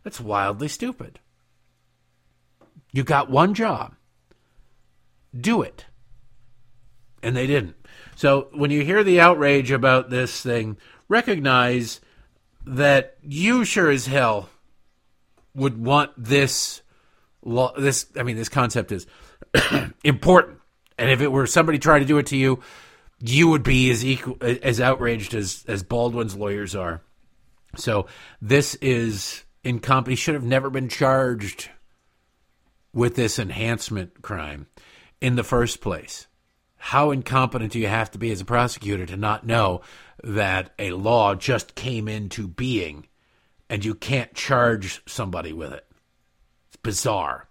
[0.03, 1.19] That's wildly stupid.
[2.91, 3.95] You got one job.
[5.35, 5.85] Do it.
[7.21, 7.75] And they didn't.
[8.15, 10.77] So when you hear the outrage about this thing,
[11.07, 12.01] recognize
[12.65, 14.49] that you sure as hell
[15.55, 16.81] would want this
[17.43, 19.07] law this I mean this concept is
[20.03, 20.59] important.
[20.97, 22.61] And if it were somebody trying to do it to you,
[23.19, 27.01] you would be as equal as outraged as as Baldwin's lawyers are.
[27.75, 28.05] So
[28.41, 30.17] this is incompetent.
[30.17, 31.69] He should have never been charged
[32.93, 34.67] with this enhancement crime
[35.19, 36.27] in the first place.
[36.77, 39.81] How incompetent do you have to be as a prosecutor to not know
[40.23, 43.07] that a law just came into being
[43.69, 45.85] and you can't charge somebody with it?
[46.67, 47.47] It's bizarre.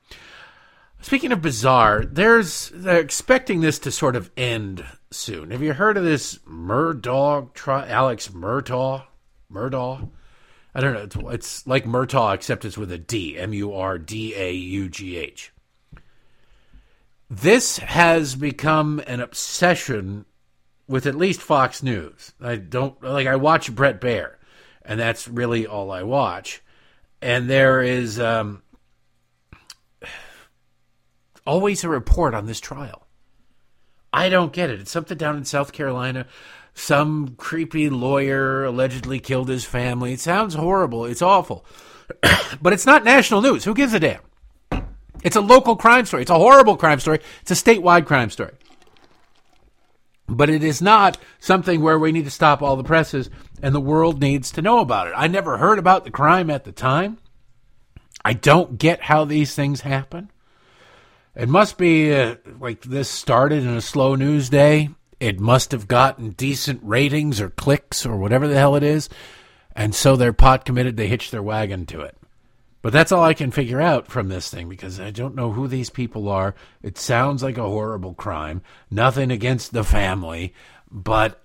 [1.01, 5.51] Speaking of bizarre, there's they're expecting this to sort of end soon.
[5.51, 7.86] Have you heard of this Murdaugh trial?
[7.89, 9.05] Alex Murdaugh?
[9.52, 10.09] Murdaugh?
[10.74, 11.01] I don't know.
[11.03, 13.39] It's, it's like Murtaugh, except it's with a D.
[13.39, 15.53] M U R D A U G H.
[17.28, 20.27] This has become an obsession
[20.89, 22.32] with at least Fox News.
[22.40, 23.27] I don't like.
[23.27, 24.35] I watch Bret Baier,
[24.85, 26.62] and that's really all I watch.
[27.20, 28.62] And there is um,
[31.47, 33.07] always a report on this trial.
[34.12, 34.81] I don't get it.
[34.81, 36.27] It's something down in South Carolina.
[36.74, 40.15] Some creepy lawyer allegedly killed his family.
[40.15, 41.05] It sounds horrible.
[41.05, 41.65] It's awful.
[42.62, 43.65] but it's not national news.
[43.65, 44.20] Who gives a damn?
[45.23, 46.23] It's a local crime story.
[46.23, 47.20] It's a horrible crime story.
[47.43, 48.55] It's a statewide crime story.
[50.28, 53.28] But it is not something where we need to stop all the presses
[53.62, 55.15] and the world needs to know about it.
[55.16, 57.19] I never heard about the crime at the time.
[58.24, 60.31] I don't get how these things happen.
[61.35, 64.90] It must be uh, like this started in a slow news day.
[65.23, 69.09] It must have gotten decent ratings or clicks or whatever the hell it is.
[69.77, 70.97] And so they're pot committed.
[70.97, 72.16] They hitch their wagon to it.
[72.82, 75.69] But that's all I can figure out from this thing because I don't know who
[75.69, 76.57] these people are.
[76.82, 78.62] It sounds like a horrible crime.
[78.90, 80.55] Nothing against the family,
[80.90, 81.44] but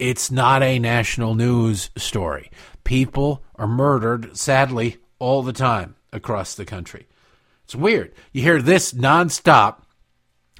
[0.00, 2.50] it's not a national news story.
[2.82, 7.06] People are murdered, sadly, all the time across the country.
[7.62, 8.12] It's weird.
[8.32, 9.76] You hear this nonstop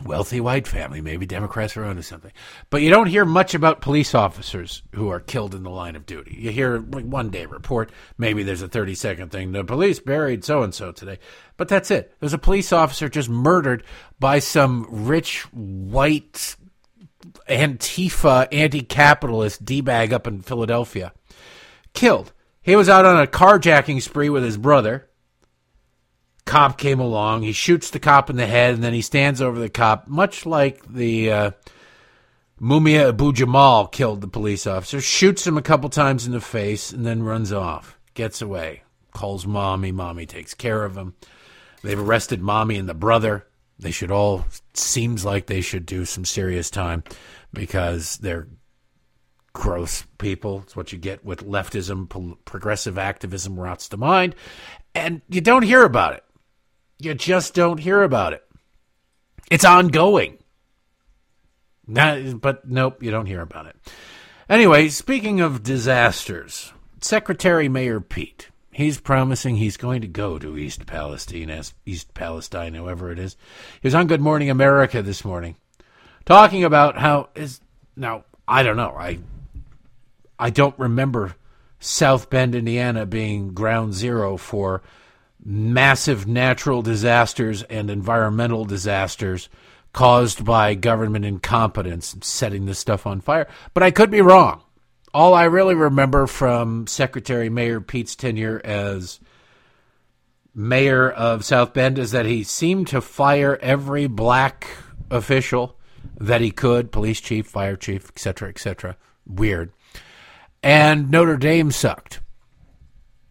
[0.04, 1.00] wealthy white family.
[1.00, 2.32] Maybe Democrats are onto something.
[2.70, 6.06] But you don't hear much about police officers who are killed in the line of
[6.06, 6.36] duty.
[6.38, 9.52] You hear like one day report, maybe there's a 30 second thing.
[9.52, 11.18] The police buried so and so today.
[11.56, 12.14] But that's it.
[12.20, 13.84] There's a police officer just murdered
[14.18, 16.56] by some rich white
[17.48, 21.12] Antifa anti capitalist D bag up in Philadelphia.
[21.92, 22.32] Killed.
[22.62, 25.08] He was out on a carjacking spree with his brother
[26.44, 27.43] cop came along.
[27.43, 30.47] He shoots the cop in the head, and then he stands over the cop, much
[30.47, 31.51] like the uh,
[32.60, 35.01] Mumia Abu Jamal killed the police officer.
[35.01, 37.98] Shoots him a couple times in the face, and then runs off.
[38.14, 38.82] Gets away.
[39.12, 39.93] Calls mommy.
[39.93, 41.14] Mommy takes care of him.
[41.82, 43.47] They've arrested mommy and the brother.
[43.78, 47.02] They should all seems like they should do some serious time
[47.52, 48.47] because they're
[49.52, 50.62] gross people.
[50.64, 54.35] It's what you get with leftism, progressive activism rots the mind,
[54.94, 56.24] and you don't hear about it.
[57.02, 58.44] You just don't hear about it.
[59.50, 60.38] It's ongoing.
[61.86, 63.76] but nope, you don't hear about it.
[64.48, 70.86] Anyway, speaking of disasters, Secretary Mayor Pete, he's promising he's going to go to East
[70.86, 73.36] Palestine, East Palestine, however it is.
[73.80, 75.56] He was on Good Morning America this morning,
[76.24, 77.60] talking about how is
[77.96, 79.18] now I don't know I
[80.38, 81.34] I don't remember
[81.80, 84.82] South Bend, Indiana, being ground zero for
[85.44, 89.48] massive natural disasters and environmental disasters
[89.93, 93.48] caused by government incompetence setting this stuff on fire.
[93.74, 94.62] But I could be wrong.
[95.12, 99.20] All I really remember from Secretary Mayor Pete's tenure as
[100.55, 104.66] mayor of South Bend is that he seemed to fire every black
[105.10, 105.78] official
[106.19, 108.97] that he could police chief, fire chief, etc., etc.
[109.27, 109.73] Weird.
[110.62, 112.20] And Notre Dame sucked.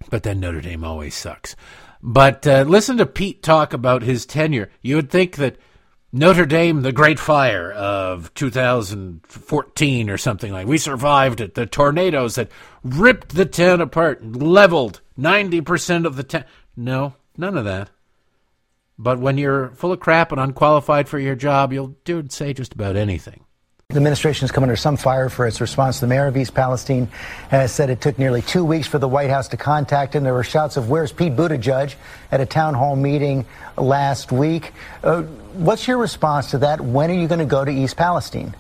[0.10, 1.56] But then Notre Dame always sucks.
[2.04, 4.72] But uh, listen to Pete talk about his tenure.
[4.82, 5.58] You would think that
[6.12, 11.54] Notre Dame, the Great Fire of 2014 or something like, we survived it.
[11.54, 12.52] The tornadoes that
[12.84, 16.46] ripped the town apart, leveled 90% of the town.
[16.76, 17.92] No, none of that.
[18.98, 22.54] But when you're full of crap and unqualified for your job, you'll do and say
[22.54, 23.46] just about anything.
[23.92, 26.00] The administration has come under some fire for its response.
[26.00, 27.10] The mayor of East Palestine
[27.50, 30.24] has said it took nearly two weeks for the White House to contact him.
[30.24, 31.96] There were shouts of "Where's Pete Buttigieg?"
[32.32, 33.46] at a town hall meeting
[33.76, 34.72] last week.
[35.04, 35.24] Uh,
[35.54, 36.80] what's your response to that?
[36.80, 38.56] When are you going to go to East Palestine?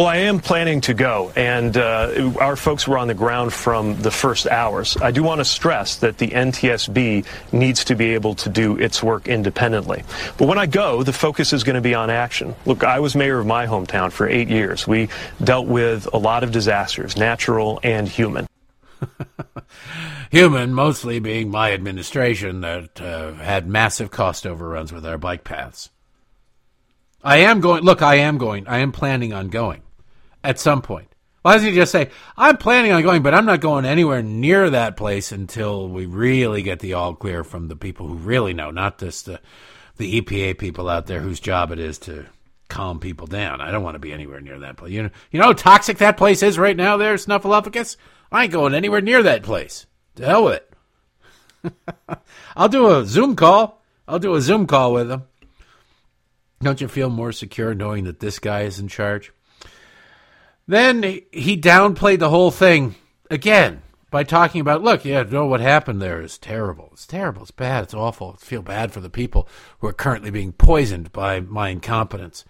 [0.00, 4.00] Well, I am planning to go, and uh, our folks were on the ground from
[4.00, 4.96] the first hours.
[4.96, 9.02] I do want to stress that the NTSB needs to be able to do its
[9.02, 10.04] work independently.
[10.38, 12.54] But when I go, the focus is going to be on action.
[12.64, 14.88] Look, I was mayor of my hometown for eight years.
[14.88, 15.10] We
[15.44, 18.46] dealt with a lot of disasters, natural and human.
[20.30, 25.90] human, mostly being my administration that uh, had massive cost overruns with our bike paths.
[27.22, 27.82] I am going.
[27.82, 28.66] Look, I am going.
[28.66, 29.82] I am planning on going
[30.42, 31.08] at some point.
[31.42, 34.68] Why doesn't he just say, I'm planning on going, but I'm not going anywhere near
[34.70, 38.70] that place until we really get the all clear from the people who really know,
[38.70, 39.40] not just the,
[39.96, 42.26] the EPA people out there whose job it is to
[42.68, 43.62] calm people down.
[43.62, 44.92] I don't want to be anywhere near that place.
[44.92, 47.96] You know, you know how toxic that place is right now there, Snuffleupagus?
[48.30, 49.86] I ain't going anywhere near that place.
[50.16, 50.62] To hell with
[51.64, 51.74] it.
[52.56, 53.82] I'll do a Zoom call.
[54.06, 55.24] I'll do a Zoom call with them.
[56.62, 59.32] Don't you feel more secure knowing that this guy is in charge?
[60.70, 62.94] Then he downplayed the whole thing
[63.28, 66.90] again by talking about, look, yeah, no, what happened there is terrible.
[66.92, 67.42] It's terrible.
[67.42, 67.82] It's bad.
[67.82, 68.36] It's awful.
[68.40, 69.48] I feel bad for the people
[69.80, 72.44] who are currently being poisoned by my incompetence.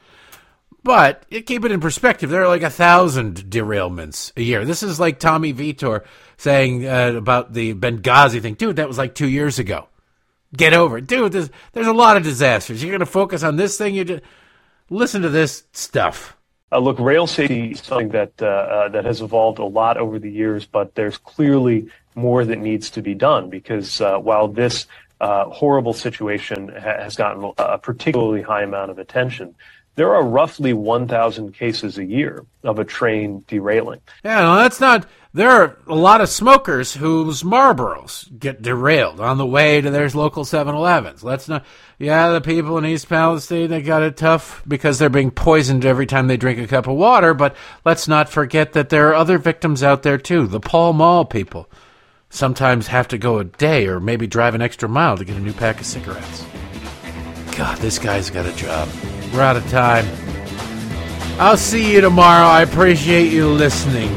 [0.84, 2.28] But keep it in perspective.
[2.28, 4.66] There are like a thousand derailments a year.
[4.66, 6.04] This is like Tommy Vietor
[6.36, 8.52] saying uh, about the Benghazi thing.
[8.52, 9.88] Dude, that was like two years ago.
[10.54, 11.32] Get over it, dude.
[11.32, 12.82] There's there's a lot of disasters.
[12.82, 13.94] You're going to focus on this thing.
[13.94, 14.22] You just
[14.90, 16.36] listen to this stuff.
[16.72, 20.18] Uh, look, rail safety is something that uh, uh, that has evolved a lot over
[20.18, 24.86] the years, but there's clearly more that needs to be done because uh, while this
[25.20, 29.54] uh, horrible situation ha- has gotten a particularly high amount of attention,
[29.96, 34.00] there are roughly 1,000 cases a year of a train derailing.
[34.24, 35.06] Yeah, no, that's not.
[35.32, 40.08] There are a lot of smokers whose Marlboros get derailed on the way to their
[40.08, 41.22] local 7-Elevens.
[41.22, 41.64] Let's not.
[42.00, 46.06] Yeah, the people in East Palestine they got it tough because they're being poisoned every
[46.06, 47.32] time they drink a cup of water.
[47.32, 47.54] But
[47.84, 50.48] let's not forget that there are other victims out there too.
[50.48, 51.70] The Pall Mall people
[52.28, 55.40] sometimes have to go a day or maybe drive an extra mile to get a
[55.40, 56.44] new pack of cigarettes.
[57.56, 58.88] God, this guy's got a job.
[59.32, 60.06] We're out of time.
[61.38, 62.46] I'll see you tomorrow.
[62.46, 64.10] I appreciate you listening.